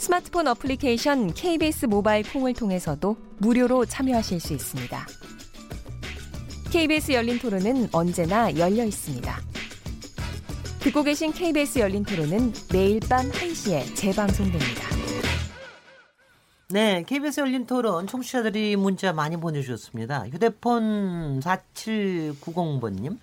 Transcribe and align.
스마트폰 0.00 0.48
어플리케이션 0.48 1.34
KBS 1.34 1.84
모바일 1.84 2.24
콩을 2.32 2.54
통해서도 2.54 3.18
무료로 3.36 3.84
참여하실 3.84 4.40
수 4.40 4.54
있습니다. 4.54 5.06
KBS 6.72 7.12
열린 7.12 7.38
토론은 7.38 7.90
언제나 7.92 8.56
열려 8.56 8.82
있습니다. 8.82 9.36
듣고 10.80 11.02
계신 11.02 11.32
KBS 11.32 11.80
열린 11.80 12.02
토론은 12.06 12.54
매일 12.72 13.00
밤 13.00 13.30
1시에 13.30 13.94
재방송됩니다. 13.94 14.88
네, 16.70 17.04
KBS 17.06 17.40
열린 17.40 17.66
토론 17.66 18.06
청취자들이 18.06 18.76
문자 18.76 19.12
많이 19.12 19.36
보내주셨습니다. 19.36 20.28
휴대폰 20.28 21.40
4790번님, 21.40 23.18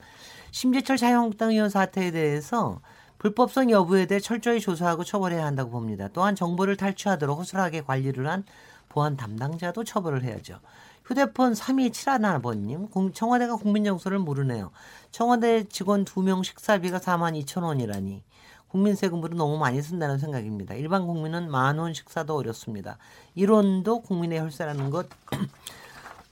심재철 0.52 0.98
자유한국당 0.98 1.50
의원 1.50 1.72
사태에 1.72 2.12
대해서 2.12 2.82
불법성 3.20 3.72
여부에 3.72 4.06
대해 4.06 4.20
철저히 4.20 4.60
조사하고 4.60 5.04
처벌해야 5.04 5.46
한다고 5.46 5.72
봅니다. 5.72 6.08
또한 6.14 6.36
정보를 6.36 6.78
탈취하도록 6.78 7.38
허술하게 7.40 7.82
관리를 7.82 8.28
한 8.28 8.44
보안 8.90 9.18
담당자도 9.18 9.84
처벌을 9.84 10.24
해야죠. 10.24 10.60
휴대폰 11.06 11.54
3271번님, 11.54 13.14
청와대가 13.14 13.56
국민정서를 13.56 14.20
모르네요. 14.20 14.72
청와대 15.12 15.64
직원 15.64 16.04
2명 16.06 16.44
식사비가 16.44 17.00
4만 17.00 17.42
2천 17.46 17.64
원이라니. 17.64 18.24
국민 18.68 18.96
세금으로 18.96 19.36
너무 19.36 19.58
많이 19.58 19.82
쓴다는 19.82 20.20
생각입니다. 20.20 20.76
일반 20.76 21.08
국민은 21.08 21.50
만 21.50 21.80
원 21.80 21.94
식사도 21.94 22.36
어렵습니다. 22.36 22.98
이론도 23.36 24.02
국민의 24.02 24.40
혈세라는 24.40 24.90
것 24.90 25.08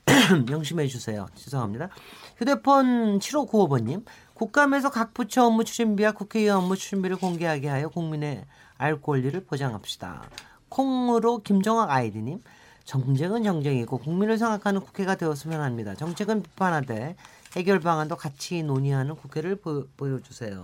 명심해 0.48 0.88
주세요. 0.88 1.28
죄송합니다. 1.36 1.90
휴대폰 2.38 3.20
7595번님. 3.20 4.04
국감에서 4.36 4.92
각 4.92 5.14
부처 5.14 5.46
업무 5.46 5.64
추진비와 5.64 6.12
국회의원 6.12 6.58
업무 6.58 6.76
추진비를 6.76 7.16
공개하게 7.16 7.70
하여 7.70 7.88
국민의 7.88 8.46
알 8.78 9.02
권리를 9.02 9.44
보장합시다. 9.46 10.24
콩으로 10.70 11.40
김정학 11.40 11.90
아이디님. 11.90 12.42
정책은 12.84 13.44
정쟁이고 13.44 13.98
국민을 13.98 14.38
생각하는 14.38 14.82
국회가 14.82 15.16
되었으면 15.16 15.62
합니다. 15.62 15.96
정책은 15.96 16.44
비판하되 16.44 17.16
해결 17.56 17.80
방안도 17.80 18.18
같이 18.18 18.62
논의하는 18.62 19.16
국회를 19.16 19.56
보, 19.56 19.88
보여주세요. 19.98 20.62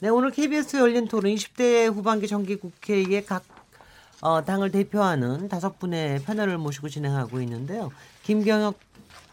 네, 0.00 0.08
오늘 0.10 0.30
KBS 0.30 0.76
열린 0.76 1.08
토론 1.08 1.34
20대 1.34 1.92
후반기 1.92 2.28
정기 2.28 2.56
국회의 2.56 3.24
각 3.24 3.42
어, 4.20 4.44
당을 4.44 4.70
대표하는 4.70 5.48
다섯 5.48 5.78
분의 5.78 6.22
패널을 6.24 6.58
모시고 6.58 6.88
진행하고 6.88 7.40
있는데요. 7.40 7.90
김경혁 8.22 8.78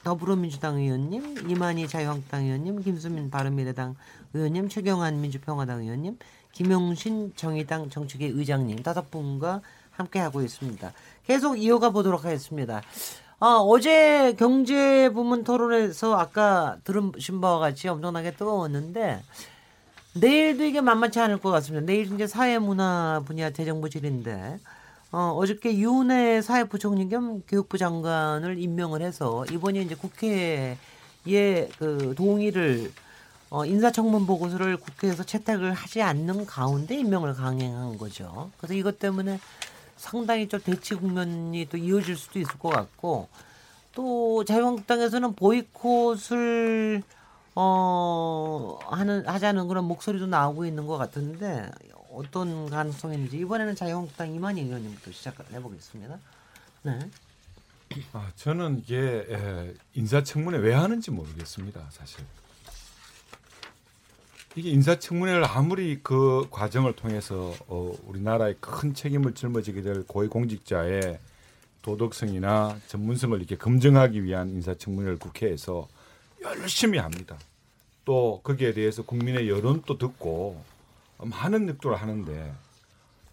더불어민주당 0.05 0.77
의원님, 0.77 1.49
이만희 1.49 1.87
자유한국당 1.87 2.43
의원님, 2.43 2.83
김수민 2.83 3.31
바른미래당 3.31 3.95
의원님, 4.33 4.69
최경환 4.69 5.19
민주평화당 5.19 5.81
의원님, 5.81 6.19
김용신 6.51 7.33
정의당 7.35 7.89
정책위 7.89 8.25
의장님 8.25 8.83
다섯 8.83 9.09
분과 9.09 9.61
함께 9.89 10.19
하고 10.19 10.43
있습니다. 10.43 10.93
계속 11.25 11.59
이어가 11.59 11.89
보도록 11.89 12.23
하겠습니다. 12.23 12.83
아, 13.39 13.57
어제 13.59 14.35
경제 14.37 15.09
부문 15.09 15.43
토론에서 15.43 16.15
아까 16.15 16.77
들으신 16.83 17.41
바와 17.41 17.57
같이 17.57 17.87
엄청나게 17.87 18.35
뜨거웠는데 18.35 19.23
내일도 20.13 20.65
이게 20.65 20.81
만만치 20.81 21.19
않을 21.19 21.39
것 21.39 21.49
같습니다. 21.49 21.83
내일 21.83 22.13
이제 22.13 22.27
사회문화 22.27 23.23
분야 23.25 23.49
재정부질인데 23.49 24.59
어, 25.15 25.31
어저께 25.37 25.77
유은혜 25.77 26.41
사회부총리 26.41 27.07
겸 27.07 27.41
교육부 27.47 27.77
장관을 27.77 28.59
임명을 28.61 29.01
해서 29.01 29.45
이번에 29.49 29.79
이제 29.79 29.95
국회에 29.95 30.77
그 31.79 32.13
동의를 32.17 32.91
어, 33.49 33.65
인사청문 33.65 34.27
보고서를 34.27 34.75
국회에서 34.75 35.23
채택을 35.23 35.71
하지 35.71 36.01
않는 36.01 36.45
가운데 36.45 36.99
임명을 36.99 37.33
강행한 37.33 37.97
거죠. 37.97 38.51
그래서 38.57 38.73
이것 38.73 38.99
때문에 38.99 39.39
상당히 39.95 40.49
좀 40.49 40.59
대치 40.59 40.95
국면이 40.95 41.65
또 41.71 41.77
이어질 41.77 42.17
수도 42.17 42.37
있을 42.37 42.59
것 42.59 42.67
같고 42.67 43.29
또 43.93 44.43
자유한국당에서는 44.43 45.33
보이콧을 45.35 47.03
어 47.55 48.79
하는 48.83 49.25
하자는 49.25 49.69
그런 49.69 49.85
목소리도 49.85 50.27
나오고 50.27 50.65
있는 50.65 50.85
것 50.85 50.97
같은데 50.97 51.71
어떤 52.15 52.69
가능성이 52.69 53.15
있는지 53.15 53.37
이번에는 53.39 53.75
자유한국당 53.75 54.33
이만희 54.33 54.61
의원님부터 54.61 55.11
시작해 55.11 55.61
보겠습니다. 55.61 56.17
네. 56.83 56.99
아 58.13 58.31
저는 58.35 58.79
이게 58.79 59.75
인사청문회 59.93 60.57
왜 60.59 60.73
하는지 60.73 61.11
모르겠습니다, 61.11 61.87
사실. 61.91 62.23
이게 64.55 64.69
인사청문회를 64.69 65.43
아무리 65.45 65.99
그 66.01 66.47
과정을 66.49 66.95
통해서 66.95 67.53
어, 67.67 67.93
우리나라의 68.05 68.55
큰 68.61 68.93
책임을 68.93 69.33
짊어지게 69.35 69.81
될 69.81 70.03
고위공직자의 70.07 71.19
도덕성이나 71.81 72.79
전문성을 72.87 73.37
이렇게 73.37 73.57
검증하기 73.57 74.23
위한 74.23 74.49
인사청문회를 74.49 75.19
국회에서 75.19 75.87
열심히 76.41 76.99
합니다. 76.99 77.37
또 78.05 78.39
거기에 78.43 78.73
대해서 78.73 79.03
국민의 79.03 79.49
여론도 79.49 79.97
듣고 79.97 80.63
많은 81.25 81.65
늑도를 81.65 81.97
하는데 81.97 82.53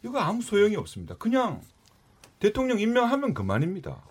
이거 0.05 0.19
아무 0.19 0.43
소용이 0.43 0.77
없습니다. 0.77 1.17
그냥 1.17 1.63
대통령 2.41 2.81
임명하면 2.81 3.35
그만입니다. 3.35 4.03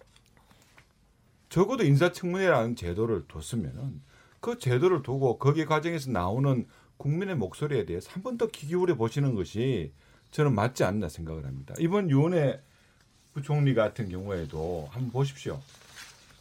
적어도 1.49 1.83
인사청문회라는 1.83 2.75
제도를 2.77 3.25
뒀으면은 3.27 4.01
그 4.39 4.57
제도를 4.57 5.03
두고 5.03 5.37
거기 5.37 5.65
과정에서 5.65 6.09
나오는 6.11 6.65
국민의 6.97 7.35
목소리에 7.35 7.85
대해서 7.85 8.09
한 8.11 8.23
번 8.23 8.37
더 8.37 8.47
귀 8.47 8.67
기울여 8.67 8.95
보시는 8.95 9.35
것이 9.35 9.91
저는 10.31 10.55
맞지 10.55 10.83
않나 10.83 11.09
생각을 11.09 11.45
합니다. 11.45 11.75
이번 11.79 12.09
유은혜 12.09 12.61
부총리 13.33 13.73
같은 13.73 14.07
경우에도 14.09 14.87
한번 14.91 15.11
보십시오. 15.11 15.59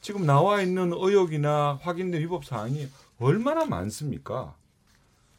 지금 0.01 0.25
나와 0.27 0.63
있는 0.63 0.93
의혹이나 0.93 1.79
확인된 1.83 2.21
위법 2.23 2.45
사항이 2.45 2.89
얼마나 3.19 3.65
많습니까? 3.67 4.55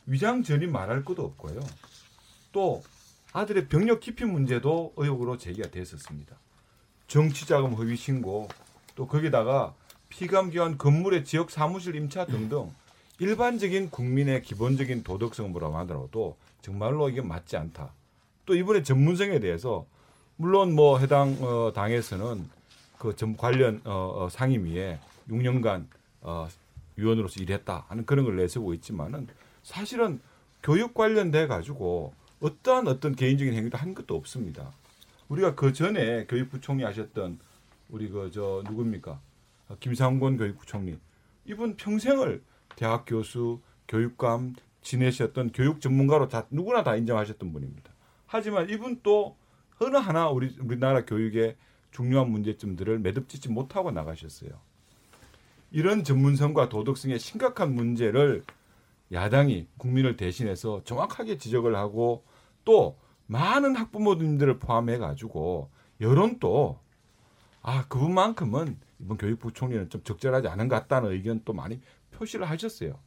위장 0.05 0.43
전이 0.43 0.67
말할 0.67 1.05
것도 1.05 1.23
없고요. 1.23 1.61
또 2.51 2.83
아들의 3.33 3.67
병력 3.67 3.99
기피 4.01 4.25
문제도 4.25 4.93
의혹으로 4.97 5.37
제기가 5.37 5.69
됐었습니다. 5.69 6.35
정치자금 7.07 7.73
허위 7.73 7.95
신고 7.95 8.47
또 8.95 9.07
거기다가 9.07 9.73
피감기관 10.09 10.77
건물의 10.77 11.23
지역 11.23 11.51
사무실 11.51 11.95
임차 11.95 12.25
등등 12.25 12.71
일반적인 13.19 13.89
국민의 13.91 14.41
기본적인 14.41 15.03
도덕성으로 15.03 15.75
하더라도 15.77 16.35
정말로 16.61 17.09
이게 17.09 17.21
맞지 17.21 17.55
않다. 17.55 17.93
또 18.45 18.55
이번에 18.55 18.83
전문성에 18.83 19.39
대해서 19.39 19.85
물론 20.35 20.73
뭐 20.75 20.99
해당 20.99 21.37
어, 21.41 21.71
당에서는 21.73 22.49
그 22.97 23.13
전 23.15 23.35
관련 23.35 23.81
어, 23.85 24.25
어, 24.25 24.29
상임위에 24.29 24.99
6년간 25.29 25.85
어, 26.21 26.47
위원으로서 26.95 27.39
일했다 27.39 27.85
하는 27.87 28.05
그런 28.05 28.25
걸 28.25 28.35
내세우고 28.35 28.73
있지만은 28.75 29.27
사실은 29.63 30.19
교육 30.61 30.93
관련돼 30.93 31.47
가지고 31.47 32.13
어떠한 32.41 32.87
어떤 32.87 33.15
개인적인 33.15 33.53
행위도 33.53 33.77
한 33.77 33.93
것도 33.93 34.15
없습니다. 34.15 34.73
우리가 35.29 35.55
그 35.55 35.71
전에 35.71 36.25
교육부총리 36.25 36.83
하셨던 36.83 37.39
우리 37.89 38.09
그 38.09 38.29
저 38.33 38.63
누굽니까 38.67 39.19
김상권 39.79 40.37
교육부총리 40.37 40.97
이분 41.45 41.75
평생을 41.75 42.43
대학 42.75 43.05
교수, 43.05 43.61
교육감 43.87 44.55
지내셨던 44.81 45.51
교육 45.51 45.81
전문가로 45.81 46.27
다 46.27 46.47
누구나 46.49 46.83
다 46.83 46.95
인정하셨던 46.95 47.53
분입니다. 47.53 47.91
하지만 48.25 48.69
이분 48.69 48.99
또 49.03 49.37
어느 49.79 49.97
하나 49.97 50.29
우리 50.29 50.55
우리나라 50.59 51.05
교육의 51.05 51.55
중요한 51.91 52.31
문제점들을 52.31 52.99
매듭짓지 52.99 53.49
못하고 53.49 53.91
나가셨어요. 53.91 54.51
이런 55.71 56.03
전문성과 56.03 56.69
도덕성의 56.69 57.19
심각한 57.19 57.75
문제를 57.75 58.43
야당이 59.11 59.67
국민을 59.77 60.15
대신해서 60.15 60.81
정확하게 60.85 61.37
지적을 61.37 61.75
하고 61.75 62.23
또 62.65 62.97
많은 63.27 63.75
학부모님들을 63.75 64.59
포함해 64.59 64.97
가지고 64.97 65.69
여론도 65.99 66.79
아 67.61 67.85
그분만큼은 67.87 68.79
이번 68.99 69.17
교육부 69.17 69.53
총리는 69.53 69.89
좀 69.89 70.03
적절하지 70.03 70.47
않은 70.47 70.67
것 70.67 70.75
같다는 70.75 71.11
의견 71.11 71.41
또 71.45 71.53
많이 71.53 71.79
표시를 72.11 72.49
하셨어요. 72.49 72.99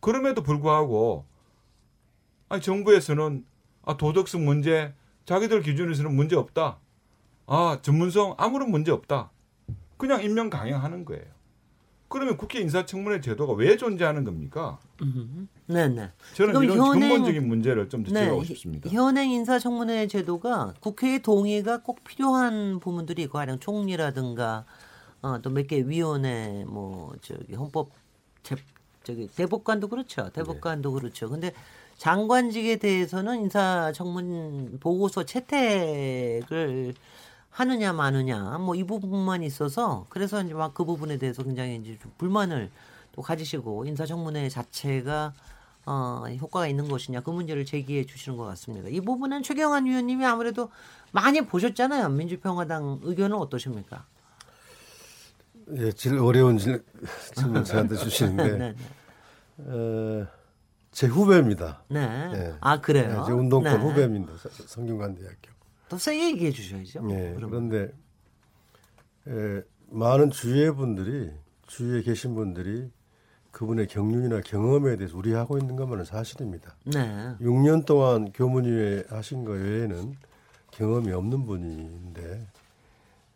그럼에도 0.00 0.42
불구하고 0.42 1.26
아니 2.48 2.62
정부에서는 2.62 3.44
아, 3.82 3.96
도덕성 3.96 4.44
문제 4.44 4.94
자기들 5.24 5.62
기준에서는 5.62 6.14
문제 6.14 6.36
없다. 6.36 6.78
아 7.46 7.78
전문성 7.82 8.34
아무런 8.38 8.70
문제 8.70 8.92
없다. 8.92 9.30
그냥 9.96 10.22
임명 10.22 10.50
강행하는 10.50 11.04
거예요. 11.04 11.35
그러면 12.08 12.36
국회 12.36 12.60
인사청문회 12.60 13.20
제도가 13.20 13.54
왜 13.54 13.76
존재하는 13.76 14.24
겁니까? 14.24 14.78
음. 15.02 15.48
네네. 15.66 16.10
저는 16.34 16.52
지금 16.54 16.64
이런 16.64 16.78
현행- 16.78 17.00
근본적인 17.08 17.48
문제를 17.48 17.88
좀더 17.88 18.12
네, 18.12 18.44
싶습니다. 18.44 18.88
현행 18.90 19.30
인사청문회 19.30 20.06
제도가 20.06 20.74
국회의 20.80 21.20
동의가 21.20 21.82
꼭 21.82 22.04
필요한 22.04 22.78
부분들이 22.80 23.22
있고 23.22 23.34
가령 23.38 23.58
총리라든가 23.58 24.64
어, 25.22 25.40
또 25.42 25.50
몇 25.50 25.66
개 25.66 25.82
위원회 25.86 26.64
뭐 26.66 27.12
저기 27.22 27.54
헌법 27.54 27.90
재, 28.44 28.54
저기 29.02 29.26
대법관도 29.26 29.88
그렇죠. 29.88 30.30
대법관도 30.32 30.92
그렇죠. 30.92 31.28
근데 31.28 31.52
장관직에 31.96 32.76
대해서는 32.76 33.40
인사청문 33.40 34.78
보고서 34.80 35.24
채택을 35.24 36.94
하느냐 37.56 37.92
마느냐 37.94 38.58
뭐 38.58 38.74
이 38.76 38.84
부분만 38.84 39.42
있어서 39.42 40.06
그래서 40.10 40.42
이제 40.42 40.52
막 40.52 40.74
그 40.74 40.84
부분에 40.84 41.16
대해서 41.16 41.42
굉장히 41.42 41.76
이제 41.76 41.98
좀 42.02 42.12
불만을 42.18 42.70
또 43.12 43.22
가지시고 43.22 43.86
인사청문회 43.86 44.48
자체가 44.50 45.32
어, 45.86 46.24
효과가 46.40 46.66
있는 46.66 46.88
것이냐 46.88 47.20
그 47.20 47.30
문제를 47.30 47.64
제기해 47.64 48.04
주시는 48.04 48.36
것 48.36 48.44
같습니다. 48.44 48.88
이 48.90 49.00
부분은 49.00 49.42
최경환 49.42 49.86
위원님이 49.86 50.26
아무래도 50.26 50.70
많이 51.12 51.40
보셨잖아요. 51.46 52.08
민주평화당 52.10 53.00
의견은 53.02 53.36
어떠십니까? 53.38 54.04
예, 55.78 55.92
질 55.92 56.18
어려운 56.18 56.58
질, 56.58 56.84
질문 57.34 57.64
저한테 57.64 57.96
주시는데 57.96 58.58
네, 58.58 58.74
어, 59.58 60.26
제 60.92 61.06
후배입니다. 61.06 61.82
네. 61.88 62.06
네. 62.32 62.54
아 62.60 62.80
그래요? 62.80 63.20
예, 63.22 63.26
제 63.26 63.32
운동권 63.32 63.72
네. 63.72 63.78
후배입니다. 63.78 64.32
서- 64.36 64.48
성균관대학교. 64.66 65.55
더 65.88 65.98
세게 65.98 66.30
얘기해 66.32 66.50
주셔야죠. 66.50 67.08
예, 67.10 67.34
그럼. 67.34 67.50
그런데 67.50 67.92
예, 69.28 69.62
많은 69.90 70.30
주위의 70.30 70.74
분들이 70.74 71.30
주위에 71.66 72.02
계신 72.02 72.34
분들이 72.34 72.90
그분의 73.52 73.86
경륜이나 73.86 74.40
경험에 74.42 74.96
대해서 74.96 75.16
우려하고 75.16 75.58
있는 75.58 75.76
것만은 75.76 76.04
사실입니다. 76.04 76.76
네. 76.84 77.36
6년 77.40 77.86
동안 77.86 78.30
교문위에 78.32 79.04
하신 79.08 79.44
거 79.44 79.52
외에는 79.52 80.14
경험이 80.72 81.12
없는 81.12 81.44
분인데 81.46 82.46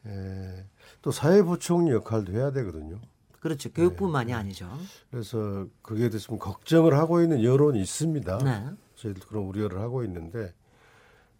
에, 0.06 0.64
또 1.00 1.10
사회부총리 1.10 1.90
역할도 1.92 2.32
해야 2.32 2.50
되거든요. 2.52 2.98
그렇죠. 3.40 3.70
교육뿐만이 3.72 4.34
아니죠. 4.34 4.70
그래서 5.10 5.66
그게 5.80 6.10
좀 6.10 6.38
걱정을 6.38 6.92
하고 6.98 7.22
있는 7.22 7.42
여론이 7.42 7.80
있습니다. 7.80 8.38
네. 8.38 8.66
저희들 8.96 9.22
그런 9.26 9.44
우려를 9.44 9.80
하고 9.80 10.04
있는데 10.04 10.52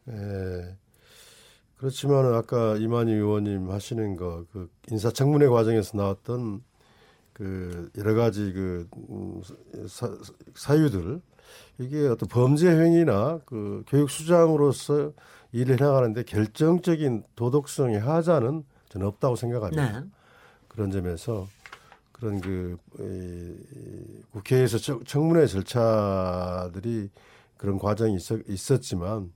에, 0.09 0.77
그렇지만 1.81 2.35
아까 2.35 2.77
이만희 2.77 3.12
의원님 3.12 3.71
하시는 3.71 4.17
거 4.17 4.44
그 4.53 4.69
인사청문회 4.91 5.47
과정에서 5.49 5.97
나왔던 5.97 6.62
그 7.32 7.91
여러 7.97 8.15
가지 8.15 8.53
그 8.53 8.87
음, 9.09 9.41
사, 9.88 10.11
사유들 10.55 11.23
이게 11.79 12.06
어떤 12.06 12.29
범죄 12.29 12.69
행위나 12.71 13.41
그 13.47 13.82
교육 13.87 14.11
수장으로서 14.11 15.12
일을 15.53 15.81
해나가는데 15.81 16.23
결정적인 16.25 17.25
도덕성의 17.35 17.99
하자는 18.00 18.62
저는 18.91 19.06
없다고 19.06 19.37
생각합니다. 19.37 20.00
네. 20.00 20.06
그런 20.69 20.91
점에서 20.91 21.49
그런 22.12 22.41
그 22.43 22.76
이, 22.99 24.23
국회에서 24.33 24.76
청- 24.79 25.03
청문회 25.05 25.47
절차들이 25.47 27.09
그런 27.56 27.79
과정이 27.79 28.17
있었, 28.17 28.38
있었 28.49 28.83
지만 28.83 29.33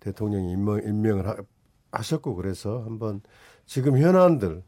대통령이 0.00 0.52
임명, 0.52 0.78
임명을 0.82 1.28
하, 1.28 1.36
하셨고 1.92 2.34
그래서 2.34 2.82
한번 2.84 3.20
지금 3.66 3.98
현안들을 3.98 4.62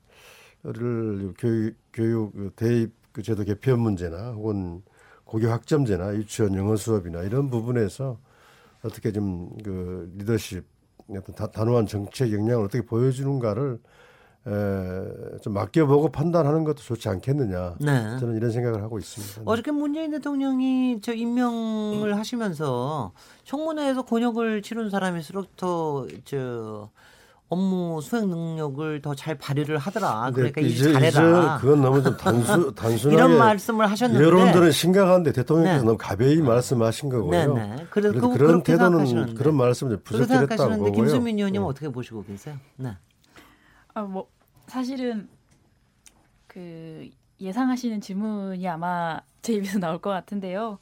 교육, 1.39 1.75
교육 1.93 2.33
그 2.33 2.53
대입 2.57 2.93
그 3.13 3.23
제도 3.23 3.45
개편 3.45 3.81
문제나 3.81 4.33
혹은 4.33 4.83
고교 5.25 5.49
학점제나 5.49 6.15
유치원 6.17 6.55
영어 6.55 6.77
수업이나 6.77 7.23
이런 7.23 7.49
부분에서 7.51 8.19
어떻게 8.83 9.13
좀 9.13 9.51
그 9.65 10.13
리더십 10.17 10.65
어떤 11.11 11.35
다- 11.35 11.51
단호한 11.51 11.87
정책 11.87 12.33
역량을 12.33 12.65
어떻게 12.65 12.85
보여주는가를 12.85 13.79
에, 14.47 15.39
좀 15.41 15.55
맡겨보고 15.55 16.11
판단하는 16.11 16.65
것도 16.65 16.77
좋지 16.83 17.09
않겠느냐. 17.09 17.77
네. 17.81 18.19
저는 18.19 18.37
이런 18.37 18.51
생각을 18.51 18.83
하고 18.83 18.99
있습니다. 18.99 19.43
어저께 19.51 19.71
문재인 19.71 20.11
대통령이 20.11 21.01
저 21.03 21.15
임명을 21.15 22.17
하시면서 22.19 23.13
청문회에서 23.45 24.03
곤욕을 24.03 24.61
치른 24.63 24.91
사람일수록 24.91 25.57
더저 25.57 26.91
업무 27.55 28.01
수행 28.03 28.29
능력을 28.29 29.01
더 29.01 29.15
잘 29.15 29.37
발휘를 29.39 29.79
하더라. 29.79 30.31
그러니까 30.35 30.61
일 30.61 30.67
이제, 30.69 30.91
이제 30.91 30.93
잘해라. 31.11 31.59
그건 31.61 31.81
너무 31.83 32.03
좀 32.03 32.17
단수, 32.17 32.75
단순하게 32.77 33.15
이런 33.17 33.39
말씀을 33.39 33.89
하셨는데 33.91 34.25
여론들은 34.25 34.73
심각한데 34.73 35.33
대통령께서 35.33 35.81
네. 35.81 35.85
너무 35.87 35.97
가벼이 35.97 36.37
말씀하신 36.43 37.09
거고요. 37.09 37.31
네, 37.31 37.47
네. 37.47 37.87
그래서 37.91 38.11
그래서 38.11 38.29
그- 38.29 38.37
그런 38.39 38.63
태도는 38.63 38.91
생각하시는데. 39.07 39.35
그런 39.35 39.57
말씀을 39.57 40.01
생각하시는데 40.05 40.77
보고요. 40.79 40.93
김수민 40.93 41.39
의원님 41.39 41.61
은 41.63 41.65
네. 41.67 41.71
어떻게 41.71 41.89
보시고 41.89 42.25
계세요? 42.25 42.57
네. 42.77 42.97
아, 43.95 44.03
뭐 44.03 44.27
사실은 44.67 45.29
그 46.47 47.09
예상하시는 47.41 48.01
질문이 48.01 48.67
아마 48.69 49.21
제 49.43 49.53
입에서 49.55 49.79
나올 49.79 49.99
것 49.99 50.11
같은데요. 50.11 50.79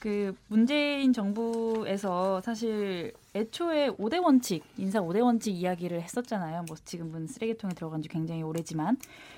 그 0.00 0.34
문재인 0.48 1.12
정부에서 1.12 2.40
사실 2.40 3.12
애초에 3.34 3.90
5대 3.90 4.20
원칙, 4.24 4.64
인사 4.78 4.98
5대 4.98 5.22
원칙 5.22 5.50
이야기를 5.52 6.00
했었잖아요. 6.00 6.64
뭐 6.66 6.76
지금은 6.86 7.26
쓰레기통에 7.26 7.74
들어간 7.74 8.00
지 8.00 8.08
굉장히 8.08 8.42
오래지만. 8.42 8.96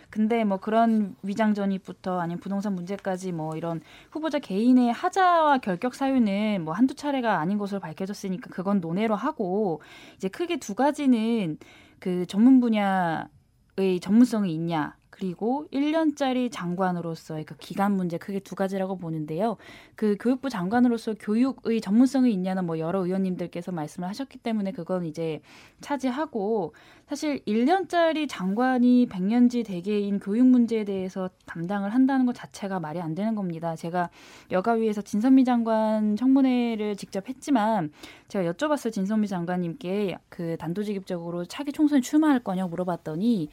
근데 0.08 0.44
뭐 0.44 0.58
그런 0.58 1.16
위장 1.24 1.52
전입부터 1.52 2.20
아니면 2.20 2.38
부동산 2.38 2.76
문제까지 2.76 3.32
뭐 3.32 3.56
이런 3.56 3.80
후보자 4.12 4.38
개인의 4.38 4.92
하자와 4.92 5.58
결격 5.58 5.96
사유는 5.96 6.62
뭐 6.64 6.74
한두 6.74 6.94
차례가 6.94 7.40
아닌 7.40 7.58
것으로 7.58 7.80
밝혀졌으니까 7.80 8.50
그건 8.50 8.80
논외로 8.80 9.16
하고 9.16 9.82
이제 10.14 10.28
크게 10.28 10.58
두 10.58 10.76
가지는 10.76 11.58
그 11.98 12.24
전문 12.26 12.60
분야의 12.60 13.98
전문성이 14.00 14.54
있냐 14.54 14.94
그리고 15.22 15.66
1년짜리 15.72 16.50
장관으로서의 16.50 17.44
그 17.44 17.54
기간 17.56 17.92
문제 17.92 18.19
크게 18.19 18.40
두 18.40 18.56
가지라고 18.56 18.96
보는데요. 18.96 19.56
그 19.94 20.16
교육부 20.19 20.50
장관으로서 20.50 21.14
교육의 21.14 21.80
전문성이 21.80 22.32
있냐는 22.32 22.66
뭐 22.66 22.80
여러 22.80 23.04
의원님들께서 23.04 23.70
말씀을 23.70 24.08
하셨기 24.08 24.38
때문에 24.38 24.72
그건 24.72 25.04
이제 25.04 25.40
차지하고 25.80 26.74
사실 27.06 27.38
1년짜리 27.44 28.28
장관이 28.28 29.06
100년지 29.06 29.64
대계인 29.64 30.19
교육 30.19 30.44
문제에 30.44 30.82
대해서 30.82 31.31
담당을 31.46 31.94
한다는 31.94 32.26
것 32.26 32.34
자체가 32.34 32.81
말이 32.81 33.00
안 33.00 33.14
되는 33.14 33.36
겁니다. 33.36 33.76
제가 33.76 34.10
여가위에서 34.50 35.02
진선미 35.02 35.44
장관 35.44 36.17
청문회를 36.17 36.96
직접 36.96 37.29
했지만 37.29 37.93
제가 38.26 38.50
여쭤봤어요 38.50 38.93
진선미 38.93 39.29
장관님께 39.29 40.19
그 40.29 40.56
단도직입적으로 40.58 41.44
차기 41.44 41.70
총선에 41.70 42.00
출마할 42.00 42.41
거냐고 42.41 42.70
물어봤더니 42.70 43.50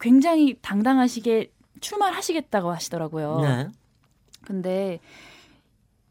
굉장히 0.00 0.58
당당하시게 0.60 1.52
출마를 1.80 2.16
하시겠다고 2.16 2.70
하시더라고요. 2.70 3.40
네. 3.40 3.68
근데 4.42 5.00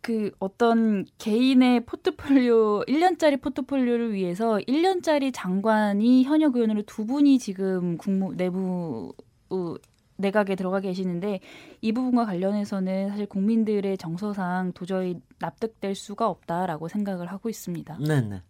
그 0.02 0.32
어떤 0.40 1.06
개인의 1.18 1.86
포트폴리오 1.86 2.84
1년짜리 2.86 3.42
포트폴리오를 3.42 4.14
위해서 4.14 4.58
1년짜리 4.68 5.32
장관이 5.34 6.24
현역 6.24 6.56
의원으로 6.56 6.82
두 6.84 7.06
분이 7.06 7.40
지금 7.40 7.98
국무 7.98 8.36
내부 8.36 9.14
어, 9.50 9.76
내각에 10.18 10.56
들어가 10.56 10.82
계시는데 10.82 11.40
이 11.82 11.92
부분과 11.92 12.26
관련해서는 12.26 13.10
사실 13.10 13.26
국민들의 13.26 13.98
정서상 13.98 14.74
도저히 14.74 15.16
납득될 15.40 15.96
수가 15.96 16.28
없다라고 16.28 16.88
생각을 16.90 17.28
하고 17.28 17.50
있습니다. 17.50 17.98
네, 18.06 18.22
네. 18.22 18.42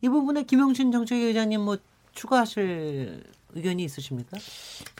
이 0.00 0.08
부분에 0.08 0.44
김용신 0.44 0.92
정책위 0.92 1.24
의장님 1.24 1.60
뭐 1.60 1.76
추가하실 2.12 3.24
의견이 3.54 3.84
있으십니까? 3.84 4.38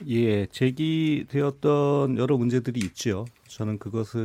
예, 0.09 0.47
제기되었던 0.47 2.19
여러 2.19 2.37
문제들이 2.37 2.81
있죠. 2.81 3.25
저는 3.49 3.79
그것은 3.79 4.21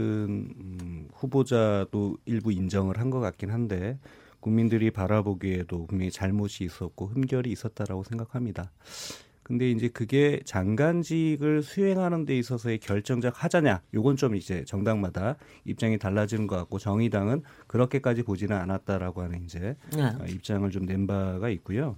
음, 0.59 1.07
후보자도 1.13 2.17
일부 2.25 2.51
인정을 2.51 2.99
한 2.99 3.07
것 3.09 3.19
같긴 3.21 3.51
한데 3.51 3.97
국민들이 4.41 4.91
바라보기에도 4.91 5.85
분명히 5.87 6.11
잘못이 6.11 6.65
있었고 6.65 7.07
흠결이 7.07 7.49
있었다라고 7.51 8.03
생각합니다. 8.03 8.71
근데 9.43 9.71
이제 9.71 9.87
그게 9.87 10.41
장관직을 10.43 11.63
수행하는 11.63 12.25
데 12.25 12.37
있어서의 12.37 12.79
결정적 12.79 13.45
하자냐, 13.45 13.81
요건 13.93 14.17
좀 14.17 14.35
이제 14.35 14.65
정당마다 14.65 15.37
입장이 15.63 15.97
달라지는 15.97 16.47
것 16.47 16.57
같고 16.57 16.79
정의당은 16.79 17.43
그렇게까지 17.67 18.23
보지는 18.23 18.57
않았다라고 18.57 19.21
하는 19.21 19.45
이제 19.45 19.77
네. 19.95 20.03
어, 20.03 20.25
입장을 20.27 20.69
좀 20.69 20.85
낸 20.85 21.07
바가 21.07 21.47
있고요. 21.49 21.95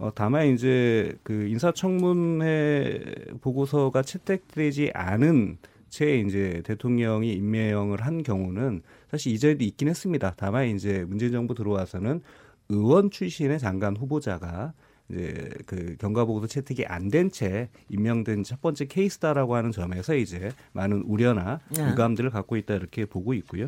어, 0.00 0.10
다만 0.14 0.46
이제 0.46 1.14
그 1.22 1.46
인사청문회 1.48 3.00
보고서가 3.42 4.00
채택되지 4.00 4.92
않은 4.94 5.58
채 5.90 6.16
이제 6.20 6.62
대통령이 6.64 7.32
임명을 7.34 8.00
한 8.00 8.22
경우는 8.22 8.80
사실 9.10 9.32
이전에도 9.32 9.62
있긴 9.62 9.88
했습니다. 9.88 10.32
다만 10.38 10.68
이제 10.68 11.04
문재인 11.06 11.32
정부 11.32 11.54
들어와서는 11.54 12.22
의원 12.70 13.10
출신의 13.10 13.58
장관 13.58 13.94
후보자가 13.94 14.72
이제 15.10 15.50
그 15.66 15.96
경과보고서 15.98 16.46
채택이 16.46 16.86
안 16.86 17.10
된 17.10 17.30
채 17.30 17.68
임명된 17.90 18.44
첫 18.44 18.62
번째 18.62 18.86
케이스다라고 18.86 19.54
하는 19.54 19.70
점에서 19.70 20.14
이제 20.14 20.50
많은 20.72 21.02
우려나 21.02 21.60
네. 21.76 21.90
유감들을 21.90 22.30
갖고 22.30 22.56
있다 22.56 22.74
이렇게 22.74 23.04
보고 23.04 23.34
있고요. 23.34 23.66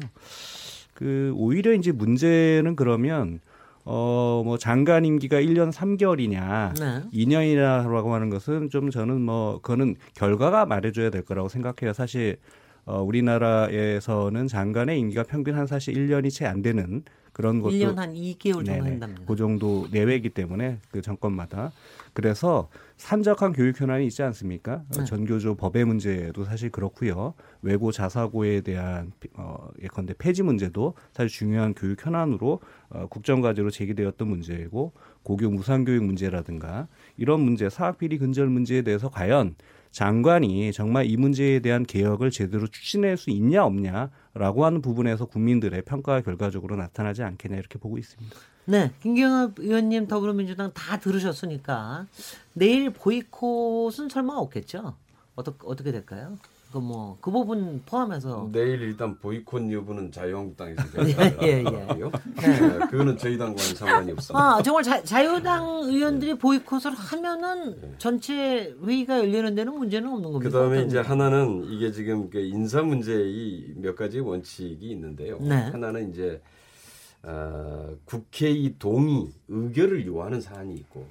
그 0.94 1.34
오히려 1.36 1.74
이제 1.74 1.92
문제는 1.92 2.74
그러면 2.76 3.40
어 3.84 4.42
뭐 4.44 4.58
장관 4.58 5.04
임기가 5.04 5.40
1년 5.40 5.72
3개월이냐 5.72 6.78
네. 6.80 7.02
2년이라고 7.12 8.10
하는 8.10 8.28
것은 8.30 8.70
좀 8.70 8.90
저는 8.90 9.20
뭐 9.20 9.60
그거는 9.60 9.96
결과가 10.14 10.66
말해줘야 10.66 11.10
될 11.10 11.22
거라고 11.24 11.48
생각해요. 11.48 11.92
사실 11.92 12.36
어 12.84 13.02
우리나라에서는 13.02 14.48
장관의 14.48 14.98
임기가 15.00 15.24
평균 15.24 15.54
한 15.56 15.66
사실 15.66 15.94
1년이 15.94 16.30
채 16.32 16.46
안 16.46 16.62
되는 16.62 17.02
그런 17.32 17.60
것도 17.60 17.74
1년 17.74 17.96
한 17.96 18.14
2개월 18.14 18.64
정도. 18.64 18.84
한답니다. 18.84 19.22
그 19.26 19.36
정도 19.36 19.88
내외이기 19.90 20.30
때문에 20.30 20.78
그 20.90 21.00
정권마다 21.00 21.72
그래서 22.12 22.68
산적한 22.98 23.52
교육 23.52 23.80
현안이 23.80 24.06
있지 24.06 24.22
않습니까? 24.22 24.74
어, 24.74 24.98
네. 24.98 25.04
전교조 25.04 25.54
법의 25.54 25.86
문제도 25.86 26.44
사실 26.44 26.70
그렇고요. 26.70 27.34
외고 27.62 27.90
자사고에 27.90 28.60
대한 28.60 29.12
어, 29.34 29.68
예컨대 29.82 30.14
폐지 30.18 30.42
문제도 30.42 30.94
사실 31.12 31.28
중요한 31.30 31.74
교육 31.74 32.04
현안으로 32.04 32.60
어, 32.90 33.06
국정과제로 33.08 33.70
제기되었던 33.70 34.28
문제이고 34.28 34.92
고교 35.22 35.50
무상교육 35.50 36.04
문제라든가 36.04 36.88
이런 37.16 37.40
문제 37.40 37.70
사학 37.70 37.98
비리 37.98 38.18
근절 38.18 38.48
문제에 38.48 38.82
대해서 38.82 39.08
과연 39.08 39.54
장관이 39.90 40.72
정말 40.72 41.06
이 41.06 41.16
문제에 41.16 41.60
대한 41.60 41.84
개혁을 41.84 42.30
제대로 42.30 42.66
추진할 42.66 43.16
수 43.16 43.30
있냐 43.30 43.64
없냐 43.64 44.10
라고 44.34 44.64
하는 44.64 44.80
부분에서 44.80 45.26
국민들의 45.26 45.82
평가가 45.82 46.22
결과적으로 46.22 46.76
나타나지 46.76 47.22
않겠냐 47.22 47.58
이렇게 47.58 47.78
보고 47.78 47.98
있습니다. 47.98 48.34
네, 48.64 48.92
김경엽 49.02 49.58
의원님 49.58 50.06
더불어민주당 50.06 50.72
다 50.72 50.98
들으셨으니까 50.98 52.06
내일 52.54 52.90
보이콧은 52.90 54.08
설마 54.08 54.34
없겠죠? 54.34 54.94
어떻게 55.34 55.58
어떻게 55.66 55.92
될까요? 55.92 56.38
그 56.72 56.78
뭐 56.80 57.16
그 57.20 57.30
부분 57.30 57.82
포함해서 57.86 58.48
내일 58.52 58.80
일단 58.82 59.16
보이콧 59.18 59.70
여부는 59.72 60.10
자유한국당에서 60.10 60.82
예, 61.06 61.46
예. 61.46 61.62
결정하고요. 61.62 62.10
네, 62.40 62.78
그거는 62.90 63.16
저희 63.18 63.38
당과는 63.38 63.74
상관이 63.76 64.12
없습니다. 64.12 64.56
아 64.56 64.62
정말 64.62 64.82
자, 64.82 65.02
자유당 65.02 65.64
의원들이 65.84 66.38
보이콧을 66.38 66.92
하면은 66.92 67.94
전체 67.98 68.74
회의가 68.84 69.18
열리는 69.18 69.54
데는 69.54 69.74
문제는 69.78 70.08
없는 70.08 70.32
겁니다. 70.32 70.50
그 70.50 70.56
다음에 70.56 70.76
어떤 70.78 70.88
이제? 70.88 70.98
하나는 70.98 71.64
이게 71.70 71.92
지금 71.92 72.30
그 72.30 72.40
인사 72.40 72.82
문제의 72.82 73.74
몇 73.76 73.94
가지 73.94 74.18
원칙이 74.20 74.90
있는데요. 74.90 75.38
네. 75.40 75.54
하나는 75.54 76.10
이제 76.10 76.40
어, 77.24 77.94
국회의 78.04 78.74
동의, 78.78 79.28
의결을 79.48 80.06
요하는 80.06 80.40
사안이 80.40 80.74
있고, 80.74 81.06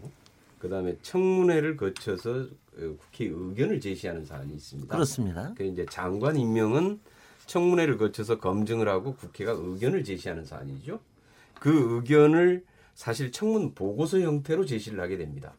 그 0.60 0.68
다음에 0.68 0.98
청문회를 1.02 1.78
거쳐서 1.78 2.32
어, 2.32 2.46
국회 2.90 3.26
의견을 3.26 3.80
제시하는 3.80 4.26
사안이 4.26 4.54
있습니다. 4.54 4.94
그렇습니다. 4.94 5.54
그 5.58 5.64
이제 5.64 5.86
장관 5.90 6.38
임명은 6.38 7.00
청문회를 7.46 7.98
거쳐서 7.98 8.40
검증을 8.40 8.88
하고 8.88 9.16
국회가 9.16 9.52
의견을 9.52 10.04
제시하는 10.04 10.46
사안이죠. 10.46 11.00
그 11.60 11.96
의견을 11.98 12.64
사실 12.96 13.32
청문 13.32 13.74
보고서 13.74 14.20
형태로 14.20 14.66
제시를 14.66 15.00
하게 15.00 15.18
됩니다. 15.18 15.54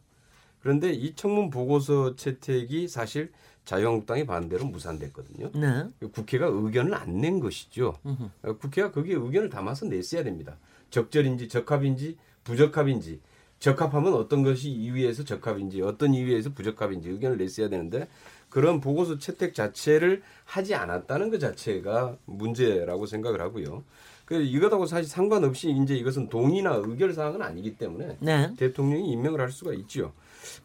그런데 0.61 0.93
이 0.93 1.15
청문 1.15 1.51
보고서 1.51 2.15
채택이 2.17 2.87
사실 2.89 3.33
자유한국당의 3.65 4.27
반대로 4.27 4.65
무산됐거든요. 4.67 5.51
네. 5.55 6.09
국회가 6.13 6.47
의견을 6.47 6.95
안 6.95 7.21
낸 7.21 7.41
것이죠. 7.41 7.95
어, 8.43 8.53
국회가 8.59 8.91
거기에 8.91 9.15
의견을 9.15 9.49
담아서 9.51 9.87
냈어야 9.87 10.25
됩니다. 10.25 10.57
적절인지 10.91 11.49
적합인지 11.49 12.17
부적합인지 12.45 13.21
적합하면 13.63 14.15
어떤 14.15 14.43
것이 14.43 14.69
이유에서 14.71 15.23
적합인지 15.25 15.83
어떤 15.83 16.15
이유에서 16.15 16.51
부적합인지 16.53 17.09
의견을 17.11 17.39
냈어야 17.39 17.69
되는데 17.69 18.09
그런 18.49 18.81
보고서 18.81 19.19
채택 19.19 19.55
자체를 19.55 20.23
하지 20.45 20.75
않았다는 20.75 21.31
것 21.31 21.39
자체가 21.39 22.17
문제라고 22.25 23.07
생각을 23.07 23.41
하고요. 23.41 23.85
그 24.25 24.43
이것하고 24.43 24.87
사실 24.87 25.09
상관없이 25.09 25.71
이제 25.71 25.95
이것은 25.95 26.29
동의나 26.29 26.75
의결 26.75 27.13
사항은 27.13 27.41
아니기 27.41 27.77
때문에 27.77 28.17
네. 28.19 28.53
대통령이 28.57 29.13
임명을 29.13 29.41
할 29.41 29.51
수가 29.51 29.73
있죠. 29.75 30.13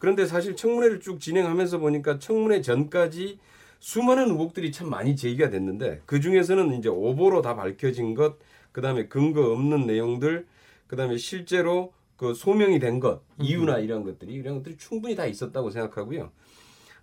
그런데 0.00 0.26
사실 0.26 0.56
청문회를 0.56 0.98
쭉 0.98 1.20
진행하면서 1.20 1.78
보니까 1.78 2.18
청문회 2.18 2.62
전까지 2.62 3.38
수많은 3.78 4.30
의혹들이 4.30 4.72
참 4.72 4.90
많이 4.90 5.14
제기가 5.14 5.50
됐는데 5.50 6.02
그 6.04 6.20
중에서는 6.20 6.76
이제 6.76 6.88
오보로 6.88 7.42
다 7.42 7.54
밝혀진 7.54 8.14
것, 8.16 8.38
그 8.72 8.80
다음에 8.80 9.06
근거 9.06 9.52
없는 9.52 9.86
내용들, 9.86 10.46
그 10.88 10.96
다음에 10.96 11.16
실제로 11.16 11.92
그 12.18 12.34
소명이 12.34 12.80
된 12.80 12.98
것, 13.00 13.22
이유나 13.40 13.78
이런 13.78 14.02
것들이 14.02 14.34
이런 14.34 14.56
것들이 14.56 14.76
충분히 14.76 15.14
다 15.14 15.24
있었다고 15.24 15.70
생각하고요. 15.70 16.30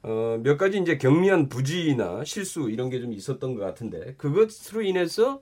어, 0.04 0.40
몇 0.44 0.58
가지 0.58 0.78
이제 0.78 0.98
경미한 1.00 1.50
부지나 1.50 2.24
실수 2.26 2.70
이런 2.70 2.90
게 2.92 3.00
좀 3.00 3.12
있었던 3.14 3.56
것 3.56 3.62
같은데 3.62 4.14
그것으로 4.18 4.84
인해서 4.84 5.42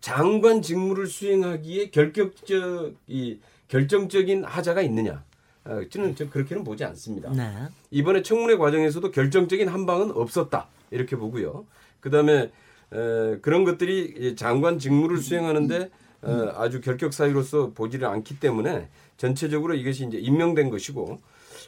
장관 0.00 0.60
직무를 0.60 1.06
수행하기에 1.06 1.90
결격적 1.90 2.94
이 3.06 3.38
결정적인 3.68 4.44
하자가 4.44 4.82
있느냐? 4.82 5.24
어, 5.64 5.80
저는 5.88 6.14
저 6.16 6.28
그렇게는 6.28 6.64
보지 6.64 6.84
않습니다. 6.84 7.30
네. 7.30 7.68
이번에 7.92 8.22
청문회 8.22 8.56
과정에서도 8.56 9.08
결정적인 9.12 9.68
한 9.68 9.86
방은 9.86 10.10
없었다 10.10 10.66
이렇게 10.90 11.16
보고요. 11.16 11.64
그다음에 12.00 12.50
에, 12.92 13.38
그런 13.40 13.64
것들이 13.64 14.14
이 14.18 14.36
장관 14.36 14.78
직무를 14.80 15.18
수행하는데 15.18 15.90
어, 16.22 16.52
아주 16.56 16.80
결격 16.80 17.12
사유로서 17.12 17.70
보지를 17.72 18.08
않기 18.08 18.40
때문에 18.40 18.88
전체적으로 19.16 19.74
이것이 19.74 20.06
이제 20.06 20.18
임명된 20.18 20.70
것이고 20.70 21.18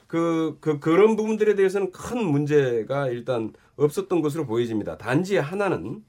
그, 0.06 0.56
그 0.60 0.78
그런 0.80 1.16
부분들에 1.16 1.54
대해서는 1.54 1.92
큰 1.92 2.24
문제가 2.24 3.08
일단 3.08 3.52
없었던 3.76 4.20
것으로 4.22 4.46
보여집니다. 4.46 4.96
단지 4.98 5.36
하나는 5.36 6.02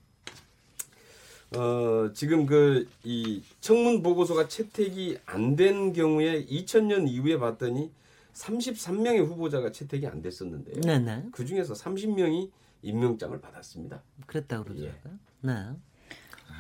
어, 1.55 2.12
지금 2.13 2.46
그 2.46 2.86
이 3.03 3.41
청문 3.60 4.03
보고서가 4.03 4.48
채택이 4.48 5.17
안 5.25 5.55
된 5.55 5.93
경우에 5.93 6.46
2000년 6.46 7.08
이후에 7.10 7.38
봤더니 7.39 7.91
33명의 8.34 9.25
후보자가 9.25 9.72
채택이 9.72 10.05
안 10.08 10.22
됐었는데요. 10.22 10.81
네, 10.86 11.00
네. 11.00 11.25
그 11.31 11.43
중에서 11.46 11.74
30명이 11.74 12.50
임명장을 12.84 13.41
받았습니다. 13.41 14.01
그랬다고 14.27 14.63
그러죠. 14.65 14.86
예. 14.86 14.93
네. 15.41 15.53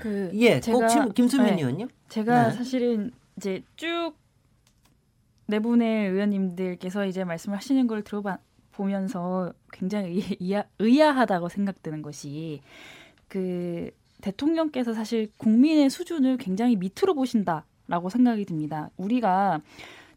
그 0.01 0.31
예, 0.33 0.59
제가- 0.59 0.73
꼭 0.73 0.87
침- 0.87 1.11
김수민 1.13 1.47
네. 1.55 1.61
의원님. 1.61 1.87
제가 2.09 2.49
네. 2.49 2.55
사실은 2.55 3.11
이제 3.37 3.61
쭉네 3.75 5.59
분의 5.61 6.09
의원님들께서 6.09 7.05
이제 7.05 7.23
말씀을 7.23 7.57
하시는 7.57 7.87
걸 7.87 8.03
들어보면서 8.03 9.53
굉장히 9.71 10.21
의아, 10.39 10.63
의아하다고 10.79 11.49
생각되는 11.49 12.01
것이 12.01 12.61
그 13.27 13.91
대통령께서 14.21 14.93
사실 14.93 15.31
국민의 15.37 15.89
수준을 15.89 16.37
굉장히 16.37 16.75
밑으로 16.75 17.13
보신다라고 17.13 18.09
생각이 18.09 18.45
듭니다. 18.45 18.89
우리가 18.97 19.61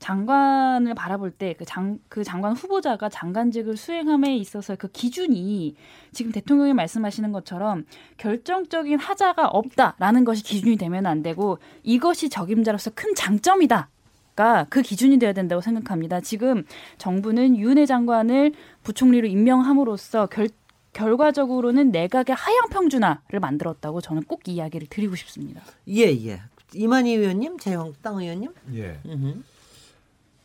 장관을 0.03 0.95
바라볼 0.95 1.31
때 1.31 1.55
그 1.55 1.65
장 1.65 1.99
그 2.09 2.25
장관 2.25 2.53
후보자가 2.53 3.09
장관직을 3.09 3.77
수행함에 3.77 4.37
있어서 4.37 4.77
그 4.77 4.89
기준이 4.89 5.75
지금 6.13 6.33
대통령이 6.33 6.75
말씀하시는 6.75 7.33
것처럼 7.33 7.85
결정적인 8.19 8.99
하자가 8.99 9.49
없다라는 9.49 10.25
것이 10.25 10.43
기준이 10.43 10.77
되면 10.77 11.07
안 11.07 11.23
되고 11.23 11.59
이것이 11.83 12.29
적임자로서 12.29 12.91
큰 12.95 13.15
장점이다 13.15 13.89
가 14.35 14.67
그 14.71 14.81
기준이 14.83 15.19
돼야 15.19 15.33
된다고 15.35 15.61
생각합니다. 15.61 16.21
지금 16.21 16.65
정부는 16.99 17.57
윤회 17.59 17.85
장관을 17.87 18.53
부총리로 18.83 19.29
임명함으로써 19.29 20.27
결 20.27 20.49
결과적으로는 20.95 21.91
내각의 21.91 22.35
하향 22.37 22.69
평준화를 22.71 23.41
만들었다고 23.41 24.01
저는 24.01 24.25
꼭 24.25 24.47
이야기를 24.47 24.89
드리고 24.89 25.17
싶습니다. 25.17 25.63
예, 25.89 26.03
예. 26.27 26.41
이만희 26.75 27.15
의원님, 27.15 27.59
자유한국당 27.59 28.19
의원님. 28.19 28.51
예. 28.75 28.99
음흠. 29.07 29.43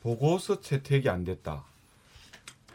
보고서 0.07 0.61
채택이 0.61 1.09
안 1.09 1.25
됐다. 1.25 1.65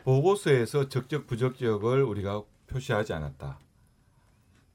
보고서에서 0.05 0.91
적적 0.91 1.27
부적적을 1.27 2.03
우리가 2.03 2.43
표시하지 2.67 3.15
않았다. 3.15 3.59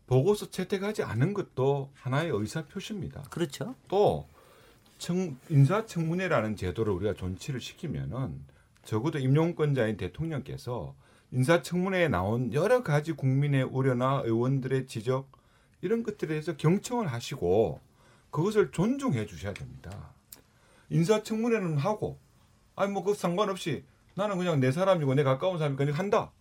보고서 0.08 0.50
채택하지 0.50 1.04
않은 1.04 1.36
것도 1.36 1.92
하나의 1.94 2.32
의사 2.34 2.66
표시입니다. 2.66 3.22
그렇죠. 3.30 3.76
또 3.88 4.28
청, 4.98 5.38
인사청문회라는 5.50 6.56
제도를 6.56 6.94
우리가 6.94 7.14
존치를 7.14 7.62
시키면은 7.62 8.44
적어도 8.84 9.20
임용권자인 9.20 9.96
대통령께서 9.98 10.96
인사청문회에 11.34 12.08
나온 12.08 12.52
여러 12.54 12.82
가지 12.82 13.12
국민의 13.12 13.66
우려나 13.66 14.24
의원들의 14.26 14.88
지적 14.88 15.30
이런 15.82 16.02
것들에 16.02 16.30
대해서 16.30 16.58
경청을 16.58 17.06
하시고 17.06 17.82
그것을 18.32 18.72
존중해 18.72 19.28
주셔야 19.28 19.54
됩니다. 19.54 20.10
인사청문회는 20.90 21.78
하고 21.78 22.18
아니 22.78 22.92
뭐 22.92 23.04
그 23.04 23.14
상관없이 23.14 23.84
나는 24.16 24.38
그냥 24.38 24.60
내 24.60 24.72
사람이고 24.72 25.14
내 25.16 25.24
가까운 25.24 25.58
사람이니까 25.58 25.84
그냥 25.84 26.00
한다. 26.00 26.32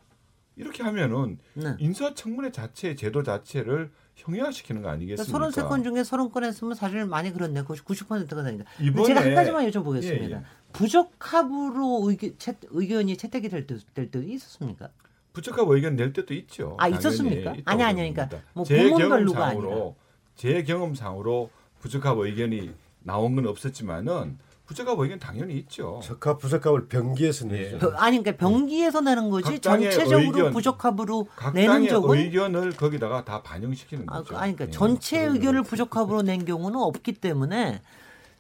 이렇게 0.54 0.82
하면은 0.82 1.38
네. 1.54 1.74
인사청문회 1.78 2.50
자체 2.52 2.94
제도 2.94 3.22
자체를 3.22 3.90
형해화시키는 4.14 4.80
거 4.82 4.88
아니겠습니까? 4.88 5.48
33건 5.48 5.82
중에 5.84 6.00
30건 6.02 6.44
했으면 6.44 6.74
사실 6.74 7.04
많이 7.04 7.32
그렇네. 7.32 7.62
90%가 7.64 8.42
되니까. 8.42 8.64
이번에 8.80 9.06
제가 9.08 9.20
한 9.22 9.34
가지만 9.34 9.68
여쭤보겠습니다. 9.68 10.30
예, 10.30 10.30
예. 10.32 10.42
부적합으로 10.72 12.00
의견, 12.08 12.34
채, 12.38 12.54
의견이 12.70 13.16
채택이 13.18 13.48
될, 13.50 13.66
때, 13.66 13.76
될 13.94 14.10
때도 14.10 14.22
있었습니까? 14.26 14.88
부적합 15.34 15.68
의견 15.68 15.96
낼 15.96 16.12
때도 16.14 16.32
있죠. 16.34 16.76
아, 16.78 16.88
있었습니까? 16.88 17.54
아니, 17.66 17.82
아니. 17.82 18.12
그러니까 18.14 18.28
뭐 18.54 18.64
제 18.64 18.88
경험상으로 18.88 19.96
제 20.36 20.62
경험상으로 20.62 21.50
부적합 21.80 22.18
의견이 22.18 22.72
나온 23.02 23.34
건 23.36 23.46
없었지만은 23.46 24.38
부적합 24.66 24.98
의견 24.98 25.18
당연히 25.18 25.54
있죠. 25.58 26.00
적합 26.02 26.38
부적합을 26.40 26.88
병기해서 26.88 27.46
예. 27.50 27.52
내죠. 27.52 27.78
벼- 27.78 27.90
아니, 27.96 28.18
그러니까 28.20 28.36
병기에서 28.48 29.00
내는 29.00 29.30
거지 29.30 29.60
전체적으로 29.60 30.18
의견, 30.20 30.52
부적합으로 30.52 31.28
각 31.36 31.54
내는 31.54 31.86
적은 31.86 32.18
의견을 32.18 32.72
거기다가 32.72 33.24
다 33.24 33.42
반영시키는 33.42 34.06
아, 34.08 34.18
거죠. 34.18 34.34
그- 34.34 34.36
아니, 34.36 34.54
그러니까 34.54 34.66
예. 34.66 34.70
전체 34.70 35.20
의견을. 35.20 35.62
부적합으로 35.62 36.22
낸 36.22 36.44
경우는 36.44 36.78
없기 36.80 37.12
때문에 37.14 37.80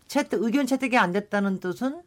채택, 0.08 0.42
의견 0.42 0.66
채택이 0.66 0.98
안 0.98 1.12
됐다는 1.12 1.60
뜻은 1.60 2.02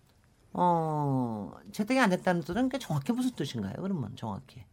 어 0.54 1.52
채택이 1.72 2.00
안 2.00 2.10
됐다는 2.10 2.42
뜻은 2.42 2.54
그러니까 2.56 2.78
정확히 2.80 3.14
무슨 3.14 3.32
뜻인가요? 3.32 3.74
그러면 3.82 4.12
정확히 4.16 4.64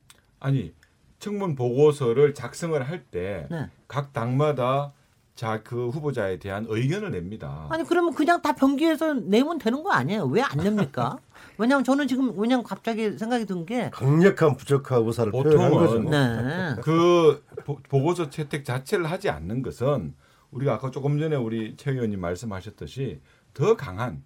아니 0.40 0.72
청문 1.18 1.54
보고서를 1.54 2.34
작성을 2.34 2.80
할 2.88 3.04
때각 3.04 3.48
네. 3.50 3.68
당마다 4.12 4.92
자 5.36 5.62
그 5.62 5.88
후보자에 5.90 6.38
대한 6.38 6.64
의견을 6.68 7.10
냅니다. 7.10 7.66
아니 7.70 7.84
그러면 7.84 8.14
그냥 8.14 8.40
다 8.40 8.52
변기해서 8.54 9.12
내면 9.14 9.58
되는 9.58 9.82
거 9.82 9.90
아니에요? 9.92 10.24
왜 10.24 10.40
안 10.42 10.56
냅니까? 10.56 11.18
왜냐하면 11.58 11.84
저는 11.84 12.08
지금 12.08 12.32
왜냐면 12.38 12.64
갑자기 12.64 13.16
생각이 13.18 13.44
든 13.46 13.64
게 13.66 13.90
강력한 13.90 14.56
부적합 14.56 15.06
의사를 15.06 15.30
표현한 15.30 15.70
거죠. 15.70 15.98
네. 16.10 16.76
그 16.82 17.44
보- 17.64 17.76
보고서 17.88 18.30
채택 18.30 18.64
자체를 18.64 19.10
하지 19.10 19.28
않는 19.28 19.62
것은 19.62 20.14
우리가 20.52 20.74
아까 20.74 20.90
조금 20.90 21.18
전에 21.18 21.36
우리 21.36 21.74
최 21.76 21.90
의원님 21.92 22.18
말씀하셨듯이 22.20 23.20
더 23.52 23.76
강한 23.76 24.22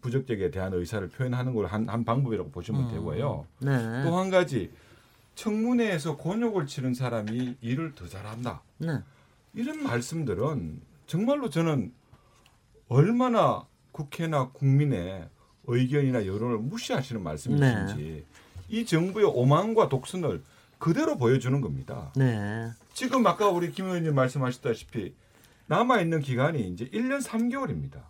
부적격에 0.00 0.50
대한 0.50 0.72
의사를 0.74 1.06
표현하는 1.08 1.54
걸한 1.54 1.88
한 1.88 2.04
방법이라고 2.04 2.50
보시면 2.50 2.90
되고요. 2.90 3.46
네. 3.60 4.02
또한 4.04 4.28
가지 4.30 4.72
청문회에서 5.36 6.16
곤욕을 6.16 6.66
치른 6.66 6.94
사람이 6.94 7.56
일을 7.60 7.92
더 7.94 8.06
잘한다. 8.08 8.62
네. 8.78 8.98
이런 9.54 9.82
말씀들은 9.82 10.80
정말로 11.06 11.50
저는 11.50 11.92
얼마나 12.88 13.66
국회나 13.92 14.50
국민의 14.50 15.28
의견이나 15.66 16.26
여론을 16.26 16.58
무시하시는 16.58 17.22
말씀이신지 17.22 18.24
이 18.68 18.86
정부의 18.86 19.26
오만과 19.26 19.88
독선을 19.88 20.42
그대로 20.78 21.16
보여주는 21.16 21.60
겁니다. 21.60 22.12
네. 22.16 22.70
지금 22.94 23.26
아까 23.26 23.48
우리 23.48 23.70
김 23.70 23.86
의원님 23.86 24.14
말씀하셨다시피 24.14 25.14
남아 25.66 26.00
있는 26.00 26.20
기간이 26.20 26.68
이제 26.70 26.86
1년 26.86 27.22
3개월입니다. 27.22 28.02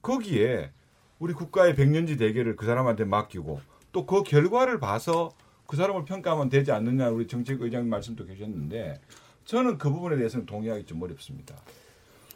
거기에 0.00 0.70
우리 1.18 1.34
국가의 1.34 1.74
백년지 1.74 2.16
대계를 2.16 2.56
그 2.56 2.66
사람한테 2.66 3.04
맡기고 3.04 3.60
또 3.92 4.06
그 4.06 4.22
결과를 4.22 4.80
봐서 4.80 5.30
그 5.66 5.76
사람을 5.76 6.04
평가하면 6.04 6.48
되지 6.48 6.72
않느냐 6.72 7.10
우리 7.10 7.26
정책 7.26 7.60
의장님 7.60 7.90
말씀도 7.90 8.24
계셨는데 8.26 9.00
저는 9.44 9.78
그 9.78 9.90
부분에 9.90 10.16
대해서는 10.16 10.46
동의하기 10.46 10.86
좀 10.86 11.02
어렵습니다. 11.02 11.56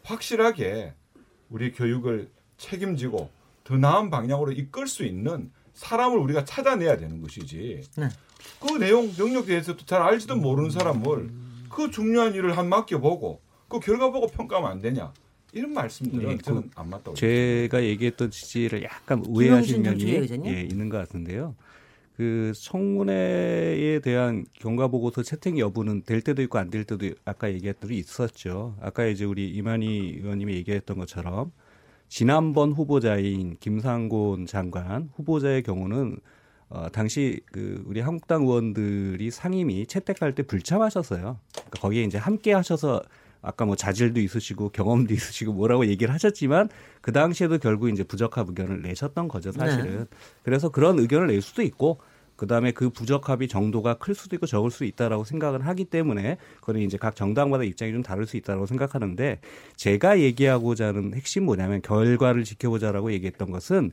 확실하게 0.05 0.95
우리 1.51 1.73
교육을 1.73 2.31
책임지고 2.59 3.31
더 3.65 3.77
나은 3.77 4.11
방향으로 4.11 4.53
이끌 4.53 4.87
수 4.87 5.05
있는 5.05 5.51
사람을 5.75 6.19
우리가 6.19 6.45
찾아내야 6.45 6.97
되는 6.97 7.21
것이지. 7.21 7.83
네. 7.97 8.09
그 8.61 8.79
내용 8.79 9.11
영역에 9.19 9.47
대해서도 9.47 9.85
잘 9.85 10.03
알지도 10.03 10.37
모르는 10.37 10.71
사람을 10.71 11.31
그 11.69 11.91
중요한 11.91 12.35
일을 12.35 12.57
한 12.57 12.69
맡겨보고 12.69 13.41
그 13.69 13.81
결과 13.81 14.11
보고 14.11 14.27
평가하면 14.29 14.71
안 14.71 14.81
되냐 14.81 15.13
이런 15.53 15.73
말씀들은 15.73 16.29
네, 16.29 16.39
저는 16.39 16.71
안 16.75 16.89
맞다고 16.91 17.15
제가 17.15 17.83
얘기했던 17.83 18.31
취지를 18.31 18.83
약간 18.83 19.23
전 19.23 19.83
면이? 19.83 20.47
예, 20.47 20.63
있는 20.63 20.89
것 20.89 20.99
같은데요. 20.99 21.55
그 22.17 22.53
청문회에 22.57 24.01
대한 24.01 24.47
경과 24.55 24.89
보고서 24.89 25.23
채택 25.23 25.59
여부는 25.59 26.03
될 26.05 26.23
때도 26.23 26.41
있고 26.43 26.59
안 26.59 26.71
될 26.71 26.85
때도 26.85 27.11
아까 27.27 27.53
얘기했던 27.53 27.91
게 27.91 27.97
있었죠. 27.97 28.77
아까 28.81 29.05
이제 29.07 29.25
우리 29.25 29.51
이만희 29.51 30.21
의원님이 30.23 30.55
얘기했던 30.55 30.97
것처럼 30.99 31.53
지난번 32.09 32.73
후보자인 32.73 33.57
김상곤 33.61 34.47
장관 34.47 35.11
후보자의 35.17 35.63
경우는 35.63 36.19
어, 36.69 36.89
당시 36.91 37.41
그 37.53 37.83
우리 37.87 38.01
한국당 38.01 38.43
의원들이 38.43 39.31
상임위 39.31 39.87
채택할 39.87 40.35
때 40.35 40.43
불참하셨어요. 40.43 41.39
그러니까 41.53 41.81
거기에 41.81 42.03
이제 42.05 42.19
함께 42.19 42.53
하셔서 42.53 43.03
아까 43.47 43.65
뭐 43.65 43.77
자질도 43.77 44.21
있으시고 44.21 44.71
경험도 44.71 45.15
있으시고 45.15 45.53
뭐라고 45.53 45.87
얘기를 45.87 46.13
하셨지만 46.13 46.69
그 47.01 47.13
당시에도 47.13 47.59
결국 47.59 47.89
이제 47.89 48.03
부적합 48.03 48.49
의견을 48.49 48.83
내셨던 48.83 49.29
거죠 49.29 49.53
사실은. 49.53 50.07
그래서 50.43 50.69
그런 50.69 50.99
의견을 50.99 51.29
낼 51.29 51.41
수도 51.41 51.63
있고 51.63 52.01
그다음에 52.35 52.73
그 52.73 52.91
부적합이 52.91 53.49
정도가 53.49 53.95
클 53.95 54.15
수도 54.15 54.37
있고 54.37 54.47
적을 54.47 54.71
수 54.71 54.85
있다라고 54.85 55.25
생각을 55.25 55.65
하기 55.65 55.87
때문에 55.87 56.39
그거는 56.61 56.83
이제 56.83 56.99
각 56.99 57.15
정당마다 57.15 57.63
입장이 57.63 57.93
좀 57.93 58.03
다를 58.03 58.27
수 58.27 58.37
있다라고 58.37 58.67
생각하는데 58.67 59.41
제가 59.77 60.21
얘기하고자 60.21 60.89
하는 60.89 61.15
핵심 61.15 61.45
뭐냐면 61.45 61.81
결과를 61.83 62.43
지켜보자라고 62.45 63.13
얘기했던 63.13 63.53
것은 63.53 63.93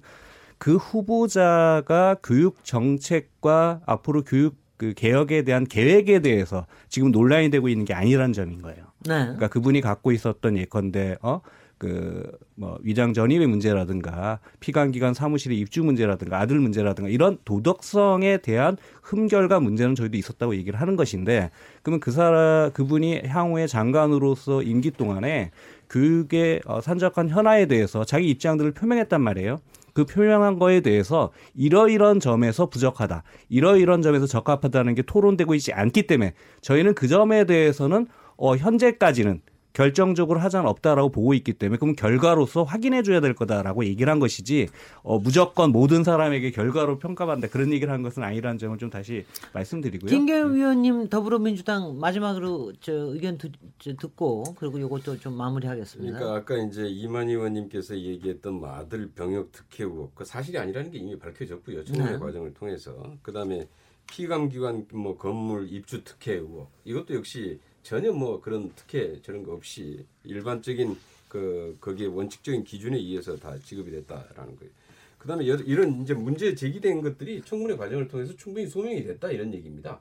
그 0.58 0.76
후보자가 0.76 2.18
교육 2.24 2.64
정책과 2.66 3.82
앞으로 3.86 4.24
교육 4.24 4.56
그 4.78 4.94
개혁에 4.94 5.44
대한 5.44 5.66
계획에 5.66 6.20
대해서 6.20 6.66
지금 6.90 7.12
논란이 7.12 7.50
되고 7.50 7.70
있는 7.70 7.86
게 7.86 7.94
아니라는 7.94 8.34
점인 8.34 8.62
거예요. 8.62 8.93
네. 9.06 9.24
그러니까 9.24 9.48
그분이 9.48 9.82
갖고 9.82 10.12
있었던 10.12 10.58
예컨대 10.58 11.18
어 11.22 11.42
그 11.84 12.24
뭐 12.56 12.78
위장 12.84 13.14
전입의 13.14 13.48
문제라든가 13.48 14.40
피감 14.60 14.92
기관 14.92 15.14
사무실의 15.14 15.58
입주 15.58 15.84
문제라든가 15.84 16.40
아들 16.40 16.60
문제라든가 16.60 17.10
이런 17.10 17.40
도덕성에 17.46 18.38
대한 18.38 18.78
흠결과 19.02 19.60
문제는 19.60 19.96
저희도 19.96 20.18
있었다고 20.18 20.56
얘기를 20.56 20.80
하는 20.80 20.96
것인데 20.96 21.50
그러면 21.82 22.00
그 22.00 22.12
사람 22.12 22.72
그분이 22.72 23.24
향후에 23.26 23.66
장관으로서 23.68 24.62
임기 24.62 24.92
동안에 24.92 25.52
교육의 25.90 26.62
어, 26.66 26.80
산적한 26.80 27.30
현안에 27.30 27.66
대해서 27.66 28.04
자기 28.06 28.30
입장들을 28.30 28.72
표명했단 28.72 29.20
말이에요. 29.20 29.60
그 29.94 30.06
표명한 30.06 30.58
거에 30.58 30.82
대해서 30.82 31.32
이러이런 31.56 32.20
점에서 32.20 32.68
부족하다. 32.68 33.24
이러이런 33.50 34.02
점에서 34.02 34.26
적합하다는 34.26 34.96
게 34.96 35.02
토론되고 35.04 35.54
있지 35.56 35.72
않기 35.74 36.08
때문에 36.08 36.34
저희는 36.62 36.96
그 36.96 37.08
점에 37.08 37.46
대해서는 37.46 38.08
어 38.38 38.56
현재까지는 38.56 39.42
결정적으로 39.74 40.40
하자는 40.40 40.70
없다라고 40.70 41.10
보고 41.10 41.34
있기 41.34 41.54
때문에 41.54 41.80
그럼 41.80 41.96
결과로서 41.96 42.64
확인해 42.64 43.02
줘야 43.02 43.20
될 43.20 43.34
거다라고 43.34 43.86
얘기를 43.86 44.12
한 44.12 44.20
것이지 44.20 44.70
어 45.02 45.20
무조건 45.20 45.72
모든 45.72 46.04
사람에게 46.04 46.52
결과로 46.52 47.00
평가받는다 47.00 47.52
그런 47.52 47.74
얘기를 47.74 47.92
한 47.92 48.04
것은 48.04 48.24
아니라는 48.24 48.60
점을 48.60 48.78
좀 48.78 48.90
다시 48.90 49.26
말씀드리고요. 49.54 50.10
김경일 50.10 50.56
위원님 50.56 51.10
더불어민주당 51.10 52.00
마지막으로 52.00 52.74
저 52.80 52.94
의견 52.94 53.38
듣, 53.38 53.52
저 53.80 53.96
듣고 53.96 54.44
그리고 54.58 54.78
이것도 54.78 55.18
좀 55.18 55.34
마무리하겠습니다. 55.34 56.20
그러니까 56.20 56.40
아까 56.40 56.58
이제 56.68 56.88
이만희 56.88 57.34
의원님께서 57.34 57.98
얘기했던 57.98 58.54
뭐 58.54 58.70
아들 58.70 59.10
병역 59.10 59.52
특혜 59.52 59.84
의혹 59.84 60.14
그 60.14 60.24
사실이 60.24 60.58
아니라는 60.58 60.92
게 60.92 61.00
이미 61.00 61.18
밝혀졌고요 61.18 61.84
청문회 61.84 62.14
네. 62.14 62.20
과정을 62.20 62.54
통해서 62.54 63.16
그다음에 63.24 63.68
피감기관 64.12 64.88
뭐 64.94 65.18
건물 65.18 65.68
입주 65.72 66.04
특혜 66.04 66.34
의혹 66.34 66.70
이것도 66.86 67.16
역시 67.16 67.60
전혀 67.84 68.12
뭐 68.12 68.42
그런 68.42 68.72
특혜 68.76 69.22
저런 69.22 69.44
거 69.44 69.54
없이 69.54 70.06
일반적인 70.24 70.98
그 71.28 71.78
거기에 71.82 72.08
원칙적인 72.08 72.64
기준에 72.64 72.98
의해서 72.98 73.36
다 73.36 73.58
지급이 73.60 73.92
됐다라는 73.92 74.56
거예요. 74.56 74.72
그다음에 75.18 75.48
여러- 75.48 75.64
이런 75.64 76.02
이제 76.02 76.14
문제 76.14 76.56
제기된 76.56 77.02
것들이 77.02 77.42
청문회 77.46 77.76
과정을 77.78 78.08
통해서 78.08 78.36
충분히 78.36 78.68
소명이 78.68 79.04
됐다 79.04 79.32
이런 79.32 79.54
얘기입니다. 79.54 80.00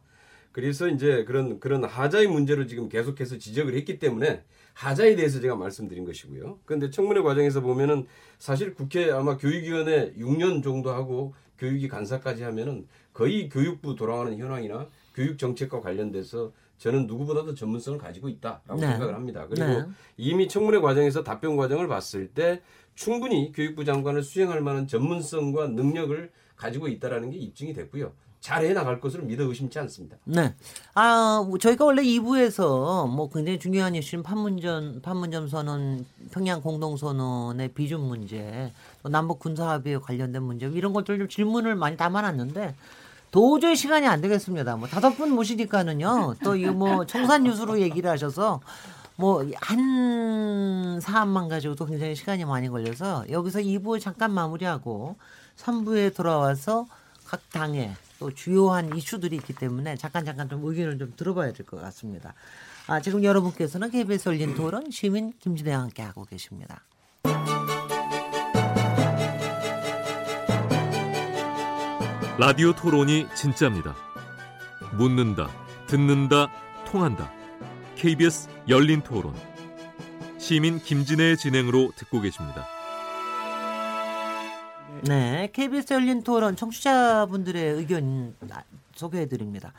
그래서 0.53 0.89
이제 0.89 1.25
그런 1.25 1.59
그런 1.61 1.85
하자의 1.85 2.27
문제로 2.27 2.67
지금 2.67 2.89
계속해서 2.89 3.39
지적을 3.39 3.75
했기 3.75 3.99
때문에 3.99 4.43
하자에 4.75 5.17
대해서 5.17 5.41
제가 5.41 5.57
말씀드린 5.57 6.05
것이고요. 6.05 6.59
그런데 6.65 6.91
청문회 6.91 7.23
과정에서 7.23 7.61
보면은 7.61 8.07
사실 8.39 8.75
국회 8.75 9.11
아마 9.11 9.37
교육위원회 9.37 10.13
6년 10.15 10.63
정도 10.63 10.91
하고 10.91 11.35
교육위 11.59 11.89
간사까지 11.89 12.43
하면은 12.43 12.87
거의 13.13 13.49
교육부 13.49 13.95
돌아가는 13.95 14.37
현황이나 14.37 14.89
교육 15.15 15.39
정책과 15.39 15.81
관련돼서 15.81 16.53
저는 16.83 17.07
누구보다도 17.07 17.55
전문성을 17.55 17.97
가지고 17.97 18.29
있다라고 18.29 18.75
네. 18.75 18.89
생각을 18.89 19.15
합니다. 19.15 19.47
그리고 19.49 19.65
네. 19.65 19.87
이미 20.17 20.49
청문회 20.49 20.81
과정에서 20.81 21.23
답변 21.23 21.57
과정을 21.57 21.87
봤을 21.87 22.27
때 22.27 22.61
충분히 22.97 23.53
교육부 23.53 23.85
장관을 23.85 24.25
수행할 24.25 24.61
만한 24.63 24.89
전문성과 24.89 25.69
능력을 25.69 26.33
가지고 26.57 26.89
있다라는 26.89 27.31
게 27.31 27.39
입증이 27.39 27.73
됐고요. 27.73 28.11
잘해 28.41 28.73
나갈 28.73 29.01
것으로 29.01 29.23
믿어 29.23 29.45
의심치 29.45 29.79
않습니다. 29.79 30.17
네. 30.25 30.57
아, 30.95 31.47
뭐 31.49 31.57
저희가 31.59 31.85
원래 31.85 32.03
2부에서 32.03 33.09
뭐 33.09 33.31
굉장히 33.31 33.61
중요한 33.61 33.95
이슈인 33.95 34.25
판문점, 34.25 35.03
판문점 35.03 35.47
선언, 35.47 36.05
평양 36.33 36.61
공동 36.61 36.97
선언의 36.97 37.75
비준 37.75 38.01
문제, 38.01 38.73
또 39.05 39.09
남북 39.09 39.39
군사 39.39 39.71
합의에 39.71 39.99
관련된 39.99 40.43
문제, 40.43 40.67
이런 40.67 40.93
것들 40.93 41.19
좀 41.19 41.29
질문을 41.29 41.77
많이 41.77 41.97
담아 41.97 42.23
놨는데, 42.23 42.75
도저히 43.33 43.75
시간이 43.75 44.07
안 44.07 44.21
되겠습니다. 44.21 44.77
뭐 44.77 44.87
다섯 44.89 45.17
분 45.17 45.31
모시니까는요. 45.31 46.37
또 46.45 46.55
이 46.55 46.67
뭐 46.71 47.05
청산 47.07 47.47
유수로 47.47 47.81
얘기를 47.81 48.09
하셔서 48.11 48.61
뭐한 49.17 51.01
사안만 51.01 51.49
가지고도 51.49 51.87
굉장히 51.87 52.15
시간이 52.15 52.45
많이 52.45 52.69
걸려서 52.69 53.25
여기서 53.31 53.61
2부 53.61 54.01
잠깐 54.01 54.33
마무리하고 54.33 55.17
3부에 55.57 56.15
돌아와서 56.15 56.87
각 57.27 57.41
당의 57.51 57.95
또 58.19 58.31
주요한 58.35 58.97
이슈들이 58.97 59.37
있기 59.37 59.55
때문에 59.55 59.97
잠깐 59.97 60.25
잠깐 60.25 60.49
좀 60.49 60.65
의견을 60.65 60.99
좀 60.99 61.13
들어봐야 61.17 61.53
될 61.53 61.65
것 61.67 61.81
같습니다. 61.81 62.35
아, 62.87 63.01
지금 63.01 63.25
여러분께서는 63.25 63.91
KBS 63.91 64.29
열린 64.29 64.55
토론 64.55 64.91
시민 64.91 65.33
김진애와 65.41 65.81
함께 65.81 66.03
하고 66.03 66.25
계십니다. 66.25 66.83
라디오 72.45 72.73
토론이 72.73 73.29
진짜입니다. 73.37 73.95
묻는다, 74.95 75.49
듣는다, 75.87 76.51
통한다. 76.85 77.31
KBS 77.95 78.49
열린 78.69 79.01
토론. 79.01 79.33
시민 80.39 80.81
김진애의 80.81 81.37
진행으로 81.37 81.93
듣고 81.95 82.21
계십니다. 82.21 82.67
네, 85.03 85.51
KBS 85.53 85.93
열린 85.93 86.25
토론 86.25 86.57
청취자분들의 86.57 87.75
의견 87.75 88.35
소개해 88.97 89.27
드립니다. 89.27 89.73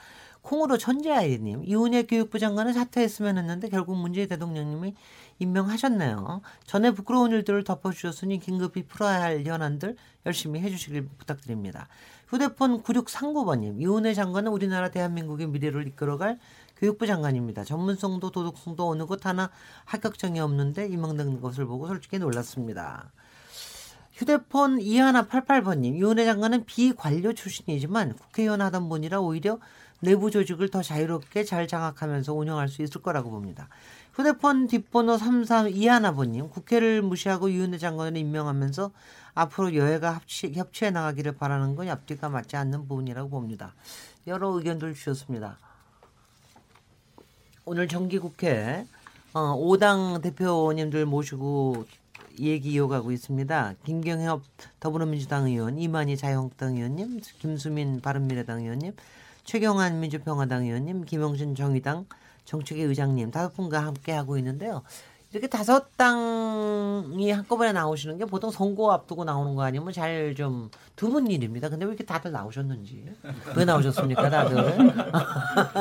콩으로 0.44 0.78
천재아이님, 0.78 1.64
이훈혜 1.66 2.04
교육부 2.04 2.38
장관은 2.38 2.74
사퇴했으면 2.74 3.38
했는데 3.38 3.70
결국 3.70 3.96
문재인 3.98 4.28
대통령님이 4.28 4.94
임명하셨네요. 5.40 6.42
전에 6.66 6.92
부끄러운 6.92 7.32
일들을 7.32 7.64
덮어주셨으니 7.64 8.40
긴급히 8.40 8.84
풀어야 8.84 9.22
할 9.22 9.46
현안들 9.46 9.96
열심히 10.26 10.60
해주시길 10.60 11.08
부탁드립니다. 11.18 11.88
휴대폰 12.28 12.84
9639번님, 12.84 13.82
이훈혜 13.82 14.14
장관은 14.14 14.52
우리나라 14.52 14.92
대한민국의 14.92 15.48
미래를 15.48 15.88
이끌어갈 15.88 16.40
교육부 16.78 17.08
장관입니다. 17.08 17.64
전문성도 17.64 18.32
도덕성도 18.32 18.90
어느 18.90 19.06
것 19.06 19.26
하나 19.26 19.50
합격점이 19.86 20.42
없는데 20.42 20.88
임명된 20.88 21.40
것을 21.40 21.66
보고 21.66 21.88
솔직히 21.88 22.20
놀랐습니다. 22.20 23.12
휴대폰 24.12 24.78
2188번님, 24.78 25.96
이훈혜 25.96 26.26
장관은 26.26 26.66
비관료 26.66 27.34
출신이지만 27.34 28.14
국회의원 28.16 28.62
하던 28.62 28.90
분이라 28.90 29.22
오히려 29.22 29.60
내부 30.04 30.30
조직을 30.30 30.70
더 30.70 30.82
자유롭게 30.82 31.46
잘 31.46 31.66
장악하면서 31.66 32.34
운영할 32.34 32.68
수 32.68 32.82
있을 32.82 33.02
거라고 33.02 33.30
봅니다. 33.30 33.70
휴대폰 34.14 34.68
뒷번호 34.68 35.16
3321번님, 35.16 36.52
국회를 36.52 37.02
무시하고 37.02 37.48
이훈혜 37.48 37.78
장관을 37.78 38.18
임명하면서 38.18 38.92
앞으로 39.34 39.76
여야가 39.76 40.12
합치, 40.12 40.52
협치해 40.54 40.92
나가기를 40.92 41.38
바라는 41.38 41.76
건 41.76 41.88
앞뒤가 41.88 42.28
맞지 42.28 42.58
않는 42.58 42.88
부분이라고 42.88 43.30
봅니다. 43.30 43.74
여러 44.28 44.50
의견들 44.50 44.94
주셨습니다. 44.94 45.58
오늘 47.66 47.88
정기국회 47.88 48.86
어, 49.34 49.58
5당 49.58 50.22
대표님들 50.22 51.06
모시고 51.06 51.86
얘기 52.40 52.74
이어가고 52.74 53.14
있습니다. 53.14 53.76
김경협 53.86 54.44
더불어민주당 54.82 55.46
의원, 55.46 55.80
이만희 55.80 56.18
자유한국당 56.18 56.76
의원님, 56.76 57.22
김수민 57.40 58.02
바른미래당 58.02 58.60
의원님, 58.60 58.94
최경환 59.44 60.00
민주평화당 60.00 60.64
의원님, 60.64 61.04
김영신 61.04 61.56
정의당 61.56 62.06
정책위 62.46 62.82
의장님 62.84 63.32
다섯 63.32 63.54
분과 63.54 63.86
함께 63.86 64.14
하고 64.14 64.38
있는데요. 64.38 64.84
이렇게 65.34 65.48
다섯 65.48 65.98
당이 65.98 67.32
한꺼번에 67.32 67.72
나오시는 67.72 68.20
게 68.20 68.26
보통 68.26 68.52
선거 68.52 68.92
앞두고 68.92 69.24
나오는 69.24 69.56
거 69.56 69.64
아니면 69.64 69.92
잘 69.92 70.36
좀 70.38 70.70
드문 70.96 71.28
일입니다. 71.28 71.70
근데 71.70 71.86
왜 71.86 71.90
이렇게 71.90 72.04
다들 72.06 72.32
나오셨는지 72.32 73.04
왜 73.56 73.66
나오셨습니까, 73.66 74.30
다들? 74.30 74.56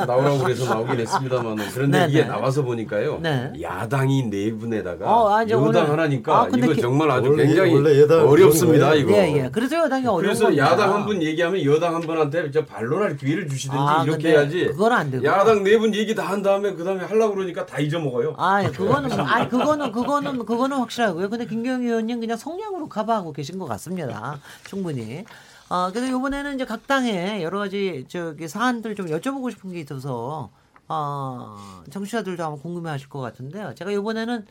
나오라고 0.07 0.39
그래서 0.39 0.65
나오긴 0.73 0.99
했습니다만 0.99 1.55
그런데 1.73 1.99
네, 1.99 2.09
이게 2.09 2.21
네. 2.23 2.27
나와서 2.27 2.63
보니까요. 2.63 3.19
네. 3.21 3.51
야당이 3.61 4.23
네 4.29 4.51
분에다가 4.53 5.05
어, 5.05 5.29
아, 5.35 5.43
여당 5.43 5.61
오늘- 5.63 5.89
하나니까 5.89 6.35
아, 6.41 6.47
근데 6.47 6.65
이거 6.65 6.73
기- 6.75 6.81
정말 6.81 7.09
아주 7.11 7.29
원래- 7.29 7.45
굉장히 7.45 7.73
원래 7.75 8.01
어렵습니다. 8.01 8.95
이거. 8.95 9.11
예, 9.13 9.43
예. 9.43 9.49
그래서 9.51 9.77
여당이 9.77 10.05
어려운 10.07 10.21
그래서 10.23 10.45
겁니다. 10.45 10.65
야당 10.65 10.93
한 10.93 11.05
분 11.05 11.21
얘기하면 11.21 11.63
여당 11.63 11.93
한 11.95 12.01
분한테 12.01 12.49
저 12.51 12.65
반론할 12.65 13.15
기회를 13.17 13.47
주시든지 13.47 13.77
아, 13.79 14.03
이렇게 14.05 14.29
해야지. 14.29 14.65
그건 14.67 14.91
안 14.93 15.11
되고. 15.11 15.23
야당 15.23 15.63
네 15.63 15.77
분 15.77 15.93
얘기 15.93 16.15
다 16.15 16.23
한 16.23 16.41
다음에 16.41 16.73
그 16.73 16.83
다음에 16.83 17.03
하려고 17.05 17.35
그러니까 17.35 17.65
다 17.65 17.79
잊어먹어요. 17.79 18.33
아, 18.37 18.63
그거는 18.71 19.11
아, 19.19 19.42
그거는 19.49 19.91
그거는 19.91 20.45
그거는 20.45 20.77
확실하고요. 20.77 21.29
근데 21.29 21.45
김경희 21.45 21.85
의원님 21.87 22.19
그냥 22.19 22.37
성량으로 22.37 22.89
커버하고 22.89 23.33
계신 23.33 23.59
것 23.59 23.65
같습니다. 23.65 24.39
충분히. 24.65 25.25
어, 25.69 25.89
그래서 25.91 26.07
이번에는 26.07 26.55
이제 26.55 26.65
각 26.65 26.85
당의 26.87 27.41
여러 27.43 27.59
가지 27.59 28.05
저기 28.07 28.47
사안들 28.47 28.95
좀 28.95 29.07
여쭤보고 29.07 29.49
싶은 29.51 29.71
게 29.71 29.79
있어서 29.79 30.49
어, 30.87 31.83
청취자들도 31.89 32.43
아마 32.43 32.55
궁금해하실 32.57 33.09
것 33.09 33.19
같은데요. 33.19 33.73
제가 33.75 33.91
이번에는 33.91 34.45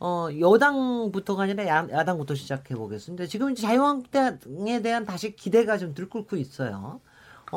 어, 0.00 0.28
여당부터가 0.38 1.44
아니라 1.44 1.66
야, 1.66 1.88
야당부터 1.90 2.34
시작해 2.34 2.74
보겠습니다. 2.74 3.26
지금 3.26 3.50
이제 3.52 3.62
자유한국당에 3.62 4.82
대한 4.82 5.06
다시 5.06 5.34
기대가 5.34 5.78
좀 5.78 5.94
들끓고 5.94 6.36
있어요. 6.36 7.00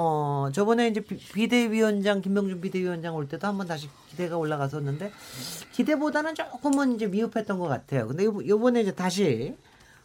어, 0.07 0.51
저번에 0.53 0.89
이제 0.89 0.99
비- 0.99 1.17
비대위원장, 1.17 2.21
김명준 2.21 2.61
비대위원장 2.61 3.15
올 3.15 3.27
때도 3.27 3.47
한번 3.47 3.65
다시 3.65 3.89
기대가 4.11 4.37
올라갔었는데, 4.37 5.11
기대보다는 5.71 6.35
조금은 6.35 6.93
이제 6.93 7.07
미흡했던 7.07 7.57
것 7.57 7.67
같아요. 7.67 8.07
근데 8.07 8.25
요- 8.25 8.47
요번에 8.47 8.81
이제 8.81 8.93
다시, 8.93 9.55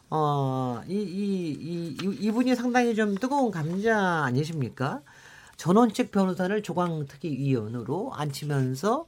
어, 0.08 0.80
이, 0.88 0.94
이, 0.94 1.50
이, 1.60 1.96
이, 2.02 2.16
이분이 2.20 2.56
상당히 2.56 2.94
좀 2.94 3.16
뜨거운 3.16 3.50
감자 3.50 3.98
아니십니까? 4.24 5.02
전원책 5.58 6.10
변호사를 6.10 6.62
조광특위 6.62 7.36
위원으로 7.36 8.14
앉히면서 8.14 9.04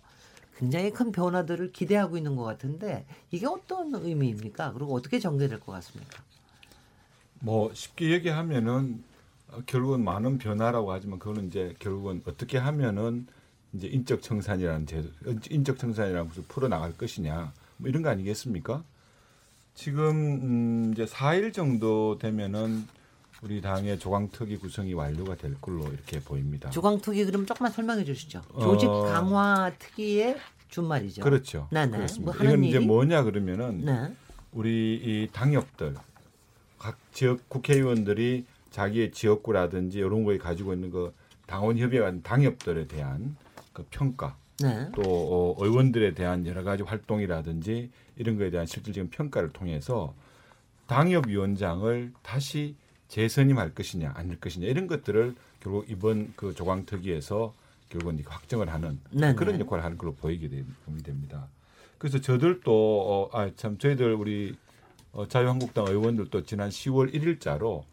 굉장히 0.58 0.90
큰 0.92 1.12
변화들을 1.12 1.72
기대하고 1.72 2.18
있는 2.18 2.36
것 2.36 2.42
같은데, 2.44 3.06
이게 3.30 3.46
어떤 3.46 3.94
의미입니까? 3.94 4.74
그리고 4.74 4.94
어떻게 4.94 5.18
전개될 5.18 5.60
것 5.60 5.72
같습니까? 5.72 6.22
뭐 7.40 7.72
쉽게 7.72 8.10
얘기하면은 8.10 9.02
어, 9.12 9.13
결국은 9.66 10.04
많은 10.04 10.38
변화라고 10.38 10.92
하지만 10.92 11.18
그거는 11.18 11.48
이제 11.48 11.74
결국은 11.78 12.22
어떻게 12.26 12.58
하면은 12.58 13.26
이제 13.72 13.88
인적 13.88 14.22
청산이라는 14.22 14.86
제도, 14.86 15.08
인적 15.50 15.78
청산이라는 15.78 16.28
것을 16.28 16.44
풀어 16.48 16.68
나갈 16.68 16.96
것이냐 16.96 17.52
뭐 17.76 17.88
이런 17.88 18.02
거 18.02 18.08
아니겠습니까? 18.08 18.84
지금 19.74 20.10
음 20.10 20.92
이제 20.92 21.04
4일 21.04 21.52
정도 21.52 22.18
되면은 22.18 22.86
우리 23.42 23.60
당의 23.60 23.98
조광특위 23.98 24.56
구성이 24.58 24.94
완료가 24.94 25.34
될 25.36 25.60
걸로 25.60 25.86
이렇게 25.92 26.20
보입니다. 26.20 26.70
조광특위 26.70 27.24
그럼 27.26 27.44
조금만 27.44 27.72
설명해 27.72 28.04
주시죠. 28.04 28.42
조직 28.60 28.88
어. 28.88 29.02
강화 29.02 29.70
특위의 29.78 30.38
준말이죠. 30.68 31.22
그렇죠. 31.22 31.68
네네. 31.70 31.96
그렇습니다. 31.96 32.32
뭐 32.32 32.44
이건 32.44 32.64
이제? 32.64 32.78
뭐냐 32.78 33.22
그러면은 33.24 33.84
네. 33.84 34.16
우리 34.52 34.94
이 34.94 35.28
당협들 35.32 35.94
각 36.78 36.96
지역 37.12 37.48
국회의원들이 37.48 38.46
자기의 38.74 39.12
지역구라든지 39.12 39.98
이런 39.98 40.24
거에 40.24 40.36
가지고 40.36 40.74
있는 40.74 40.90
그 40.90 41.14
당원 41.46 41.78
협의회 41.78 42.20
당협들에 42.22 42.88
대한 42.88 43.36
그 43.72 43.86
평가 43.88 44.36
네. 44.60 44.88
또 44.96 45.02
어, 45.02 45.64
의원들에 45.64 46.14
대한 46.14 46.44
여러 46.44 46.64
가지 46.64 46.82
활동이라든지 46.82 47.92
이런 48.16 48.36
거에 48.36 48.50
대한 48.50 48.66
실질적인 48.66 49.10
평가를 49.10 49.50
통해서 49.50 50.12
당협위원장을 50.88 52.12
다시 52.22 52.74
재선임할 53.06 53.74
것이냐 53.74 54.12
아닐 54.16 54.40
것이냐 54.40 54.66
이런 54.66 54.88
것들을 54.88 55.36
결국 55.60 55.88
이번 55.88 56.32
그 56.34 56.52
조광특위에서 56.52 57.54
결국은 57.90 58.16
이렇게 58.16 58.28
확정을 58.28 58.72
하는 58.72 58.98
네네. 59.12 59.36
그런 59.36 59.60
역할을 59.60 59.84
하는 59.84 59.96
걸로 59.96 60.14
보이게 60.14 60.48
됩니다. 60.48 61.46
그래서 61.98 62.20
저들도 62.20 62.70
어, 62.72 63.38
아참 63.38 63.78
저희들 63.78 64.14
우리 64.14 64.56
어, 65.12 65.28
자유한국당 65.28 65.86
의원들도 65.86 66.42
지난 66.42 66.70
10월 66.70 67.14
1일자로 67.14 67.84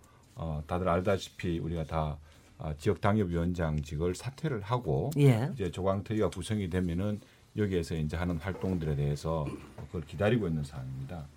어, 0.42 0.64
다들 0.66 0.90
알다시피 0.90 1.60
우리가 1.60 1.86
다 1.86 2.18
아, 2.58 2.74
지역 2.78 3.00
당협위원장직을 3.00 4.16
사퇴를 4.16 4.62
하고 4.62 5.12
예. 5.18 5.50
이제 5.54 5.70
조광특위가 5.72 6.30
구성이 6.30 6.70
되면은 6.70 7.22
여기에서 7.58 7.96
이제 7.96 8.18
하는 8.18 8.38
활동들에 8.38 8.96
대해서 8.96 9.46
그걸 9.78 10.02
기다리고 10.02 10.48
있는 10.48 10.64
상황입니다. 10.64 11.28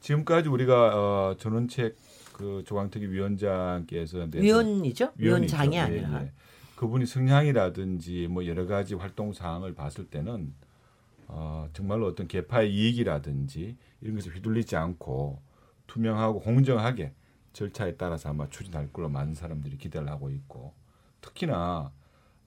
지금까지 0.00 0.48
우리가 0.48 0.92
어, 0.94 1.36
전원책 1.38 1.96
그 2.32 2.64
조광특위 2.66 3.08
위원장께서 3.08 4.28
위원이죠? 4.32 5.12
위원장이 5.16 5.76
예, 5.76 5.80
아니라. 5.80 6.22
예. 6.22 6.32
그분이 6.74 7.06
성향이라든지 7.06 8.26
뭐 8.28 8.44
여러 8.46 8.66
가지 8.66 8.94
활동 8.94 9.32
사항을 9.32 9.74
봤을 9.74 10.06
때는 10.06 10.52
어, 11.28 11.68
정말로 11.72 12.06
어떤 12.06 12.26
개파의 12.26 12.72
이익이라든지 12.72 13.76
이런 14.00 14.16
것에 14.16 14.30
휘둘리지 14.30 14.76
않고 14.76 15.40
투명하고 15.86 16.40
공정하게 16.40 17.12
절차에 17.56 17.96
따라서 17.96 18.28
아마 18.28 18.46
추진할 18.50 18.92
걸로 18.92 19.08
많은 19.08 19.34
사람들이 19.34 19.78
기대를 19.78 20.10
하고 20.10 20.28
있고 20.28 20.74
특히나 21.22 21.90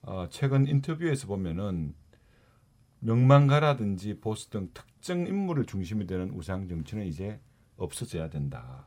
어, 0.02 0.26
최근 0.30 0.68
인터뷰에서 0.68 1.26
보면은 1.26 1.94
명망가라든지 3.00 4.20
보스 4.20 4.46
등 4.46 4.70
특정 4.72 5.26
인물을 5.26 5.66
중심이 5.66 6.06
되는 6.06 6.30
우상 6.30 6.68
정치는 6.68 7.06
이제 7.06 7.40
없어져야 7.76 8.30
된다. 8.30 8.86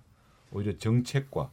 오히려 0.51 0.77
정책과 0.77 1.51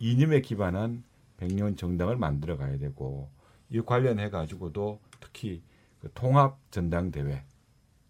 이념에 0.00 0.42
기반한 0.42 1.02
백년 1.38 1.76
정당을 1.76 2.16
만들어 2.16 2.58
가야 2.58 2.76
되고 2.76 3.30
이 3.70 3.80
관련해 3.80 4.28
가지고도 4.28 5.00
특히 5.20 5.62
그 6.00 6.10
통합 6.12 6.58
전당대회 6.70 7.42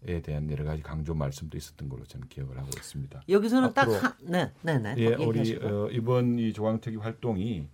에 0.07 0.19
대한 0.21 0.49
여러 0.49 0.63
가지 0.63 0.81
강조 0.81 1.13
말씀도 1.13 1.55
있었던 1.57 1.87
걸로 1.87 2.03
저는 2.05 2.27
기억을 2.27 2.57
하고 2.57 2.69
있습니다. 2.75 3.21
여기서는 3.29 3.69
앞으로- 3.69 3.73
딱 3.73 4.03
한, 4.03 4.13
네, 4.21 4.51
네, 4.63 4.79
네. 4.79 4.95
예, 4.97 5.15
꼭 5.15 5.27
우리. 5.27 5.55
어, 5.57 5.89
이번 5.91 6.39
이 6.39 6.51
조광택이 6.53 6.97
활동이 6.97 7.67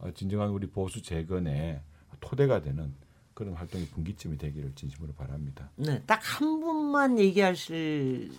어, 0.00 0.10
진정한 0.12 0.48
우리 0.50 0.66
보수 0.66 1.00
재건의 1.02 1.80
토대가 2.20 2.60
되는 2.62 2.92
그런 3.32 3.54
활동의 3.54 3.86
분기점이 3.88 4.36
되기를 4.38 4.72
진심으로 4.74 5.12
바랍니다. 5.12 5.70
네, 5.76 6.02
딱 6.04 6.18
한 6.20 6.58
분만 6.60 7.16
얘기하실 7.20 8.32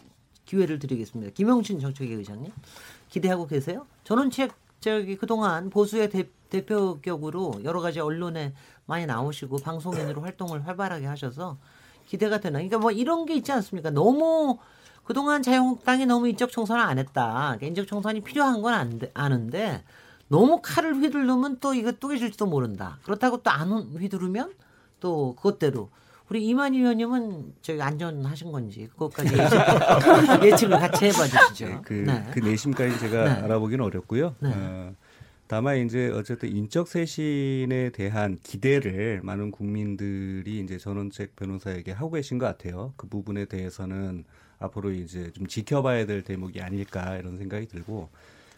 기회를 0.43 0.79
드리겠습니다. 0.79 1.31
김영진 1.31 1.79
정책위 1.79 2.13
의장님 2.15 2.51
기대하고 3.07 3.47
계세요? 3.47 3.87
저는 4.03 4.31
책 4.31 4.51
저기 4.81 5.15
그동안 5.15 5.69
보수의 5.69 6.09
대, 6.09 6.27
대표격으로 6.49 7.61
여러 7.63 7.79
가지 7.79 8.01
언론에 8.01 8.53
많이 8.85 9.05
나오시고 9.05 9.57
방송인으로 9.57 10.21
활동을 10.23 10.65
활발하게 10.67 11.05
하셔서 11.05 11.57
기대가 12.09 12.39
되나. 12.39 12.53
그러니까 12.57 12.79
뭐 12.79 12.91
이런 12.91 13.25
게 13.25 13.35
있지 13.35 13.51
않습니까? 13.51 13.91
너무 13.91 14.57
그동안 15.03 15.43
자유한국당이 15.43 16.07
너무 16.07 16.27
인적 16.27 16.51
총선을 16.51 16.81
안 16.81 16.97
했다. 16.97 17.55
그러니까 17.57 17.65
인적 17.67 17.87
총선이 17.87 18.21
필요한 18.21 18.61
건 18.63 18.99
아는데 19.13 19.83
너무 20.27 20.59
칼을 20.61 20.95
휘두르면 20.95 21.57
또 21.59 21.73
이거 21.75 21.91
또 21.93 22.07
계실지도 22.07 22.47
모른다. 22.47 22.97
그렇다고 23.03 23.37
또 23.43 23.51
안 23.51 23.71
휘두르면 23.71 24.53
또 24.99 25.35
그것대로 25.35 25.89
우리 26.29 26.45
이만희 26.47 26.79
의원님은 26.79 27.53
저기 27.61 27.81
안전하신 27.81 28.51
건지 28.51 28.87
그것까지 28.93 29.35
예측, 29.35 29.57
예측을 30.45 30.79
같이 30.79 31.05
해봐 31.05 31.25
주시죠. 31.27 31.81
그, 31.83 31.93
네. 31.93 32.27
그 32.31 32.39
내심까지 32.39 32.99
제가 32.99 33.23
네. 33.23 33.29
알아보기는 33.43 33.83
어렵고요. 33.83 34.35
네. 34.39 34.51
어, 34.53 34.93
다만 35.49 35.79
이제 35.79 36.11
어쨌든 36.11 36.55
인적 36.55 36.87
쇄신에 36.87 37.89
대한 37.89 38.37
기대를 38.43 39.21
많은 39.23 39.49
국민들이 39.49 40.59
이제 40.59 40.77
전원책 40.77 41.35
변호사에게 41.35 41.91
하고 41.91 42.11
계신 42.11 42.37
것 42.37 42.45
같아요. 42.45 42.93
그 42.97 43.07
부분에 43.07 43.45
대해서는 43.45 44.25
앞으로 44.59 44.91
이제 44.91 45.31
좀 45.31 45.47
지켜봐야 45.47 46.05
될 46.05 46.23
대목이 46.23 46.61
아닐까 46.61 47.17
이런 47.17 47.39
생각이 47.39 47.65
들고 47.65 48.09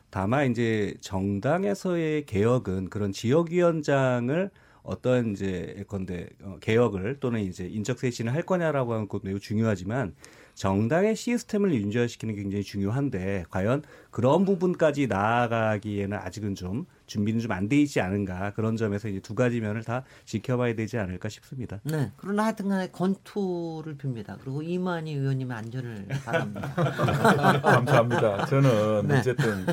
다만 0.09 0.51
이제 0.51 0.93
정당에서의 0.99 2.25
개혁은 2.25 2.89
그런 2.89 3.13
지역위원장을 3.13 4.51
어떤 4.83 5.31
이제 5.31 5.73
예컨대 5.77 6.27
어, 6.41 6.57
개혁을 6.59 7.21
또는 7.21 7.39
이제 7.39 7.67
인적 7.67 7.99
쇄신을 7.99 8.33
할 8.33 8.41
거냐라고 8.41 8.91
하는 8.91 9.07
것도 9.07 9.21
매우 9.23 9.39
중요하지만 9.39 10.13
정당의 10.53 11.15
시스템을 11.15 11.73
윤리화시키는 11.73 12.35
게 12.35 12.41
굉장히 12.41 12.63
중요한데 12.63 13.45
과연 13.49 13.83
그런 14.09 14.45
부분까지 14.45 15.07
나아가기에는 15.07 16.17
아직은 16.17 16.55
좀 16.55 16.85
준비는 17.07 17.39
좀 17.39 17.51
안 17.51 17.67
돼 17.67 17.77
있지 17.81 17.99
않은가 18.01 18.53
그런 18.53 18.75
점에서 18.77 19.07
이제 19.07 19.19
두 19.19 19.35
가지 19.35 19.59
면을 19.61 19.83
다 19.83 20.03
지켜봐야 20.25 20.75
되지 20.75 20.97
않을까 20.97 21.29
싶습니다. 21.29 21.79
네. 21.83 22.11
그러나 22.17 22.45
하여튼간에 22.45 22.89
건투를 22.91 23.97
빕니다. 23.97 24.37
그리고 24.41 24.61
이만희 24.61 25.13
의원님의 25.13 25.57
안전을 25.57 26.07
바랍니다. 26.25 26.73
감사합니다. 27.61 28.45
저는 28.45 29.07
네. 29.07 29.19
어쨌든 29.19 29.65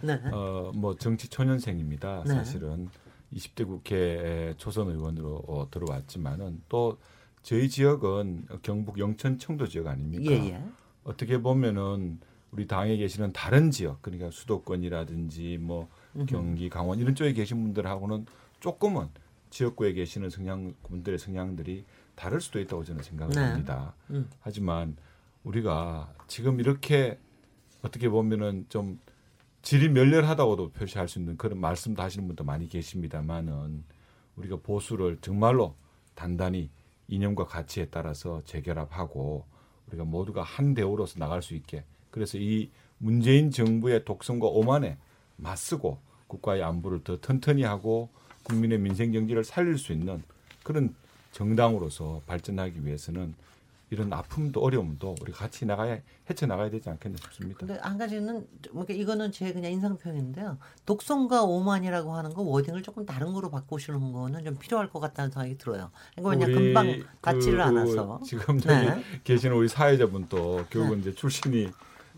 네. 0.00 0.20
어, 0.32 0.70
뭐 0.74 0.96
정치 0.96 1.28
초년생입니다. 1.28 2.24
네. 2.26 2.34
사실은 2.34 2.88
20대 3.34 3.66
국회 3.66 4.54
초선 4.56 4.88
의원으로 4.88 5.42
어, 5.48 5.68
들어왔지만은 5.70 6.62
또 6.68 6.98
저희 7.46 7.68
지역은 7.68 8.48
경북 8.62 8.98
영천 8.98 9.38
청도 9.38 9.68
지역 9.68 9.86
아닙니까? 9.86 10.32
예, 10.32 10.50
예. 10.50 10.64
어떻게 11.04 11.40
보면은 11.40 12.18
우리 12.50 12.66
당에 12.66 12.96
계시는 12.96 13.32
다른 13.32 13.70
지역 13.70 14.02
그러니까 14.02 14.32
수도권이라든지 14.32 15.58
뭐 15.60 15.88
경기 16.26 16.68
강원 16.68 16.98
이런 16.98 17.14
쪽에 17.14 17.32
계신 17.32 17.62
분들하고는 17.62 18.26
조금은 18.58 19.06
지역구에 19.50 19.92
계시는 19.92 20.28
성향 20.28 20.74
분들의 20.88 21.20
성향들이 21.20 21.84
다를 22.16 22.40
수도 22.40 22.58
있다고 22.58 22.82
저는 22.82 23.04
생각을 23.04 23.34
네. 23.36 23.40
합니다. 23.40 23.94
음. 24.10 24.28
하지만 24.40 24.96
우리가 25.44 26.12
지금 26.26 26.58
이렇게 26.58 27.16
어떻게 27.80 28.08
보면은 28.08 28.66
좀 28.68 28.98
질이 29.62 29.88
멸렬하다고도 29.90 30.70
표시할 30.70 31.06
수 31.06 31.20
있는 31.20 31.36
그런 31.36 31.60
말씀도 31.60 32.02
하시는 32.02 32.26
분도 32.26 32.42
많이 32.42 32.68
계십니다만은 32.68 33.84
우리가 34.34 34.56
보수를 34.64 35.18
정말로 35.20 35.76
단단히 36.16 36.70
이념과 37.08 37.46
가치에 37.46 37.86
따라서 37.86 38.42
재결합하고 38.44 39.44
우리가 39.88 40.04
모두가 40.04 40.42
한 40.42 40.74
대우로서 40.74 41.18
나갈 41.18 41.42
수 41.42 41.54
있게. 41.54 41.84
그래서 42.10 42.38
이 42.38 42.70
문재인 42.98 43.50
정부의 43.50 44.04
독선과 44.04 44.46
오만에 44.46 44.98
맞서고 45.36 45.98
국가의 46.26 46.62
안보를 46.62 47.04
더 47.04 47.18
튼튼히 47.20 47.62
하고 47.62 48.08
국민의 48.44 48.78
민생 48.78 49.12
경제를 49.12 49.44
살릴 49.44 49.78
수 49.78 49.92
있는 49.92 50.22
그런 50.62 50.94
정당으로서 51.32 52.22
발전하기 52.26 52.84
위해서는 52.84 53.34
이런 53.90 54.12
아픔도 54.12 54.60
어려움도 54.60 55.14
우리 55.20 55.32
같이 55.32 55.64
나가야 55.64 55.98
헤쳐 56.28 56.46
나가야 56.46 56.70
되지 56.70 56.90
않겠나 56.90 57.16
싶습니다. 57.22 57.58
근데 57.58 57.78
한 57.80 57.96
가지는 57.96 58.46
그러니까 58.62 58.94
이거는 58.94 59.30
제 59.30 59.52
그냥 59.52 59.70
인상평인데요. 59.72 60.58
독성과 60.86 61.44
오만이라고 61.44 62.12
하는 62.12 62.34
거 62.34 62.42
워딩을 62.42 62.82
조금 62.82 63.06
다른 63.06 63.32
거로 63.32 63.48
바꾸시는 63.50 64.12
거는 64.12 64.44
좀 64.44 64.56
필요할 64.56 64.90
것 64.90 64.98
같다는 64.98 65.30
생각이 65.30 65.56
들어요. 65.56 65.90
이거 66.18 66.30
그냥 66.30 66.50
우리 66.50 66.54
금방 66.54 67.02
닿지를 67.20 67.58
그 67.58 67.62
않아서. 67.62 68.20
지금 68.24 68.58
저기 68.58 68.86
네. 68.86 69.02
계시는 69.22 69.56
우리 69.56 69.68
사회자분도 69.68 70.64
결국은 70.68 71.00
이제 71.00 71.14
출신이 71.14 71.70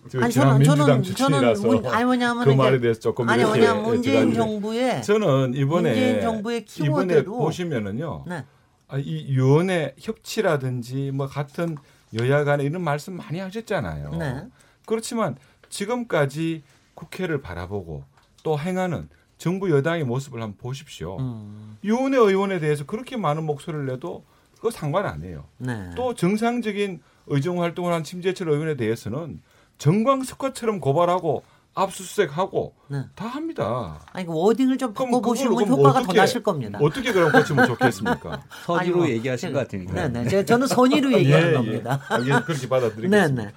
저 0.08 0.20
아니 0.20 0.32
저는 0.32 0.64
저는 0.64 1.02
저는 1.02 1.52
문, 1.60 1.86
아니 1.86 2.04
뭐냐면 2.04 2.44
그 2.44 2.50
말에 2.50 2.80
대해서 2.80 3.00
조금 3.00 3.28
아니 3.28 3.44
뭐냐면 3.44 3.82
문재인 3.82 4.32
정부의 4.32 5.02
저는 5.02 5.52
이번에 5.54 5.90
문재인 5.90 6.20
정부의 6.22 6.64
이번에 6.80 7.14
키워드로 7.14 7.36
보시면은요. 7.36 8.24
네. 8.26 8.44
아, 8.88 8.98
이 8.98 9.28
유언의 9.28 9.94
협치라든지 9.98 11.10
뭐 11.12 11.26
같은 11.26 11.76
여야 12.14 12.44
간에 12.44 12.64
이런 12.64 12.82
말씀 12.82 13.16
많이 13.16 13.38
하셨잖아요. 13.38 14.10
네. 14.16 14.48
그렇지만 14.86 15.36
지금까지 15.68 16.62
국회를 16.94 17.42
바라보고 17.42 18.04
또 18.42 18.58
행하는 18.58 19.08
정부 19.36 19.70
여당의 19.70 20.04
모습을 20.04 20.42
한번 20.42 20.56
보십시오. 20.58 21.18
음, 21.18 21.76
유언의 21.84 22.18
의원에 22.18 22.58
대해서 22.58 22.84
그렇게 22.86 23.16
많은 23.16 23.44
목소리를 23.44 23.86
내도 23.86 24.24
그거 24.56 24.70
상관 24.70 25.06
안 25.06 25.22
해요. 25.22 25.44
네. 25.58 25.90
또 25.94 26.14
정상적인 26.14 27.00
의정 27.26 27.62
활동을 27.62 27.92
한 27.92 28.02
심재철 28.02 28.48
의원에 28.48 28.74
대해서는 28.76 29.40
정광석화처럼 29.76 30.80
고발하고 30.80 31.44
압수수색하고 31.82 32.74
네. 32.88 33.04
다 33.14 33.26
합니다. 33.26 34.00
아니 34.12 34.26
그 34.26 34.32
워딩을 34.34 34.78
좀 34.78 34.92
바꿔 34.92 35.20
보시면 35.20 35.50
그걸 35.54 35.64
그럼 35.66 35.78
효과가 35.78 35.98
어떻게- 36.00 36.14
더 36.14 36.20
나실 36.22 36.42
겁니다. 36.42 36.78
어떻게 36.82 37.12
그럼 37.12 37.32
고치면 37.32 37.66
좋겠습니까? 37.66 38.42
선의로 38.66 38.96
뭐, 38.98 39.08
얘기하신 39.08 39.52
것 39.52 39.60
같으니까. 39.60 39.92
네네. 40.08 40.28
제가 40.28 40.44
저는 40.44 40.66
선의로 40.66 41.12
얘기하는 41.18 41.54
겁니다. 41.54 42.00
예. 42.10 42.14
알겠, 42.14 42.44
그렇게 42.46 42.68
받아들이겠습니다. 42.68 43.26
네네. 43.28 43.52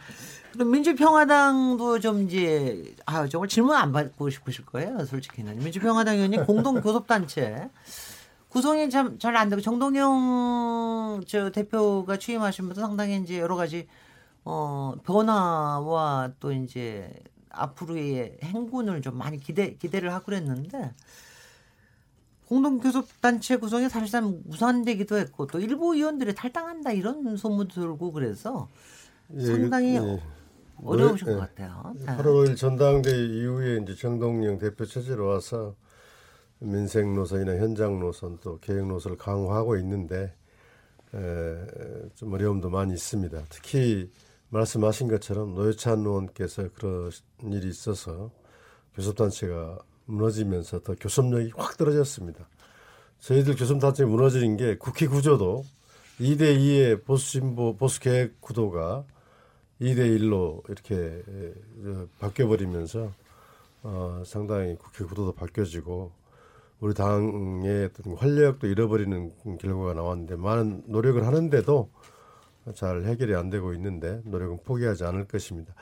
그럼 0.53 0.71
민주평화당도 0.71 1.99
좀 1.99 2.23
이제 2.23 2.83
아 3.05 3.25
정말 3.27 3.47
질문 3.47 3.75
안 3.75 3.91
받고 3.93 4.29
싶으실 4.29 4.65
거예요, 4.65 5.05
솔직히는. 5.05 5.59
민주평화당 5.59 6.15
의원님 6.15 6.45
공동 6.45 6.81
교섭단체 6.81 7.69
구성이 8.49 8.89
참 8.89 9.17
잘 9.17 9.37
안 9.37 9.47
되고 9.47 9.61
정동영 9.61 11.21
저 11.25 11.51
대표가 11.51 12.17
취임하시면서 12.17 12.81
상당히 12.81 13.15
이제 13.23 13.39
여러 13.39 13.55
가지 13.55 13.87
어 14.43 14.93
변화와 15.05 16.31
또 16.41 16.51
이제 16.51 17.09
앞으로의 17.53 18.37
행군을 18.43 19.01
좀 19.01 19.17
많이 19.17 19.39
기대 19.39 19.75
기대를 19.75 20.13
하고 20.13 20.25
그랬는데 20.25 20.93
공동교섭단체 22.47 23.57
구성이 23.57 23.87
사실상 23.87 24.41
무산되기도 24.45 25.17
했고 25.17 25.47
또 25.47 25.59
일부 25.59 25.95
의원들이 25.95 26.35
탈당한다 26.35 26.91
이런 26.91 27.37
소문도 27.37 27.75
돌고 27.75 28.11
그래서 28.11 28.69
예, 29.35 29.45
상당히 29.45 29.95
예. 29.95 30.21
어려우신 30.83 31.27
예. 31.29 31.33
것 31.33 31.39
같아요. 31.39 31.93
네. 31.95 32.05
8월 32.05 32.25
5일 32.25 32.57
전당대회 32.57 33.25
이후에 33.25 33.79
이제 33.83 33.95
정동영 33.95 34.57
대표 34.57 34.85
체제로 34.85 35.27
와서 35.27 35.75
민생 36.59 37.15
노선이나 37.15 37.55
현장 37.55 37.99
노선 37.99 38.37
또 38.41 38.59
계획 38.59 38.85
노선을 38.85 39.17
강화하고 39.17 39.77
있는데 39.77 40.35
에, 41.13 42.09
좀 42.15 42.33
어려움도 42.33 42.69
많이 42.69 42.93
있습니다. 42.93 43.43
특히 43.49 44.11
말씀하신 44.51 45.07
것처럼 45.07 45.55
노회찬 45.55 45.99
의원께서 45.99 46.69
그런 46.75 47.11
일이 47.51 47.69
있어서 47.69 48.31
교섭단체가 48.95 49.79
무너지면서 50.05 50.81
더 50.81 50.95
교섭력이 50.95 51.53
확 51.55 51.77
떨어졌습니다. 51.77 52.47
저희들 53.19 53.55
교섭단체 53.55 54.05
무너지는 54.05 54.57
게 54.57 54.77
국회 54.77 55.07
구조도 55.07 55.63
2대 56.19 56.57
2의 56.57 57.05
보수 57.05 57.31
진보 57.31 57.75
보수 57.77 58.01
계획 58.01 58.41
구도가 58.41 59.05
2대 59.79 60.19
1로 60.19 60.61
이렇게 60.69 60.95
에, 60.95 61.53
어, 61.85 62.07
바뀌어 62.19 62.47
버리면서 62.47 63.11
어, 63.83 64.21
상당히 64.25 64.75
국회 64.75 65.05
구도도 65.05 65.31
바뀌어지고 65.33 66.11
우리 66.81 66.93
당의 66.93 67.89
활력도 68.17 68.67
잃어버리는 68.67 69.31
결과가 69.59 69.93
나왔는데 69.93 70.35
많은 70.35 70.83
노력을 70.87 71.25
하는데도 71.25 71.89
잘 72.75 73.03
해결이 73.03 73.35
안 73.35 73.49
되고 73.49 73.73
있는데 73.73 74.21
노력은 74.25 74.59
포기하지 74.63 75.03
않을 75.05 75.25
것입니다. 75.25 75.73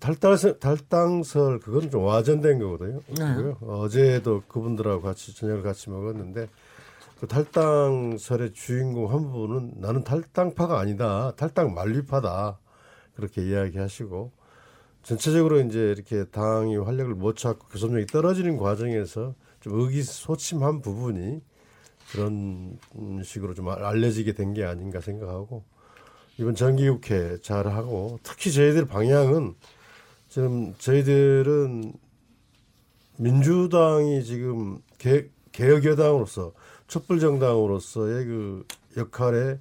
탈당설, 0.00 0.58
탈당설 0.58 1.60
그건 1.60 1.90
좀 1.90 2.04
와전된 2.04 2.58
거거든요. 2.58 3.00
네. 3.08 3.54
어제도 3.62 4.42
그분들하고 4.48 5.02
같이 5.02 5.34
저녁을 5.34 5.62
같이 5.62 5.90
먹었는데 5.90 6.48
그 7.20 7.26
탈당설의 7.26 8.52
주인공 8.52 9.12
한 9.12 9.30
분은 9.30 9.74
나는 9.76 10.04
탈당파가 10.04 10.78
아니다. 10.78 11.32
탈당 11.36 11.74
만류파다. 11.74 12.58
그렇게 13.14 13.42
이야기하시고 13.42 14.32
전체적으로 15.02 15.60
이제 15.60 15.78
이렇게 15.78 16.24
당이 16.24 16.76
활력을 16.78 17.14
못 17.14 17.36
찾고 17.36 17.68
교섭력이 17.68 18.06
떨어지는 18.06 18.56
과정에서 18.58 19.34
좀 19.60 19.80
의기소침한 19.80 20.80
부분이 20.82 21.40
그런 22.10 22.78
식으로 23.24 23.54
좀 23.54 23.68
알려지게 23.68 24.32
된 24.34 24.52
게 24.52 24.64
아닌가 24.64 25.00
생각하고 25.00 25.64
이번 26.38 26.54
정기국회 26.54 27.38
잘 27.42 27.66
하고 27.66 28.18
특히 28.22 28.52
저희들 28.52 28.86
방향은 28.86 29.54
지금 30.28 30.74
저희들은 30.78 31.94
민주당이 33.16 34.22
지금 34.24 34.80
개, 34.98 35.28
개혁여당으로서 35.52 36.52
촛불정당으로서의 36.88 38.24
그 38.26 38.66
역할에 38.98 39.58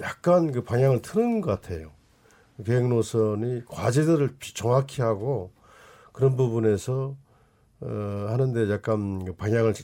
약간 0.00 0.52
그 0.52 0.62
방향을 0.62 1.00
트는 1.00 1.40
것 1.40 1.60
같아요. 1.60 1.90
계획 2.64 2.88
노선이 2.88 3.64
과제들을 3.66 4.36
정확히 4.54 5.02
하고 5.02 5.50
그런 6.12 6.36
부분에서 6.36 7.16
어, 7.80 8.26
하는데 8.28 8.70
약간 8.70 9.24
그 9.24 9.34
방향을 9.34 9.74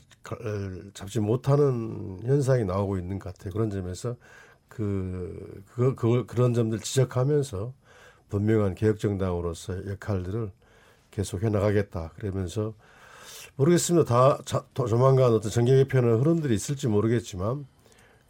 잡지 0.93 1.19
못하는 1.19 2.19
현상이 2.23 2.65
나오고 2.65 2.97
있는 2.97 3.19
것 3.19 3.33
같아요. 3.33 3.53
그런 3.53 3.69
점에서 3.69 4.15
그, 4.75 5.63
그, 5.73 5.95
그 5.95 6.25
그런 6.25 6.53
점들 6.53 6.79
지적하면서 6.79 7.73
분명한 8.29 8.75
개혁정당으로서 8.75 9.87
역할들을 9.87 10.51
계속 11.11 11.43
해나가겠다. 11.43 12.11
그러면서 12.15 12.73
모르겠습니다. 13.55 14.05
다 14.05 14.39
자, 14.45 14.65
조만간 14.73 15.31
어떤 15.31 15.51
정계 15.51 15.75
개편의 15.77 16.17
흐름들이 16.17 16.55
있을지 16.55 16.87
모르겠지만 16.87 17.67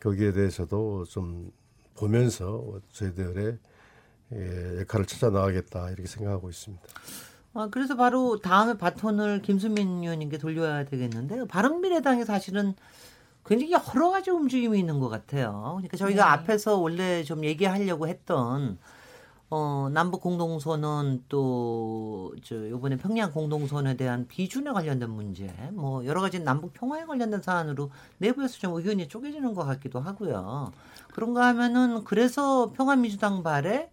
거기에 0.02 0.34
대해서도 0.34 1.06
좀 1.06 1.52
보면서 1.96 2.82
저희들의 2.92 3.58
예, 4.34 4.80
역할을 4.82 5.06
찾아 5.06 5.30
나가겠다 5.30 5.92
이렇게 5.92 6.08
생각하고 6.08 6.50
있습니다. 6.50 6.84
아, 7.54 7.70
그래서 7.72 7.96
바로 7.96 8.40
다음에 8.40 8.78
바톤을 8.78 9.44
김수민 9.44 10.04
의원님께 10.04 10.40
돌려야 10.40 10.86
되겠는데요. 10.86 11.46
바른미래당이 11.46 12.26
사실은 12.26 12.74
굉장히 13.46 13.74
여러 13.74 14.10
가지 14.12 14.32
움직임이 14.32 14.80
있는 14.80 15.00
것 15.00 15.10
같아요. 15.10 15.74
그러니까 15.76 15.98
저희가 15.98 16.24
네. 16.24 16.30
앞에서 16.30 16.78
원래 16.78 17.24
좀 17.24 17.44
얘기하려고 17.44 18.08
했던 18.08 18.78
어, 19.50 19.90
남북 19.94 20.22
공동선언 20.22 21.26
또저 21.30 22.56
이번에 22.68 22.96
평양 22.98 23.32
공동선언에 23.32 23.96
대한 23.98 24.28
비준에 24.28 24.72
관련된 24.72 25.10
문제, 25.12 25.46
뭐 25.74 26.04
여러 26.06 26.22
가지 26.22 26.40
남북 26.40 26.74
평화에 26.74 27.06
관련된 27.06 27.42
사안으로 27.42 27.92
내부에서 28.18 28.58
좀 28.58 28.74
의견이 28.74 29.08
쪼개지는 29.08 29.54
것 29.54 29.64
같기도 29.66 30.00
하고요. 30.00 30.72
그런가 31.14 31.46
하면은 31.50 32.04
그래서 32.04 32.72
평화민주당 32.76 33.44
발에 33.44 33.92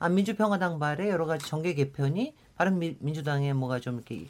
아 0.00 0.08
민주평화당 0.08 0.78
발에 0.80 1.08
여러 1.08 1.24
가지 1.24 1.46
정계 1.46 1.74
개편이 1.74 2.34
바른 2.56 2.78
미- 2.78 2.96
민주당에 2.98 3.52
뭐가 3.52 3.78
좀 3.78 3.96
이렇게 3.96 4.26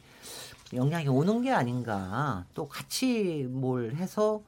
영향이 0.73 1.07
오는 1.07 1.41
게 1.41 1.51
아닌가 1.51 2.45
또 2.53 2.67
같이 2.67 3.47
뭘 3.49 3.95
해서 3.95 4.41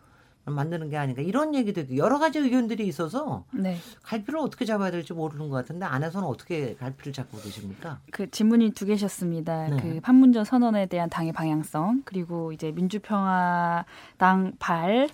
만드는 0.46 0.90
게 0.90 0.98
아닌가 0.98 1.22
이런 1.22 1.54
얘기도 1.54 1.96
여러 1.98 2.20
가지 2.20 2.40
의견들이 2.40 2.88
있어서 2.88 3.46
네. 3.52 3.78
갈피를 4.04 4.40
어떻게 4.40 4.66
잡아야 4.66 4.92
될지 4.92 5.14
모르는 5.14 5.50
것 5.50 5.56
같은데 5.56 5.86
안에서는 5.86 6.28
어떻게 6.28 6.76
갈피를 6.76 7.14
잡고 7.14 7.38
계십니까? 7.40 8.00
그 8.12 8.30
질문이 8.30 8.72
두 8.72 8.86
개셨습니다. 8.86 9.68
네. 9.70 9.78
그 9.82 10.00
판문점 10.02 10.44
선언에 10.44 10.88
대한 10.88 11.10
당의 11.10 11.34
방향성 11.34 12.04
그리고 12.06 12.52
이제 12.52 12.72
민주평화당 12.72 14.54
발 14.60 15.10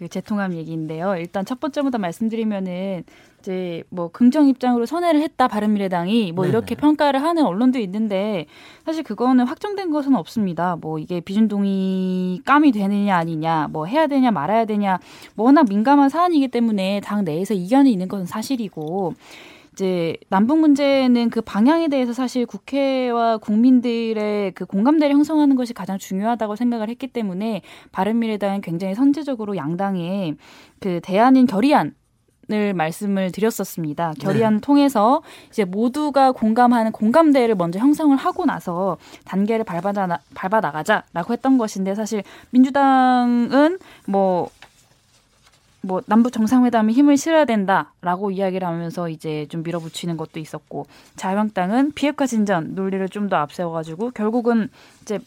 그 0.00 0.08
재통합 0.08 0.54
얘기인데요. 0.54 1.14
일단 1.16 1.44
첫 1.44 1.60
번째부터 1.60 1.98
말씀드리면은 1.98 3.04
이제 3.38 3.82
뭐 3.90 4.08
긍정 4.08 4.48
입장으로 4.48 4.86
선회를 4.86 5.20
했다 5.20 5.46
바른미래당이 5.46 6.32
뭐 6.32 6.46
네네. 6.46 6.56
이렇게 6.56 6.74
평가를 6.74 7.22
하는 7.22 7.44
언론도 7.44 7.78
있는데 7.80 8.46
사실 8.86 9.04
그거는 9.04 9.46
확정된 9.46 9.90
것은 9.90 10.14
없습니다. 10.14 10.76
뭐 10.80 10.98
이게 10.98 11.20
비준동의 11.20 12.40
감이 12.46 12.72
되느냐 12.72 13.14
아니냐 13.14 13.68
뭐 13.70 13.84
해야 13.84 14.06
되냐 14.06 14.30
말아야 14.30 14.64
되냐 14.64 14.98
뭐 15.34 15.44
워낙 15.44 15.66
민감한 15.68 16.08
사안이기 16.08 16.48
때문에 16.48 17.02
당 17.04 17.22
내에서 17.22 17.52
이견이 17.52 17.92
있는 17.92 18.08
것은 18.08 18.24
사실이고 18.24 19.12
이제 19.80 20.14
남북 20.28 20.58
문제는 20.58 21.30
그 21.30 21.40
방향에 21.40 21.88
대해서 21.88 22.12
사실 22.12 22.44
국회와 22.44 23.38
국민들의 23.38 24.52
그 24.52 24.66
공감대를 24.66 25.14
형성하는 25.14 25.56
것이 25.56 25.72
가장 25.72 25.96
중요하다고 25.96 26.54
생각을 26.54 26.90
했기 26.90 27.06
때문에 27.06 27.62
바른미래당은 27.90 28.60
굉장히 28.60 28.94
선제적으로 28.94 29.56
양당에 29.56 30.34
그 30.80 31.00
대안인 31.02 31.46
결의안 31.46 31.94
을 32.52 32.74
말씀을 32.74 33.30
드렸었습니다. 33.30 34.12
결의안 34.18 34.60
통해서 34.60 35.22
이제 35.50 35.64
모두가 35.64 36.32
공감하는 36.32 36.90
공감대를 36.90 37.54
먼저 37.54 37.78
형성을 37.78 38.16
하고 38.16 38.44
나서 38.44 38.98
단계를 39.24 39.64
밟아, 39.64 39.92
나, 39.92 40.18
밟아 40.34 40.60
나가자라고 40.60 41.32
했던 41.32 41.58
것인데 41.58 41.94
사실 41.94 42.24
민주당은 42.50 43.78
뭐 44.08 44.50
뭐 45.82 46.02
남북 46.06 46.32
정상회담에 46.32 46.92
힘을 46.92 47.16
실어야 47.16 47.44
된다라고 47.44 48.30
이야기를 48.30 48.66
하면서 48.66 49.08
이제 49.08 49.46
좀 49.48 49.62
밀어붙이는 49.62 50.16
것도 50.16 50.38
있었고 50.38 50.86
자유한국당은 51.16 51.92
비핵화 51.92 52.26
진전 52.26 52.74
논리를 52.74 53.08
좀 53.08 53.30
더 53.30 53.36
앞세워가지고 53.36 54.10
결국은 54.10 54.68
이제, 55.02 55.20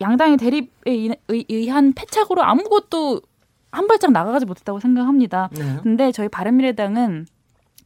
양당의 0.00 0.36
대립에 0.36 1.16
의한 1.28 1.94
패착으로 1.94 2.42
아무것도 2.42 3.22
한 3.70 3.86
발짝 3.86 4.12
나가지 4.12 4.44
못했다고 4.44 4.80
생각합니다. 4.80 5.48
네. 5.52 5.78
근데 5.82 6.12
저희 6.12 6.28
바른미래당은 6.28 7.26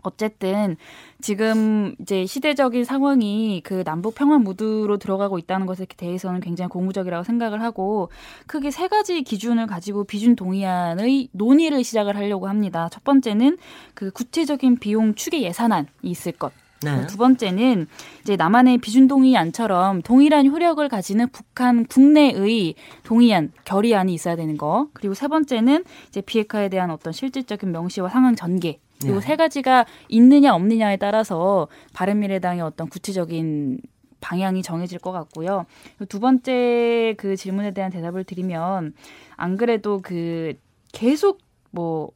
어쨌든 0.02 0.76
지금 1.20 1.94
이제 2.00 2.26
시대적인 2.26 2.84
상황이 2.84 3.60
그 3.64 3.82
남북 3.84 4.14
평화 4.14 4.38
무드로 4.38 4.98
들어가고 4.98 5.38
있다는 5.38 5.66
것에 5.66 5.86
대해서는 5.96 6.40
굉장히 6.40 6.68
고무적이라고 6.68 7.24
생각을 7.24 7.62
하고 7.62 8.10
크게 8.46 8.70
세 8.70 8.88
가지 8.88 9.22
기준을 9.22 9.66
가지고 9.66 10.04
비준 10.04 10.36
동의안의 10.36 11.28
논의를 11.32 11.82
시작을 11.82 12.16
하려고 12.16 12.48
합니다. 12.48 12.88
첫 12.92 13.04
번째는 13.04 13.58
그 13.94 14.10
구체적인 14.10 14.78
비용 14.78 15.14
추계 15.14 15.42
예산안이 15.42 15.86
있을 16.02 16.32
것. 16.32 16.52
네. 16.82 17.06
두 17.06 17.16
번째는 17.16 17.86
이제 18.20 18.36
남한의 18.36 18.78
비준 18.78 19.08
동의안처럼 19.08 20.02
동일한 20.02 20.46
효력을 20.46 20.86
가지는 20.88 21.28
북한 21.30 21.86
국내의 21.86 22.74
동의안 23.02 23.50
결의안이 23.64 24.12
있어야 24.12 24.36
되는 24.36 24.56
거. 24.56 24.88
그리고 24.92 25.14
세 25.14 25.26
번째는 25.28 25.84
이제 26.08 26.20
비핵화에 26.20 26.68
대한 26.68 26.90
어떤 26.90 27.12
실질적인 27.12 27.72
명시와 27.72 28.10
상황 28.10 28.36
전개. 28.36 28.78
그리고 29.00 29.20
네. 29.20 29.26
세 29.26 29.36
가지가 29.36 29.86
있느냐 30.08 30.54
없느냐에 30.54 30.96
따라서 30.96 31.68
바른미래당의 31.92 32.62
어떤 32.62 32.88
구체적인 32.88 33.80
방향이 34.20 34.62
정해질 34.62 34.98
것 34.98 35.12
같고요. 35.12 35.66
두 36.08 36.20
번째 36.20 37.14
그 37.18 37.36
질문에 37.36 37.72
대한 37.72 37.90
대답을 37.90 38.24
드리면 38.24 38.94
안 39.36 39.56
그래도 39.56 40.00
그 40.02 40.54
계속 40.92 41.38
뭐 41.70 42.10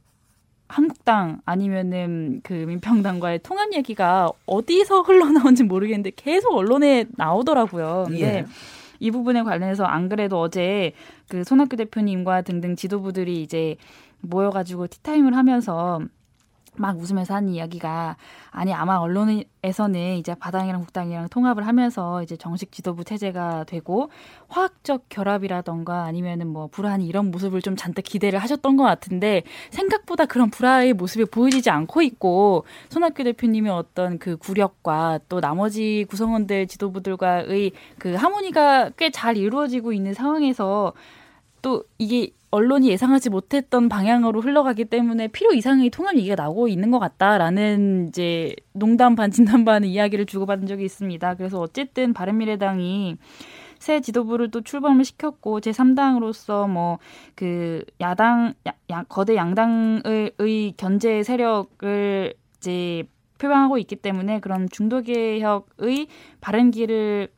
한국당 0.68 1.40
아니면은 1.44 2.40
그 2.42 2.52
민평당과의 2.52 3.40
통합 3.40 3.72
얘기가 3.74 4.30
어디서 4.46 5.02
흘러나온지 5.02 5.64
모르겠는데 5.64 6.12
계속 6.16 6.54
언론에 6.54 7.06
나오더라고요. 7.16 8.04
근데 8.06 8.22
예. 8.22 8.44
이 9.00 9.10
부분에 9.10 9.42
관련해서 9.42 9.84
안 9.84 10.08
그래도 10.08 10.40
어제 10.40 10.92
그 11.28 11.42
손학규 11.42 11.76
대표님과 11.76 12.42
등등 12.42 12.76
지도부들이 12.76 13.42
이제 13.42 13.76
모여가지고 14.20 14.86
티타임을 14.86 15.36
하면서 15.36 16.00
막 16.76 16.98
웃으면서 16.98 17.34
하는 17.34 17.50
이야기가 17.50 18.16
아니 18.50 18.72
아마 18.72 18.96
언론에서는 18.96 20.16
이제 20.16 20.34
바당이랑 20.34 20.80
국당이랑 20.80 21.28
통합을 21.28 21.66
하면서 21.66 22.22
이제 22.22 22.36
정식 22.36 22.72
지도부 22.72 23.04
체제가 23.04 23.64
되고 23.64 24.10
화학적 24.48 25.08
결합이라던가 25.08 26.04
아니면은 26.04 26.46
뭐 26.46 26.68
불화한 26.68 27.02
이런 27.02 27.30
모습을 27.30 27.60
좀 27.60 27.76
잔뜩 27.76 28.02
기대를 28.02 28.38
하셨던 28.38 28.76
것 28.76 28.84
같은데 28.84 29.42
생각보다 29.70 30.26
그런 30.26 30.50
불화의 30.50 30.94
모습이 30.94 31.26
보여지지 31.26 31.70
않고 31.70 32.02
있고 32.02 32.64
손학규 32.88 33.24
대표님의 33.24 33.70
어떤 33.70 34.18
그 34.18 34.36
구력과 34.36 35.20
또 35.28 35.40
나머지 35.40 36.06
구성원들 36.08 36.66
지도부들과의 36.66 37.72
그 37.98 38.14
하모니가 38.14 38.90
꽤 38.96 39.10
잘 39.10 39.36
이루어지고 39.36 39.92
있는 39.92 40.14
상황에서 40.14 40.92
또 41.62 41.84
이게 41.98 42.30
언론이 42.50 42.88
예상하지 42.90 43.30
못했던 43.30 43.88
방향으로 43.88 44.40
흘러가기 44.40 44.86
때문에 44.86 45.28
필요 45.28 45.52
이상의 45.52 45.90
통합 45.90 46.16
얘기가 46.16 46.34
나오고 46.34 46.68
있는 46.68 46.90
것 46.90 46.98
같다라는 46.98 48.08
이제 48.08 48.54
농담 48.72 49.14
반 49.14 49.30
진담 49.30 49.64
반 49.64 49.84
이야기를 49.84 50.26
주고받은 50.26 50.66
적이 50.66 50.84
있습니다. 50.84 51.34
그래서 51.34 51.60
어쨌든 51.60 52.12
바른미래당이 52.12 53.16
새 53.78 54.00
지도부를 54.00 54.50
또 54.50 54.60
출범을 54.60 55.04
시켰고 55.04 55.60
제 55.60 55.70
3당으로서 55.70 56.68
뭐 56.68 56.98
그 57.34 57.82
야당 58.00 58.52
야, 58.68 58.72
야, 58.90 59.04
거대 59.08 59.34
양당의 59.36 60.32
의 60.38 60.74
견제 60.76 61.22
세력을 61.22 62.34
이제 62.58 63.04
표방하고 63.38 63.78
있기 63.78 63.96
때문에 63.96 64.40
그런 64.40 64.68
중도 64.68 65.00
개혁의 65.00 66.08
바른 66.42 66.70
길을 66.70 67.28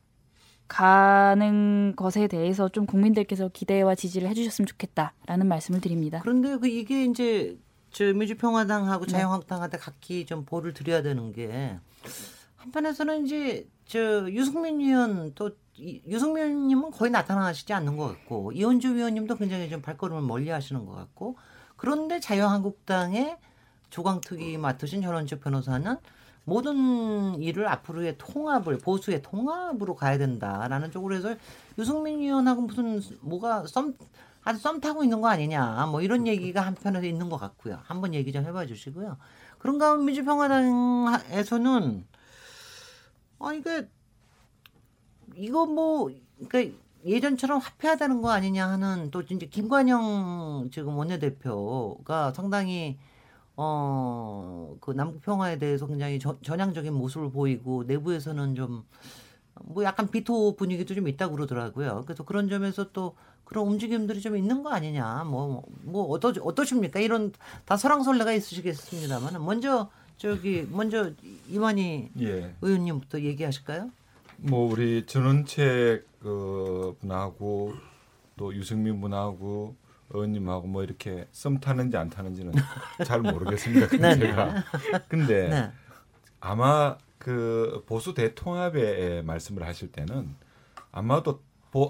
가는 0.73 1.95
것에 1.95 2.27
대해서 2.27 2.67
좀 2.67 2.87
국민들께서 2.87 3.47
기대와 3.49 3.93
지지를 3.93 4.27
해주셨으면 4.29 4.65
좋겠다라는 4.65 5.47
말씀을 5.47 5.81
드립니다. 5.81 6.19
그런데 6.23 6.57
그 6.57 6.67
이게 6.67 7.05
이제 7.05 7.59
저 7.91 8.11
민주평화당하고 8.11 9.05
네. 9.05 9.11
자유한국당한테 9.11 9.77
각기 9.77 10.25
좀 10.25 10.45
보를 10.45 10.73
드려야 10.73 11.03
되는 11.03 11.31
게 11.31 11.77
한편에서는 12.55 13.23
이제 13.23 13.67
저 13.85 14.27
유승민 14.31 14.81
의원 14.81 15.33
또 15.35 15.51
이- 15.77 16.01
유승민 16.07 16.43
의원님은 16.43 16.89
거의 16.89 17.11
나타나시지 17.11 17.71
않는 17.71 17.95
것 17.95 18.07
같고 18.07 18.51
이원주 18.53 18.95
의원님도 18.95 19.35
굉장히 19.35 19.69
좀 19.69 19.79
발걸음을 19.83 20.23
멀리하시는 20.23 20.85
것 20.87 20.93
같고 20.93 21.37
그런데 21.75 22.19
자유한국당의 22.19 23.37
조광특위 23.91 24.57
맡으신 24.57 25.03
전원책 25.03 25.41
변호사는 25.41 25.97
모든 26.45 27.41
일을 27.41 27.67
앞으로의 27.67 28.17
통합을 28.17 28.79
보수의 28.79 29.21
통합으로 29.21 29.95
가야 29.95 30.17
된다라는 30.17 30.91
쪽으로 30.91 31.15
해서 31.15 31.35
유승민 31.77 32.19
의원하고 32.19 32.63
무슨 32.63 33.01
뭐가 33.21 33.65
썸 33.67 33.95
아주 34.43 34.59
썸 34.59 34.81
타고 34.81 35.03
있는 35.03 35.21
거 35.21 35.29
아니냐 35.29 35.85
뭐 35.87 36.01
이런 36.01 36.27
얘기가 36.27 36.61
한편에서 36.61 37.05
있는 37.05 37.29
것 37.29 37.37
같고요. 37.37 37.79
한번 37.83 38.13
얘기 38.13 38.33
좀 38.33 38.43
해봐 38.43 38.65
주시고요. 38.65 39.17
그런가 39.57 39.91
하면 39.91 40.05
민주평화당에서는 40.05 42.05
아 43.39 43.53
이게 43.53 43.87
이거 45.35 45.65
뭐 45.65 46.11
그러니까 46.47 46.77
예전처럼 47.05 47.59
화폐하다는 47.59 48.21
거 48.21 48.31
아니냐 48.31 48.67
하는 48.67 49.11
또 49.11 49.21
이제 49.21 49.45
김관영 49.45 50.69
지금 50.71 50.97
원내대표가 50.97 52.33
상당히 52.33 52.97
어 53.55 54.75
그 54.81 54.91
남북 54.91 55.21
평화에 55.21 55.57
대해서 55.59 55.85
굉장히 55.87 56.19
저- 56.19 56.37
전향적인 56.41 56.93
모습을 56.93 57.31
보이고 57.31 57.83
내부에서는 57.83 58.55
좀 58.55 58.83
뭐 59.65 59.83
약간 59.83 60.09
비토 60.09 60.55
분위기도 60.55 60.95
좀 60.95 61.07
있다고 61.07 61.35
그러더라고요. 61.35 62.03
그래서 62.05 62.25
그런 62.25 62.49
점에서 62.49 62.91
또 62.91 63.15
그런 63.45 63.67
움직임들이 63.67 64.19
좀 64.19 64.35
있는 64.35 64.63
거 64.63 64.71
아니냐. 64.71 65.23
뭐 65.25 65.63
뭐 65.83 66.05
어떠 66.09 66.33
어떠십니까? 66.41 66.99
이런 66.99 67.31
다 67.63 67.77
설랑설레가 67.77 68.33
있으시겠습니다만 68.33 69.45
먼저 69.45 69.89
저기 70.17 70.67
먼저 70.71 71.11
이만희 71.49 72.09
예. 72.21 72.55
의원님부터 72.61 73.21
얘기하실까요? 73.21 73.91
뭐 74.37 74.69
우리 74.71 75.05
전원책 75.05 76.07
그 76.19 76.95
분하고 76.99 77.73
또 78.35 78.55
유승민 78.55 78.99
분하고 78.99 79.75
의원님하고 80.09 80.67
뭐 80.67 80.83
이렇게 80.83 81.27
썸 81.31 81.59
타는지 81.59 81.97
안 81.97 82.09
타는지는 82.09 82.53
잘 83.05 83.21
모르겠습니다. 83.21 83.87
근데 83.87 84.15
네, 84.15 84.19
제가 84.19 84.63
근데 85.07 85.49
네. 85.49 85.71
아마 86.39 86.97
그 87.17 87.83
보수 87.87 88.13
대통합의 88.13 89.23
말씀을 89.23 89.63
하실 89.63 89.91
때는 89.91 90.35
아마도 90.91 91.41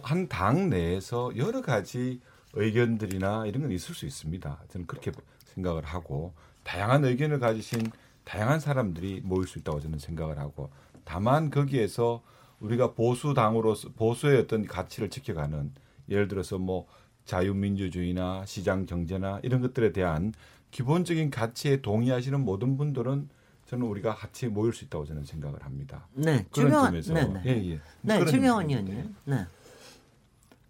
한 0.03 0.29
당 0.29 0.69
내에서 0.69 1.35
여러 1.35 1.61
가지 1.61 2.21
의견들이나 2.53 3.45
이런 3.47 3.63
건 3.63 3.71
있을 3.71 3.93
수 3.95 4.05
있습니다. 4.05 4.59
저는 4.69 4.87
그렇게 4.87 5.11
생각을 5.45 5.83
하고 5.83 6.33
다양한 6.63 7.03
의견을 7.03 7.39
가지신 7.39 7.91
다양한 8.23 8.59
사람들이 8.61 9.21
모일 9.25 9.47
수 9.47 9.59
있다고 9.59 9.81
저는 9.81 9.99
생각을 9.99 10.39
하고 10.39 10.69
다만 11.03 11.49
거기에서 11.49 12.23
우리가 12.61 12.93
보수 12.93 13.33
당으로서 13.33 13.89
보수의 13.97 14.39
어떤 14.39 14.65
가치를 14.65 15.09
지켜가는 15.09 15.73
예를 16.09 16.29
들어서 16.29 16.57
뭐 16.57 16.87
자유민주주의나 17.25 18.45
시장 18.45 18.85
경제나 18.85 19.39
이런 19.43 19.61
것들에 19.61 19.91
대한 19.91 20.33
기본적인 20.71 21.29
가치에 21.29 21.81
동의하시는 21.81 22.39
모든 22.39 22.77
분들은 22.77 23.29
저는 23.65 23.85
우리가 23.87 24.15
같이 24.15 24.47
모일 24.47 24.73
수 24.73 24.85
있다고 24.85 25.05
저는 25.05 25.23
생각을 25.23 25.63
합니다. 25.63 26.07
네. 26.13 26.45
그런 26.51 26.67
최경환 26.67 26.91
점에서 26.91 27.13
네, 27.13 27.25
네. 27.25 27.41
예, 27.45 27.71
예. 27.71 27.79
네, 28.01 28.19
점에서. 28.19 28.37
의원님. 28.37 29.15
네. 29.25 29.45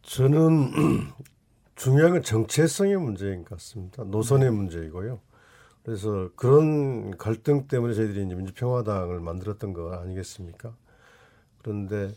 저는 0.04 0.72
중요한 1.76 2.14
건 2.14 2.22
정체성의 2.22 2.98
문제인 2.98 3.44
것 3.44 3.52
같습니다. 3.52 4.04
노선의 4.04 4.52
문제이고요. 4.52 5.20
그래서 5.84 6.30
그런 6.36 7.18
갈등 7.18 7.68
때문에 7.68 7.94
저희들이 7.94 8.26
이제 8.26 8.36
민주평화당을 8.36 9.20
만들었던 9.20 9.74
거 9.74 9.94
아니겠습니까? 9.94 10.74
그런데 11.62 12.14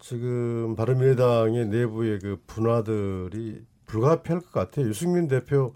지금 0.00 0.74
바른미래당의 0.76 1.68
내부의 1.68 2.18
그 2.18 2.42
분화들이 2.46 3.64
불가피할 3.98 4.40
것 4.40 4.52
같아요. 4.52 4.86
유승민 4.88 5.28
대표, 5.28 5.72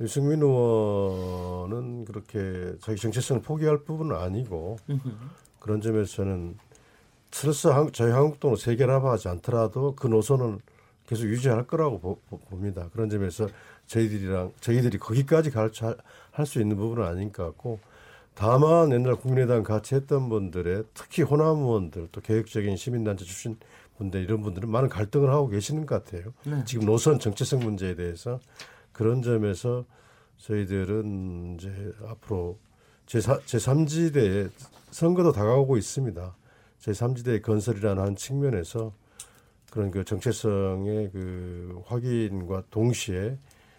유승민 0.00 0.40
의원은 0.42 2.04
그렇게 2.04 2.74
자기 2.80 2.98
정체성을 3.00 3.42
포기할 3.42 3.78
부분은 3.84 4.16
아니고 4.16 4.76
그런 5.58 5.80
점에서 5.80 6.06
저는 6.16 6.56
설사 7.32 7.74
한- 7.76 7.92
저희 7.92 8.10
한국당으로 8.12 8.56
재결합하지 8.56 9.28
않더라도 9.28 9.94
그 9.94 10.06
노선은 10.06 10.60
계속 11.06 11.24
유지할 11.26 11.66
거라고 11.66 11.98
보, 12.00 12.18
봅니다. 12.48 12.88
그런 12.92 13.08
점에서 13.10 13.48
저희들이랑 13.86 14.52
저희들이 14.60 14.98
거기까지 14.98 15.50
할 15.50 16.46
수 16.46 16.60
있는 16.60 16.76
부분은 16.76 17.04
아닌 17.04 17.32
것 17.32 17.44
같고 17.44 17.80
다만 18.34 18.92
옛날 18.92 19.16
국민의당 19.16 19.62
같이 19.64 19.96
했던 19.96 20.28
분들의 20.28 20.84
특히 20.94 21.22
호남 21.22 21.58
의원들 21.58 22.08
또 22.12 22.20
개혁적인 22.20 22.76
시민단체 22.76 23.24
출신 23.24 23.56
분들 24.00 24.22
이런 24.22 24.40
분들은 24.40 24.68
많은 24.68 24.88
갈등을 24.88 25.30
하고 25.30 25.48
계시는 25.48 25.86
것 25.86 26.04
같아요. 26.04 26.32
네. 26.44 26.64
지금 26.64 26.86
노선 26.86 27.18
정체성 27.18 27.60
문제에 27.60 27.94
대해서 27.94 28.40
그런 28.92 29.22
점에서 29.22 29.84
저희들은 30.38 31.56
이제 31.58 31.92
앞으로 32.06 32.58
제3, 33.06 33.42
제3지대에 33.42 34.50
선거도 34.90 35.32
다가오고 35.32 35.76
있습니다. 35.76 36.34
제3지대 36.80 37.42
건설이라는 37.42 38.02
한 38.02 38.16
측면에서 38.16 38.92
그런 39.70 39.90
그 39.90 40.04
정체성의 40.04 41.10
그 41.12 41.82
확인과 41.86 42.64
동시에 42.70 43.36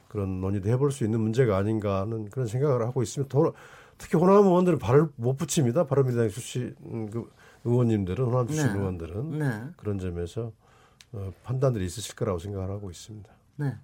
그런 0.07 0.39
논의도 0.39 0.69
해볼 0.69 0.91
수 0.91 1.03
있는 1.03 1.19
문제가 1.19 1.57
아닌가 1.57 2.01
하는 2.01 2.30
그런 2.30 2.47
생각을 2.47 2.86
하고 2.86 3.01
있습니다. 3.01 3.30
도, 3.30 3.53
특히 3.97 4.17
호남 4.17 4.45
의원들은 4.45 4.78
발을 4.78 5.07
못 5.15 5.36
붙입니다. 5.36 5.86
바른미래당 5.86 6.30
출신 6.30 6.76
음, 6.86 7.09
그 7.09 7.30
의원님들은 7.64 8.26
호남 8.26 8.47
출신 8.47 8.68
네. 8.74 8.80
의원들은 8.80 9.39
네. 9.39 9.62
그런 9.78 9.99
점에서 9.99 10.51
어, 11.14 11.32
판단들이 11.43 11.86
있으실 11.86 12.16
거라고 12.16 12.39
생각을 12.39 12.70
하고 12.70 12.89
있습니다. 12.89 13.30
네. 13.57 13.76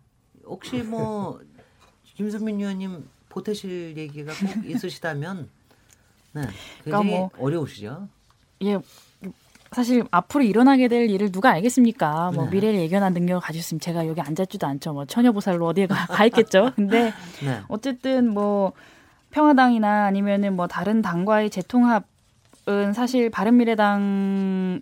혹시 0.45 0.77
뭐 0.81 1.39
김선민 2.15 2.59
의원님 2.59 3.07
보태실 3.29 3.95
얘기가 3.97 4.31
꼭 4.33 4.65
있으시다면 4.65 5.49
네. 6.33 6.41
굉장히 6.83 7.11
뭐- 7.11 7.29
어려우시죠? 7.37 8.07
예, 8.63 8.79
사실 9.71 10.03
앞으로 10.09 10.43
일어나게 10.43 10.87
될 10.87 11.09
일을 11.09 11.31
누가 11.31 11.51
알겠습니까? 11.51 12.31
뭐 12.31 12.45
네. 12.45 12.51
미래를 12.51 12.79
예견한 12.79 13.13
능력을 13.13 13.41
가졌으면 13.41 13.79
제가 13.79 14.07
여기 14.07 14.21
앉았지도 14.21 14.65
않죠. 14.65 14.93
뭐 14.93 15.05
처녀보살로 15.05 15.65
어디에 15.67 15.85
가, 15.87 15.95
가 16.07 16.25
있겠죠. 16.25 16.71
근데 16.75 17.13
네. 17.43 17.61
어쨌든 17.67 18.33
뭐 18.33 18.71
평화당이나 19.31 20.05
아니면은 20.05 20.55
뭐 20.55 20.67
다른 20.67 21.01
당과의 21.01 21.49
재통합은 21.51 22.07
사실 22.93 23.29
바른미래당의 23.29 24.81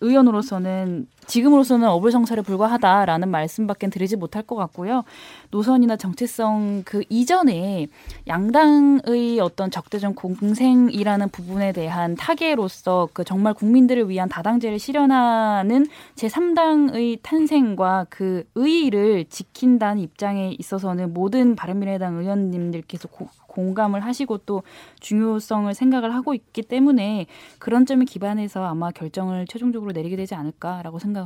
의원으로서는 0.00 1.06
지금으로서는 1.28 1.86
어불성설에 1.88 2.42
불과하다라는 2.42 3.28
말씀밖에 3.28 3.88
드리지 3.88 4.16
못할 4.16 4.42
것 4.42 4.56
같고요. 4.56 5.04
노선이나 5.50 5.96
정체성 5.96 6.82
그 6.84 7.04
이전에 7.08 7.86
양당의 8.26 9.38
어떤 9.40 9.70
적대적 9.70 10.16
공생이라는 10.16 11.28
부분에 11.28 11.72
대한 11.72 12.16
타개로서 12.16 13.08
그 13.12 13.24
정말 13.24 13.54
국민들을 13.54 14.08
위한 14.08 14.28
다당제를 14.28 14.78
실현하는 14.78 15.86
제3당의 16.16 17.20
탄생과 17.22 18.06
그 18.08 18.44
의의를 18.54 19.26
지킨다는 19.26 20.02
입장에 20.02 20.56
있어서는 20.58 21.12
모든 21.12 21.54
바른미래당 21.56 22.16
의원님들께서 22.16 23.08
고, 23.08 23.28
공감을 23.46 24.00
하시고 24.04 24.38
또 24.38 24.62
중요성을 25.00 25.72
생각을 25.74 26.14
하고 26.14 26.32
있기 26.32 26.62
때문에 26.62 27.26
그런 27.58 27.86
점에 27.86 28.04
기반해서 28.04 28.64
아마 28.64 28.90
결정을 28.90 29.46
최종적으로 29.46 29.92
내리게 29.92 30.16
되지 30.16 30.34
않을까라고 30.34 30.98
생각합니다. 30.98 31.17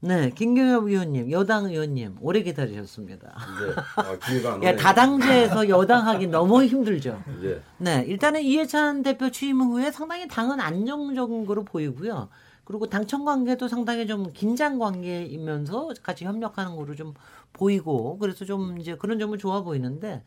네, 0.00 0.30
김경엽 0.30 0.84
의원님, 0.86 1.30
여당 1.32 1.64
의원님 1.66 2.18
오래 2.20 2.42
기다리셨습니다. 2.42 3.34
이제 3.36 3.80
아, 3.96 4.16
기회가 4.18 4.54
안 4.54 4.62
야, 4.62 4.68
오네. 4.68 4.76
다당제에서 4.76 5.68
여당하기 5.68 6.28
너무 6.28 6.64
힘들죠. 6.64 7.20
이제 7.38 7.60
네, 7.78 8.04
일단은 8.06 8.42
이해찬 8.42 9.02
대표 9.02 9.30
취임 9.30 9.60
후에 9.60 9.90
상당히 9.90 10.28
당은 10.28 10.60
안정적인 10.60 11.46
거로 11.46 11.64
보이고요. 11.64 12.28
그리고 12.64 12.86
당청 12.86 13.24
관계도 13.24 13.66
상당히 13.66 14.06
좀 14.06 14.30
긴장 14.32 14.78
관계이면서 14.78 15.88
같이 16.02 16.24
협력하는 16.26 16.76
거로 16.76 16.94
좀 16.94 17.14
보이고 17.52 18.18
그래서 18.18 18.44
좀 18.44 18.78
이제 18.78 18.94
그런 18.94 19.18
점은 19.18 19.38
좋아 19.38 19.62
보이는데 19.62 20.22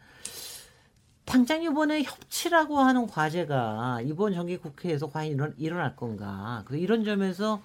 당장 1.23 1.63
이번에 1.63 2.03
협치라고 2.03 2.79
하는 2.79 3.07
과제가 3.07 4.01
이번 4.03 4.33
정기 4.33 4.57
국회에서 4.57 5.09
과연 5.09 5.53
일어날 5.57 5.95
건가? 5.95 6.63
그래서 6.65 6.81
이런 6.81 7.05
점에서 7.05 7.61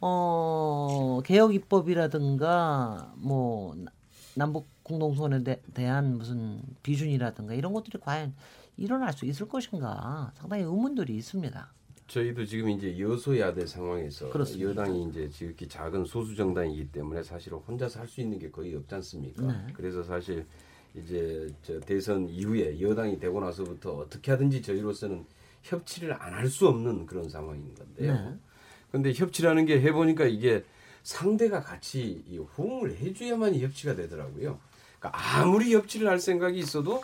어, 0.00 1.20
개혁 1.24 1.54
입법이라든가 1.54 3.12
뭐 3.16 3.74
나- 3.76 3.92
남북 4.34 4.68
공동선언에 4.82 5.44
대, 5.44 5.60
대한 5.74 6.16
무슨 6.18 6.60
비준이라든가 6.82 7.54
이런 7.54 7.72
것들이 7.72 7.98
과연 8.00 8.34
일어날 8.76 9.12
수 9.12 9.26
있을 9.26 9.48
것인가 9.48 10.32
상당히 10.34 10.62
의문들이 10.64 11.16
있습니다. 11.16 11.72
저희도 12.06 12.44
지금 12.44 12.70
이제 12.70 12.98
여소야대 12.98 13.66
상황에서 13.66 14.30
그렇습니다. 14.30 14.70
여당이 14.70 15.04
이제 15.10 15.28
지극히 15.28 15.68
작은 15.68 16.04
소수 16.06 16.34
정당이기 16.34 16.90
때문에 16.90 17.22
사실 17.22 17.52
혼자서 17.54 18.00
할 18.00 18.08
수 18.08 18.20
있는 18.20 18.38
게 18.38 18.50
거의 18.50 18.74
없지 18.74 18.94
않습니까? 18.96 19.42
네. 19.46 19.72
그래서 19.74 20.02
사실 20.02 20.44
이제 20.96 21.46
저 21.62 21.78
대선 21.78 22.28
이후에 22.28 22.80
여당이 22.80 23.20
되고 23.20 23.38
나서부터 23.40 23.92
어떻게 23.98 24.32
하든지 24.32 24.60
저희로서는 24.62 25.24
협치를 25.62 26.14
안 26.14 26.32
할 26.34 26.48
수 26.48 26.66
없는 26.66 27.06
그런 27.06 27.28
상황인 27.28 27.72
건데요. 27.76 28.12
네. 28.14 28.38
근데 28.90 29.12
협치라는 29.12 29.66
게 29.66 29.80
해보니까 29.80 30.24
이게 30.24 30.64
상대가 31.02 31.60
같이 31.60 32.24
이 32.28 32.38
호응을 32.38 32.96
해줘야만 32.96 33.54
이 33.54 33.62
협치가 33.62 33.94
되더라고요. 33.94 34.58
그러니까 34.98 35.38
아무리 35.38 35.74
협치를 35.74 36.08
할 36.08 36.18
생각이 36.18 36.58
있어도 36.58 37.02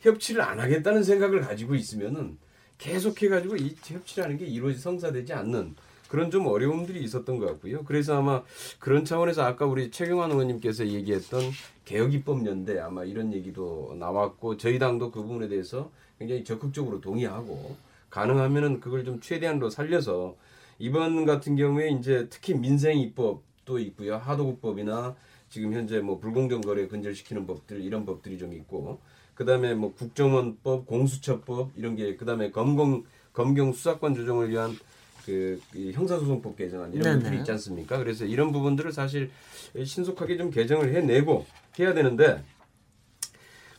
협치를 0.00 0.42
안 0.42 0.60
하겠다는 0.60 1.02
생각을 1.02 1.40
가지고 1.40 1.74
있으면은 1.74 2.38
계속해가지고 2.78 3.56
이 3.56 3.74
협치라는 3.82 4.38
게 4.38 4.46
이루어지 4.46 4.78
성사되지 4.78 5.32
않는 5.32 5.74
그런 6.08 6.30
좀 6.30 6.46
어려움들이 6.46 7.02
있었던 7.04 7.38
것 7.38 7.46
같고요. 7.46 7.84
그래서 7.84 8.16
아마 8.16 8.42
그런 8.78 9.04
차원에서 9.04 9.42
아까 9.42 9.66
우리 9.66 9.90
최경환 9.90 10.30
의원님께서 10.30 10.86
얘기했던 10.86 11.42
개혁입법연대 11.84 12.78
아마 12.78 13.04
이런 13.04 13.32
얘기도 13.34 13.94
나왔고 13.98 14.56
저희 14.56 14.78
당도 14.78 15.10
그 15.10 15.22
부분에 15.22 15.48
대해서 15.48 15.90
굉장히 16.18 16.44
적극적으로 16.44 17.00
동의하고 17.00 17.76
가능하면은 18.10 18.80
그걸 18.80 19.04
좀 19.04 19.20
최대한으로 19.20 19.68
살려서 19.70 20.36
이번 20.78 21.24
같은 21.24 21.56
경우에 21.56 21.90
이제 21.90 22.28
특히 22.30 22.54
민생 22.54 22.98
입법도 22.98 23.78
있고요. 23.80 24.16
하도급법이나 24.16 25.16
지금 25.48 25.72
현재 25.72 26.00
뭐 26.00 26.18
불공정 26.18 26.60
거래 26.60 26.86
근절시키는 26.86 27.46
법들 27.46 27.82
이런 27.82 28.04
법들이 28.04 28.38
좀 28.38 28.52
있고 28.52 29.00
그다음에 29.34 29.74
뭐 29.74 29.94
국정원법, 29.94 30.86
공수처법 30.86 31.70
이런 31.76 31.96
게 31.96 32.16
그다음에 32.16 32.50
검경 32.50 33.04
검경 33.32 33.72
수사권 33.72 34.14
조정을 34.14 34.50
위한 34.50 34.76
그, 35.24 35.60
이 35.74 35.92
형사소송법 35.92 36.56
개정안 36.56 36.92
이런 36.92 37.02
네네. 37.02 37.18
것들이 37.18 37.38
있지 37.38 37.50
않습니까? 37.52 37.98
그래서 37.98 38.24
이런 38.24 38.50
부분들을 38.50 38.92
사실 38.92 39.30
신속하게 39.76 40.38
좀 40.38 40.50
개정을 40.50 40.94
해내고 40.94 41.44
해야 41.78 41.92
되는데 41.92 42.42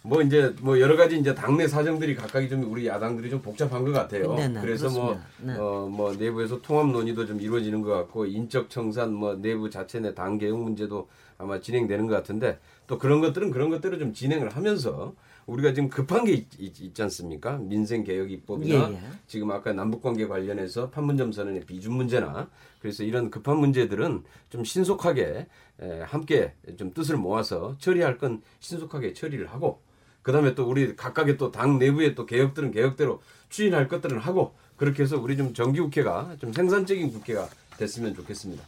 뭐 0.02 0.22
이제 0.22 0.56
뭐 0.62 0.80
여러 0.80 0.96
가지 0.96 1.18
이제 1.20 1.36
당내 1.36 1.68
사정들이 1.68 2.16
각각이 2.16 2.48
좀 2.50 2.72
우리 2.72 2.88
야당들이 2.88 3.30
좀 3.30 3.42
복잡한 3.42 3.84
것 3.84 3.92
같아요. 3.92 4.34
네네, 4.34 4.62
그래서 4.62 4.90
뭐 4.90 5.08
그렇습니다. 5.08 5.28
네. 5.42 5.56
어, 5.60 5.88
뭐 5.92 6.14
내부에서 6.16 6.62
통합 6.62 6.88
논의도 6.90 7.26
좀 7.26 7.42
이루어지는 7.42 7.82
것 7.82 7.92
같고 7.92 8.26
인적 8.26 8.70
청산 8.70 9.14
뭐 9.14 9.36
내부 9.36 9.70
자체 9.70 10.00
내 10.00 10.14
당 10.16 10.38
개혁 10.38 10.58
문제도 10.60 11.08
아마 11.38 11.60
진행되는 11.60 12.08
것 12.08 12.16
같은데 12.16 12.60
또 12.88 12.98
그런 12.98 13.20
것들은 13.22 13.52
그런 13.52 13.70
것들을 13.70 14.00
좀 14.00 14.14
진행을 14.14 14.50
하면서 14.50 15.14
우리가 15.48 15.74
지금 15.74 15.90
급한 15.90 16.26
게 16.26 16.34
있, 16.34 16.48
있 16.60 16.94
지 16.94 17.02
않습니까? 17.04 17.58
민생 17.58 18.04
개혁 18.04 18.32
입법이나 18.32 18.90
예, 18.92 18.94
예. 18.94 19.00
지금 19.28 19.52
아까 19.52 19.74
남북 19.74 20.02
관계 20.02 20.28
관련해서 20.28 20.90
판문점 20.92 21.32
선언의 21.32 21.66
비준 21.66 21.94
문제나 21.94 22.50
그래서 22.80 23.04
이런 23.04 23.30
급한 23.32 23.58
문제들은 23.58 24.24
좀 24.50 24.64
신속하게 24.64 25.48
에, 25.82 26.02
함께 26.02 26.54
좀 26.78 26.94
뜻을 26.94 27.18
모아서 27.18 27.76
처리할 27.80 28.18
건 28.18 28.42
신속하게 28.60 29.14
처리를 29.14 29.48
하고 29.48 29.82
그다음에 30.22 30.56
또 30.56 30.66
우리 30.70 30.96
각각의 30.96 31.38
또 31.38 31.52
당 31.52 31.80
내부의 31.80 32.16
또 32.16 32.26
개혁들은 32.26 32.72
개혁대로 32.72 33.22
추진할 33.50 33.88
것들은 33.88 34.20
하고 34.20 34.54
그렇게 34.78 35.04
해서 35.04 35.18
우리 35.18 35.36
좀 35.38 35.54
정기 35.54 35.80
국회가 35.80 36.36
좀 36.40 36.54
생산적인 36.54 37.12
국회가 37.12 37.50
됐으면 37.78 38.14
좋겠습니다. 38.16 38.64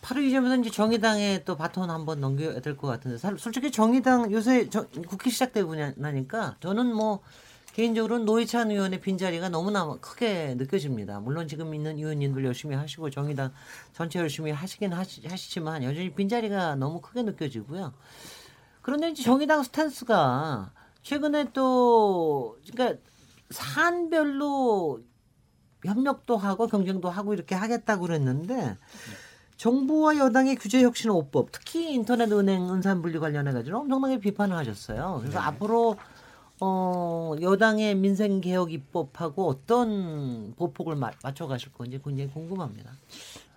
바로 0.00 0.20
이제부터 0.20 0.56
이제 0.56 0.70
정의당에 0.70 1.42
또 1.44 1.56
바톤 1.56 1.88
한번 1.90 2.20
넘겨야 2.20 2.60
될 2.60 2.76
것 2.76 2.88
같은데 2.88 3.18
살- 3.18 3.38
솔직히 3.38 3.70
정의당 3.70 4.32
요새 4.32 4.68
저- 4.68 4.86
국회 5.06 5.30
시작되고 5.30 5.74
나- 5.76 5.92
나니까 5.96 6.56
저는 6.60 6.92
뭐 6.94 7.20
개인적으로는 7.74 8.26
노회찬 8.26 8.70
의원의 8.70 9.00
빈자리가 9.00 9.48
너무나 9.48 9.86
크게 10.00 10.56
느껴집니다. 10.56 11.20
물론 11.20 11.46
지금 11.48 11.72
있는 11.74 11.96
의원님들 11.96 12.44
열심히 12.44 12.74
하시고 12.76 13.10
정의당 13.10 13.52
전체 13.94 14.18
열심히 14.18 14.50
하시긴 14.50 14.92
하시, 14.92 15.22
하시지만 15.26 15.82
여전히 15.84 16.12
빈자리가 16.12 16.74
너무 16.74 17.00
크게 17.00 17.22
느껴지고요. 17.22 17.92
그런데 18.82 19.10
이제 19.10 19.22
정의당 19.22 19.62
스탠스가 19.62 20.70
최근에 21.02 21.52
또 21.52 22.58
그러니까 22.70 23.00
사안별로 23.50 25.00
협력도 25.84 26.36
하고 26.36 26.66
경쟁도 26.68 27.10
하고 27.10 27.34
이렇게 27.34 27.54
하겠다고 27.54 28.02
그랬는데 28.06 28.76
정부와 29.56 30.16
여당의 30.18 30.56
규제 30.56 30.82
혁신 30.82 31.10
5법, 31.10 31.48
특히 31.52 31.92
인터넷 31.92 32.30
은행 32.32 32.68
은산 32.72 33.02
분리 33.02 33.18
관련해 33.18 33.52
가지고 33.52 33.78
엄청나게 33.78 34.18
비판을 34.18 34.56
하셨어요. 34.56 35.18
그래서 35.20 35.38
앞으로 35.38 35.96
어, 36.60 37.34
여당의 37.40 37.96
민생 37.96 38.40
개혁 38.40 38.72
입법하고 38.72 39.48
어떤 39.48 40.54
보폭을 40.56 40.94
마- 40.96 41.10
맞춰 41.22 41.46
가실 41.48 41.72
건지 41.72 42.00
굉장히 42.04 42.30
궁금합니다. 42.30 42.92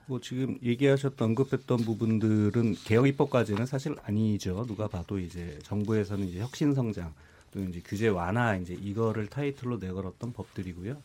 뭐 0.07 0.19
지금 0.19 0.57
얘기하셨던 0.61 1.29
언급했던 1.29 1.77
부분들은 1.79 2.75
개혁 2.83 3.07
입법까지는 3.07 3.65
사실 3.65 3.95
아니죠. 4.03 4.65
누가 4.67 4.87
봐도 4.87 5.19
이제 5.19 5.57
정부에서는 5.63 6.27
이제 6.27 6.39
혁신 6.39 6.73
성장 6.73 7.13
또 7.51 7.59
이제 7.63 7.81
규제 7.83 8.07
완화 8.07 8.55
이제 8.55 8.73
이거를 8.73 9.27
타이틀로 9.27 9.77
내걸었던 9.77 10.33
법들이고요. 10.33 10.97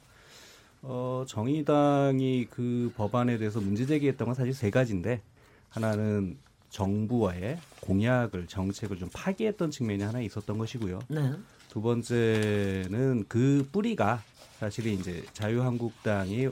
어, 0.83 1.25
정의당이 1.27 2.49
그 2.51 2.93
법안에 2.97 3.39
대해서 3.39 3.61
문제 3.61 3.87
제기했던 3.87 4.27
건 4.27 4.35
사실 4.35 4.53
세 4.53 4.71
가지인데 4.71 5.23
하나는 5.71 6.37
정부와의 6.71 7.59
공약을 7.81 8.47
정책을 8.47 8.99
좀 8.99 9.09
파기했던 9.13 9.71
측면이 9.71 10.03
하나 10.03 10.21
있었던 10.21 10.57
것이고요. 10.59 11.01
네. 11.09 11.33
두 11.69 11.81
번째는 11.81 13.25
그 13.29 13.67
뿌리가 13.73 14.23
사실은 14.59 14.93
이제 14.93 15.25
자유한국당이 15.33 16.49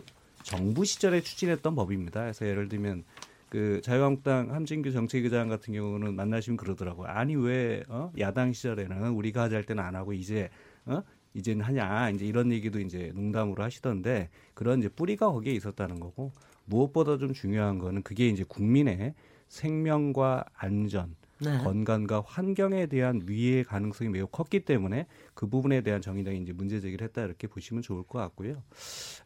정부 0.49 0.87
시절에 0.87 1.21
추진했던 1.21 1.75
법입니다. 1.75 2.23
그래서 2.23 2.47
예를 2.47 2.71
들면 2.71 3.05
그 3.51 3.83
자유한국당 3.83 4.55
함진규 4.55 4.93
정책위장 4.93 5.49
같은 5.49 5.75
경우는 5.75 6.17
만나시면 6.17 6.57
그러더라고요. 6.57 7.07
아니 7.07 7.37
왜 7.37 7.85
어? 7.89 8.11
야당 8.19 8.55
시절에는 8.55 9.11
우리가 9.11 9.43
하자 9.43 9.57
할 9.57 9.65
때는 9.65 9.83
안 9.85 9.95
하고 9.95 10.15
이제 10.15 10.49
어? 10.87 11.03
이제는 11.35 11.63
하냐 11.67 12.09
이제 12.11 12.25
이런 12.25 12.51
얘기도 12.51 12.81
이제 12.81 13.13
농담으로 13.15 13.63
하시던데 13.63 14.31
그런 14.55 14.79
이제 14.79 14.89
뿌리가 14.89 15.31
거기에 15.31 15.53
있었다는 15.53 16.01
거고 16.01 16.33
무엇보다 16.65 17.19
좀 17.19 17.35
중요한 17.35 17.79
거는 17.79 18.03
그게 18.03 18.29
이제 18.29 18.43
국민의 18.43 19.15
생명과 19.49 20.47
안전 20.55 21.15
네. 21.41 21.59
건강과 21.59 22.25
환경에 22.27 22.87
대한 22.87 23.23
위해 23.27 23.63
가능성이 23.63 24.11
매우 24.11 24.27
컸기 24.27 24.61
때문에 24.61 25.07
그 25.35 25.47
부분에 25.49 25.83
대한 25.83 26.01
정의당이 26.01 26.39
이제 26.39 26.53
문제 26.53 26.81
제기를 26.81 27.07
했다 27.07 27.25
이렇게 27.25 27.47
보시면 27.47 27.83
좋을 27.83 28.03
것 28.03 28.19
같고요. 28.19 28.63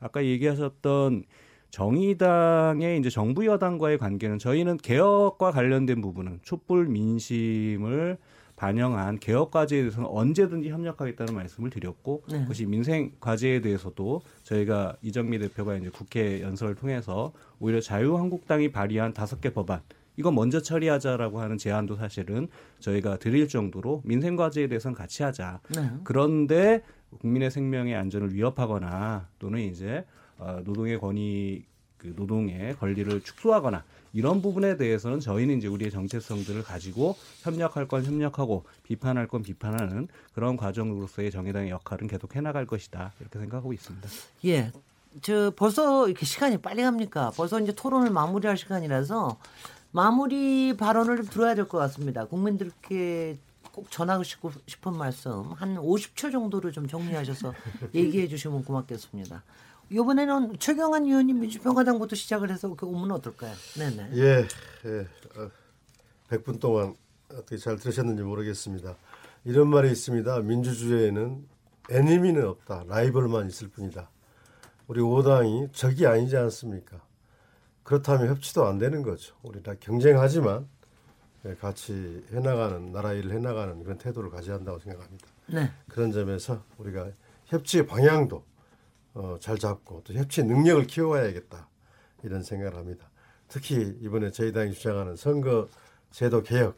아까 0.01 0.25
얘기하셨던 0.25 1.25
정의당의 1.71 2.99
이제 2.99 3.09
정부 3.09 3.47
여당과의 3.47 3.97
관계는 3.97 4.39
저희는 4.39 4.77
개혁과 4.77 5.53
관련된 5.53 6.03
부분은 6.03 6.41
촛불 6.43 6.87
민심을 6.87 8.19
반영한 8.57 9.19
개혁 9.19 9.51
과제에 9.51 9.81
대해서는 9.81 10.07
언제든지 10.09 10.69
협력하겠다는 10.69 11.35
말씀을 11.35 11.71
드렸고 11.71 12.25
네. 12.31 12.43
그것이 12.43 12.67
민생 12.67 13.13
과제에 13.19 13.63
대해서도 13.63 14.21
저희가 14.43 14.97
이정미 15.01 15.39
대표가 15.39 15.77
이제 15.77 15.89
국회 15.89 16.43
연설을 16.43 16.75
통해서 16.75 17.33
오히려 17.59 17.81
자유한국당이 17.81 18.71
발의한 18.71 19.15
다섯 19.15 19.41
개 19.41 19.51
법안 19.51 19.81
이거 20.17 20.31
먼저 20.31 20.61
처리하자라고 20.61 21.41
하는 21.41 21.59
제안도 21.59 21.97
사실은 21.97 22.49
저희가 22.81 23.19
드릴 23.19 23.49
정도로 23.49 24.03
민생 24.05 24.37
과제에 24.37 24.69
대해서는 24.69 24.95
같이 24.95 25.23
하자. 25.23 25.61
네. 25.75 25.91
그런데 26.05 26.83
국민의 27.21 27.51
생명의 27.51 27.95
안전을 27.95 28.35
위협하거나 28.35 29.29
또는 29.39 29.61
이제 29.61 30.05
어, 30.39 30.61
노동의 30.65 30.99
권위 30.99 31.65
그 31.97 32.13
노동의 32.17 32.75
권리를 32.77 33.23
축소하거나 33.23 33.85
이런 34.13 34.43
부분에 34.43 34.77
대해서는 34.77 35.21
저희는 35.21 35.59
이제 35.59 35.69
우리의 35.69 35.91
정체성들을 35.91 36.65
가지고 36.65 37.17
협력할 37.43 37.87
건 37.87 38.05
협력하고 38.05 38.65
비판할 38.83 39.29
건 39.29 39.43
비판하는 39.43 40.09
그런 40.35 40.57
과정으로서의 40.57 41.31
정의당의 41.31 41.71
역할은 41.71 42.09
계속 42.09 42.35
해나갈 42.35 42.67
것이다 42.67 43.13
이렇게 43.21 43.39
생각하고 43.39 43.73
있습니다. 43.73 44.09
예. 44.47 44.73
저 45.21 45.53
벌써 45.55 46.09
이렇게 46.09 46.25
시간이 46.25 46.59
빨리 46.59 46.83
갑니까? 46.83 47.33
벌써 47.37 47.61
이제 47.61 47.73
토론을 47.73 48.11
마무리할 48.11 48.57
시간이라서 48.57 49.39
마무리 49.93 50.77
발언을 50.77 51.17
좀 51.19 51.27
들어야 51.27 51.55
될 51.55 51.67
것 51.69 51.79
같습니다. 51.79 52.25
국민들께 52.27 53.39
꼭 53.73 53.91
전하고 53.91 54.23
싶고 54.23 54.51
싶은 54.67 54.95
말씀 54.97 55.53
한 55.53 55.77
50초 55.77 56.33
정도로 56.33 56.71
좀 56.73 56.87
정리하셔서 56.89 57.55
얘기해 57.95 58.29
주시면 58.29 58.65
고맙겠습니다. 58.65 59.43
이번에는 59.91 60.59
최경환 60.59 61.05
의원님 61.05 61.41
민주평화당부터 61.41 62.17
시작을 62.17 62.51
해서 62.51 62.75
그 62.75 62.87
오면 62.87 63.11
어떨까요? 63.13 63.55
네네. 63.79 64.11
예, 64.15 64.47
예. 64.87 65.01
어, 65.39 65.51
100분 66.31 66.59
동안 66.61 66.95
어떻게 67.31 67.57
잘 67.59 67.77
들으셨는지 67.77 68.23
모르겠습니다. 68.23 68.95
이런 69.45 69.69
말이 69.69 69.91
있습니다. 69.91 70.39
민주주의에는 70.41 71.47
애니미는 71.91 72.47
없다. 72.47 72.85
라이벌만 72.89 73.49
있을 73.49 73.69
뿐이다. 73.69 74.09
우리 74.87 75.01
오당이 75.01 75.69
적이 75.73 76.07
아니지 76.07 76.37
않습니까? 76.37 76.99
그렇다면 77.83 78.29
협치도 78.29 78.67
안 78.67 78.79
되는 78.79 79.03
거죠. 79.03 79.35
우리 79.43 79.63
다 79.63 79.75
경쟁하지만 79.79 80.69
예, 81.45 81.55
같이 81.57 82.25
해나가는 82.33 82.93
나라 82.93 83.13
일을 83.13 83.33
해나가는 83.33 83.83
그런 83.83 83.99
태도를 83.99 84.31
가져야 84.31 84.57
한다고 84.57 84.79
생각합니다. 84.79 85.27
네. 85.49 85.71
그런 85.89 86.13
점에서 86.13 86.63
우리가 86.79 87.11
협치의 87.47 87.87
방향도 87.87 88.45
어, 89.15 89.37
잘 89.41 89.59
잡고 89.59 90.03
또 90.05 90.15
협치 90.15 90.43
능력을 90.45 90.87
키워야겠다 90.87 91.69
이런 92.23 92.43
생각을 92.43 92.77
합니다. 92.77 93.11
특히 93.49 93.99
이번에 94.01 94.31
저희 94.31 94.53
당이 94.53 94.73
주장하는 94.73 95.17
선거 95.17 95.69
제도 96.11 96.43
개혁 96.43 96.77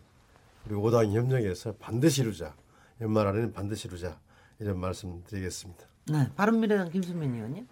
우리 0.67 0.75
5당 0.75 1.13
협력에서 1.13 1.75
반드시 1.75 2.23
이루자 2.23 2.55
연말 3.01 3.27
안에는 3.27 3.53
반드시 3.53 3.87
이루자 3.89 4.19
이런 4.59 4.81
말씀 4.81 5.23
드리겠습니다. 5.25 5.85
네. 6.07 6.31
바른미래당 6.35 6.91
김수민 6.91 7.35
의원님. 7.35 7.67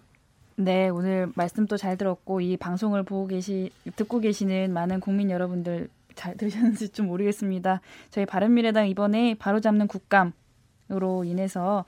네, 0.55 0.89
오늘 0.89 1.31
말씀도 1.35 1.77
잘 1.77 1.97
들었고 1.97 2.41
이 2.41 2.57
방송을 2.57 3.03
보고 3.03 3.27
계시 3.27 3.71
듣고 3.95 4.19
계시는 4.19 4.71
많은 4.73 4.99
국민 4.99 5.31
여러분들 5.31 5.89
잘 6.15 6.37
들으셨는지 6.37 6.89
좀 6.89 7.07
모르겠습니다. 7.07 7.81
저희 8.11 8.25
바른미래당 8.25 8.87
이번에 8.87 9.35
바로잡는 9.35 9.87
국감으로 9.87 11.23
인해서 11.25 11.85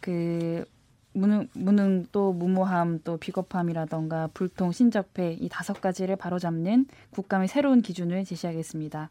그 0.00 0.64
무능, 1.12 1.48
무능 1.54 2.06
또 2.12 2.32
무모함 2.32 3.00
또 3.04 3.16
비겁함이라던가 3.16 4.28
불통 4.34 4.72
신적폐 4.72 5.32
이 5.32 5.48
다섯 5.48 5.80
가지를 5.80 6.16
바로잡는 6.16 6.86
국감의 7.10 7.48
새로운 7.48 7.82
기준을 7.82 8.24
제시하겠습니다. 8.24 9.10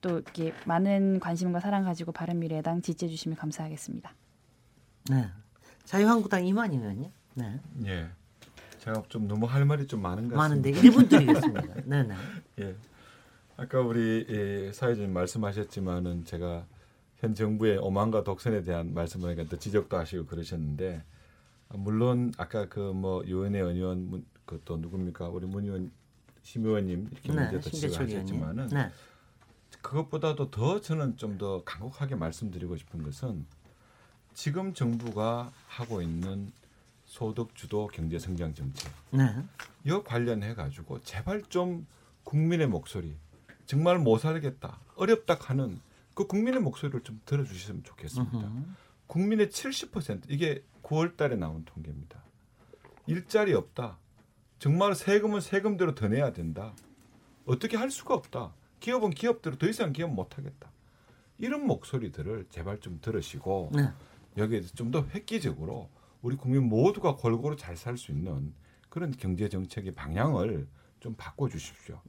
또 0.00 0.10
이렇게 0.18 0.52
많은 0.66 1.20
관심과 1.20 1.60
사랑 1.60 1.84
가지고 1.84 2.12
바른미래당 2.12 2.82
지지해 2.82 3.08
주시면 3.10 3.36
감사하겠습니다. 3.36 4.12
네. 5.10 5.26
자유한국당 5.84 6.46
이만희 6.46 6.76
의원님. 6.76 7.10
네. 7.34 7.60
예. 7.86 8.08
제가 8.86 9.02
좀 9.08 9.26
너무 9.26 9.46
할 9.46 9.64
말이 9.64 9.84
좀 9.88 10.00
많은 10.00 10.28
것 10.28 10.36
많은데 10.36 10.70
같습니다. 10.70 10.96
1분 10.98 11.10
드리겠습니다. 11.10 11.74
네, 11.86 12.02
네. 12.04 12.14
예. 12.60 12.76
아까 13.56 13.80
우리 13.80 14.24
예, 14.28 14.72
사회자님 14.72 15.12
말씀하셨지만은 15.12 16.24
제가 16.24 16.64
현 17.16 17.34
정부의 17.34 17.78
오만과 17.78 18.22
독선에 18.22 18.62
대한 18.62 18.94
말씀을 18.94 19.30
하니까 19.30 19.48
또 19.50 19.58
지적도 19.58 19.96
하시고 19.96 20.26
그러셨는데 20.26 21.02
아, 21.68 21.76
물론 21.76 22.32
아까 22.38 22.68
그 22.68 22.92
뭐 22.92 23.24
유은혜 23.26 23.58
의원 23.58 24.24
그또 24.44 24.76
누굽니까 24.76 25.30
우리 25.30 25.46
문 25.46 25.64
의원 25.64 25.90
심 26.42 26.64
의원님 26.64 27.08
이렇게 27.10 27.32
네. 27.32 27.50
문제도. 27.50 27.68
지적하셨지만은 27.70 28.68
네. 28.68 28.90
그것보다도 29.82 30.52
더 30.52 30.80
저는 30.80 31.16
좀더 31.16 31.64
간곡하게 31.64 32.14
말씀드리고 32.14 32.76
싶은 32.76 33.02
것은 33.02 33.46
지금 34.32 34.74
정부가 34.74 35.50
하고 35.66 36.00
있는 36.02 36.52
소득 37.16 37.54
주도 37.54 37.86
경제 37.86 38.18
성장 38.18 38.52
정책 38.52 38.92
네. 39.10 39.34
이거 39.84 40.02
관련해 40.02 40.54
가지고 40.54 41.00
제발 41.00 41.42
좀 41.48 41.86
국민의 42.24 42.66
목소리 42.66 43.16
정말 43.64 43.98
못 43.98 44.18
살겠다 44.18 44.78
어렵다 44.96 45.38
하는 45.40 45.80
그 46.12 46.26
국민의 46.26 46.60
목소리를 46.60 47.02
좀 47.04 47.18
들어주셨으면 47.24 47.84
좋겠습니다. 47.84 48.38
음흠. 48.38 48.64
국민의 49.06 49.46
70% 49.48 50.24
이게 50.28 50.62
9월달에 50.82 51.38
나온 51.38 51.64
통계입니다. 51.64 52.22
일자리 53.06 53.54
없다. 53.54 53.98
정말 54.58 54.94
세금은 54.94 55.40
세금대로 55.40 55.94
더 55.94 56.08
내야 56.08 56.34
된다. 56.34 56.74
어떻게 57.46 57.78
할 57.78 57.90
수가 57.90 58.14
없다. 58.14 58.52
기업은 58.80 59.10
기업대로 59.10 59.56
더 59.56 59.66
이상 59.68 59.92
기업 59.94 60.12
못 60.12 60.36
하겠다. 60.36 60.70
이런 61.38 61.66
목소리들을 61.66 62.46
제발 62.50 62.80
좀 62.80 62.98
들으시고 63.00 63.70
네. 63.74 63.88
여기에 64.36 64.62
좀 64.74 64.90
더 64.90 65.06
획기적으로 65.14 65.88
우리 66.22 66.36
국민 66.36 66.68
모두가 66.68 67.16
골고루 67.16 67.56
잘 67.56 67.76
살 67.76 67.96
수 67.96 68.12
있는 68.12 68.52
그런 68.88 69.12
경제 69.12 69.48
정책의 69.48 69.92
방향을 69.92 70.66
좀 71.00 71.14
바꿔 71.16 71.48
주십시오. 71.48 72.00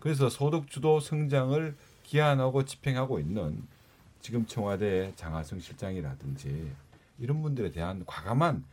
그래서 0.00 0.28
소득 0.30 0.68
주도 0.70 1.00
성장을 1.00 1.76
기한하고 2.04 2.64
집행하고 2.64 3.18
있는 3.18 3.62
지금 4.20 4.46
청와대 4.46 5.12
장하성 5.16 5.60
실장이라든지 5.60 6.70
이런 7.18 7.42
분들에 7.42 7.70
대한 7.70 8.04
과감한 8.06 8.64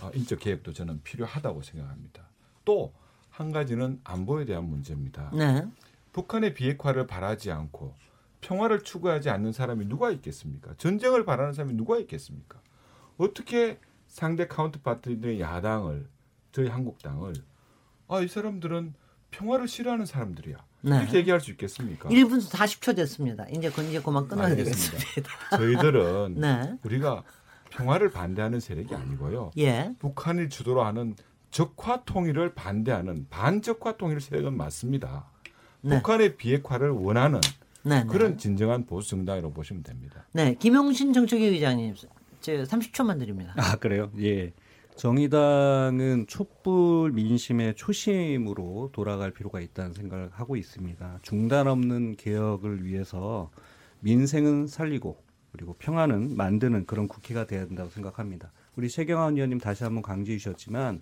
어, 0.00 0.10
인적 0.14 0.40
개혁도 0.40 0.72
저는 0.72 1.02
필요하다고 1.02 1.62
생각합니다. 1.62 2.24
또 2.64 2.92
한 3.34 3.50
가지는 3.50 4.00
안보에 4.04 4.44
대한 4.44 4.64
문제입니다. 4.68 5.30
네. 5.34 5.66
북한의 6.12 6.54
비핵화를 6.54 7.08
바라지 7.08 7.50
않고 7.50 7.92
평화를 8.40 8.84
추구하지 8.84 9.28
않는 9.30 9.50
사람이 9.52 9.86
누가 9.86 10.12
있겠습니까? 10.12 10.74
전쟁을 10.78 11.24
바라는 11.24 11.52
사람이 11.52 11.74
누가 11.74 11.98
있겠습니까? 11.98 12.60
어떻게 13.16 13.78
상대 14.08 14.46
카운터파트들의 14.46 15.40
야당을 15.40 16.06
저희 16.52 16.68
한국당을 16.68 17.34
아 18.08 18.20
이 18.20 18.28
사람들은 18.28 18.94
평화를 19.30 19.66
싫어하는 19.66 20.06
사람들이야 20.06 20.56
네. 20.82 20.98
이렇게 20.98 21.18
얘기할 21.18 21.40
수 21.40 21.50
있겠습니까? 21.52 22.08
1분 22.10 22.40
40초 22.46 22.94
됐습니다. 22.94 23.46
이제 23.50 23.70
그 23.70 23.82
이제 23.82 24.00
그만 24.00 24.28
끊어야. 24.28 24.54
되겠습니다. 24.54 25.28
저희들은 25.56 26.34
네. 26.36 26.78
우리가 26.84 27.24
평화를 27.70 28.10
반대하는 28.10 28.60
세력이 28.60 28.94
아니고요. 28.94 29.50
예. 29.58 29.94
북한이 29.98 30.48
주도로 30.50 30.84
하는 30.84 31.16
적화 31.50 32.04
통일을 32.04 32.54
반대하는 32.54 33.26
반적화 33.30 33.96
통일 33.96 34.20
세력은 34.20 34.56
맞습니다. 34.56 35.24
네. 35.80 35.96
북한의 35.96 36.36
비핵화를 36.36 36.90
원하는 36.90 37.40
네. 37.82 38.04
네. 38.04 38.06
그런 38.06 38.38
진정한 38.38 38.86
보수 38.86 39.10
정당이라고 39.10 39.52
보시면 39.52 39.82
됩니다. 39.82 40.24
네. 40.32 40.54
김용신 40.54 41.12
정책위 41.12 41.46
의장님. 41.46 41.94
저 42.44 42.52
30초만 42.52 43.18
드립니다. 43.18 43.54
아 43.56 43.76
그래요? 43.76 44.10
예. 44.20 44.52
정의당은 44.96 46.26
촛불 46.28 47.10
민심의 47.12 47.74
초심으로 47.74 48.90
돌아갈 48.92 49.30
필요가 49.30 49.60
있다는 49.60 49.94
생각을 49.94 50.28
하고 50.30 50.54
있습니다. 50.54 51.20
중단 51.22 51.66
없는 51.66 52.16
개혁을 52.16 52.84
위해서 52.84 53.50
민생은 54.00 54.66
살리고 54.66 55.16
그리고 55.52 55.72
평화는 55.78 56.36
만드는 56.36 56.84
그런 56.84 57.08
국회가 57.08 57.46
돼야 57.46 57.66
된다고 57.66 57.88
생각합니다. 57.88 58.52
우리 58.76 58.90
최경환 58.90 59.36
의원님 59.36 59.58
다시 59.58 59.82
한번 59.82 60.02
강조해 60.02 60.36
주셨지만 60.36 61.00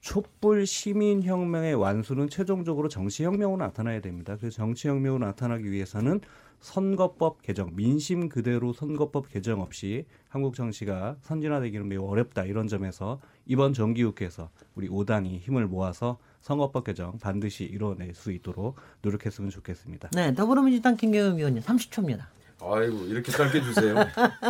촛불 0.00 0.66
시민 0.66 1.22
혁명의 1.22 1.76
완수는 1.76 2.28
최종적으로 2.28 2.88
정치 2.88 3.22
혁명으로 3.22 3.58
나타나야 3.58 4.00
됩니다. 4.00 4.36
그래서 4.36 4.56
정치 4.56 4.88
혁명으로 4.88 5.24
나타나기 5.24 5.70
위해서는 5.70 6.20
선거법 6.60 7.42
개정, 7.42 7.74
민심 7.74 8.28
그대로 8.28 8.72
선거법 8.72 9.28
개정 9.28 9.60
없이 9.60 10.06
한국 10.28 10.54
정치가 10.54 11.16
선진화되기는 11.22 11.88
매우 11.88 12.06
어렵다 12.06 12.44
이런 12.44 12.68
점에서 12.68 13.20
이번 13.46 13.72
정기국회에서 13.72 14.50
우리 14.74 14.88
5당이 14.88 15.40
힘을 15.40 15.66
모아서 15.66 16.18
선거법 16.40 16.84
개정 16.84 17.18
반드시 17.18 17.64
이뤄낼 17.64 18.14
수 18.14 18.30
있도록 18.32 18.76
노력했으면 19.02 19.50
좋겠습니다. 19.50 20.10
네. 20.12 20.34
더불어민주당 20.34 20.96
김경엽 20.96 21.38
의원님 21.38 21.62
30초입니다. 21.62 22.26
아이고 22.62 23.06
이렇게 23.06 23.32
짧게 23.32 23.62
주세요. 23.62 23.94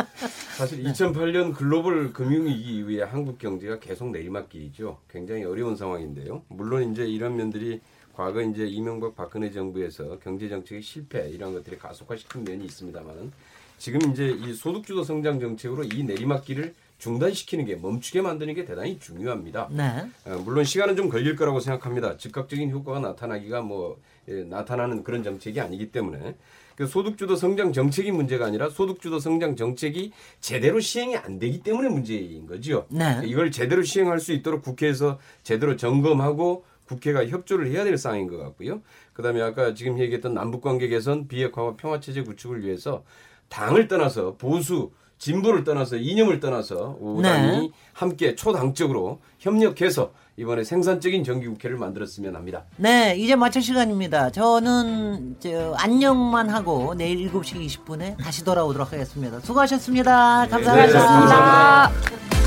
사실 0.57 0.83
2008년 0.83 1.55
글로벌 1.55 2.11
금융위기 2.11 2.77
이후에 2.77 3.03
한국 3.03 3.39
경제가 3.39 3.79
계속 3.79 4.11
내리막길이죠. 4.11 4.99
굉장히 5.09 5.45
어려운 5.45 5.77
상황인데요. 5.77 6.43
물론 6.49 6.91
이제 6.91 7.05
이런 7.07 7.37
면들이 7.37 7.79
과거 8.13 8.41
이제 8.41 8.65
이명박 8.65 9.15
박근혜 9.15 9.51
정부에서 9.51 10.19
경제 10.19 10.49
정책의 10.49 10.81
실패 10.81 11.29
이런 11.29 11.53
것들이 11.53 11.77
가속화시킨 11.77 12.43
면이 12.43 12.65
있습니다만은 12.65 13.31
지금 13.77 14.11
이제 14.11 14.27
이 14.27 14.53
소득주도 14.53 15.03
성장 15.03 15.39
정책으로 15.39 15.83
이 15.83 16.03
내리막길을 16.03 16.73
중단시키는 16.99 17.65
게 17.65 17.75
멈추게 17.75 18.21
만드는 18.21 18.53
게 18.53 18.63
대단히 18.63 18.99
중요합니다. 18.99 19.69
네. 19.71 20.07
어, 20.25 20.39
물론 20.45 20.63
시간은 20.63 20.95
좀 20.95 21.09
걸릴 21.09 21.35
거라고 21.35 21.59
생각합니다. 21.59 22.15
즉각적인 22.15 22.69
효과가 22.69 22.99
나타나기가 22.99 23.61
뭐 23.61 23.99
예, 24.27 24.43
나타나는 24.43 25.03
그런 25.03 25.23
정책이 25.23 25.59
아니기 25.59 25.91
때문에 25.91 26.35
그 26.75 26.85
소득주도 26.85 27.35
성장 27.35 27.73
정책이 27.73 28.11
문제가 28.11 28.45
아니라 28.45 28.69
소득주도 28.69 29.19
성장 29.19 29.55
정책이 29.55 30.11
제대로 30.39 30.79
시행이 30.79 31.17
안 31.17 31.39
되기 31.39 31.61
때문에 31.61 31.89
문제인 31.89 32.45
거죠. 32.45 32.85
네. 32.89 33.21
이걸 33.25 33.51
제대로 33.51 33.81
시행할 33.81 34.19
수 34.19 34.31
있도록 34.31 34.61
국회에서 34.61 35.19
제대로 35.43 35.75
점검하고 35.75 36.65
국회가 36.91 37.25
협조를 37.25 37.71
해야 37.71 37.85
될 37.85 37.97
상황인 37.97 38.27
것 38.27 38.37
같고요. 38.37 38.81
그다음에 39.13 39.41
아까 39.41 39.73
지금 39.73 39.97
얘기했던 39.97 40.33
남북 40.33 40.61
관계 40.61 40.89
개선, 40.89 41.27
비핵화와 41.27 41.75
평화 41.77 42.01
체제 42.01 42.21
구축을 42.21 42.65
위해서 42.65 43.03
당을 43.47 43.87
떠나서 43.87 44.35
보수 44.37 44.91
진보를 45.17 45.63
떠나서 45.63 45.97
이념을 45.97 46.39
떠나서 46.39 46.97
오당이 46.99 47.47
네. 47.47 47.69
함께 47.93 48.35
초당적으로 48.35 49.19
협력해서 49.37 50.13
이번에 50.35 50.63
생산적인 50.63 51.23
정기국회를 51.23 51.77
만들었으면 51.77 52.35
합니다. 52.35 52.63
네, 52.77 53.15
이제 53.15 53.35
마칠 53.35 53.61
시간입니다. 53.61 54.31
저는 54.31 55.35
저 55.39 55.75
안녕만 55.77 56.49
하고 56.49 56.95
내일 56.95 57.31
7시 57.31 57.63
20분에 57.67 58.17
다시 58.17 58.43
돌아오도록 58.43 58.91
하겠습니다. 58.91 59.39
수고하셨습니다. 59.41 60.47
감사합니다. 60.47 60.87
네, 60.87 60.91
감사합니다. 60.91 62.40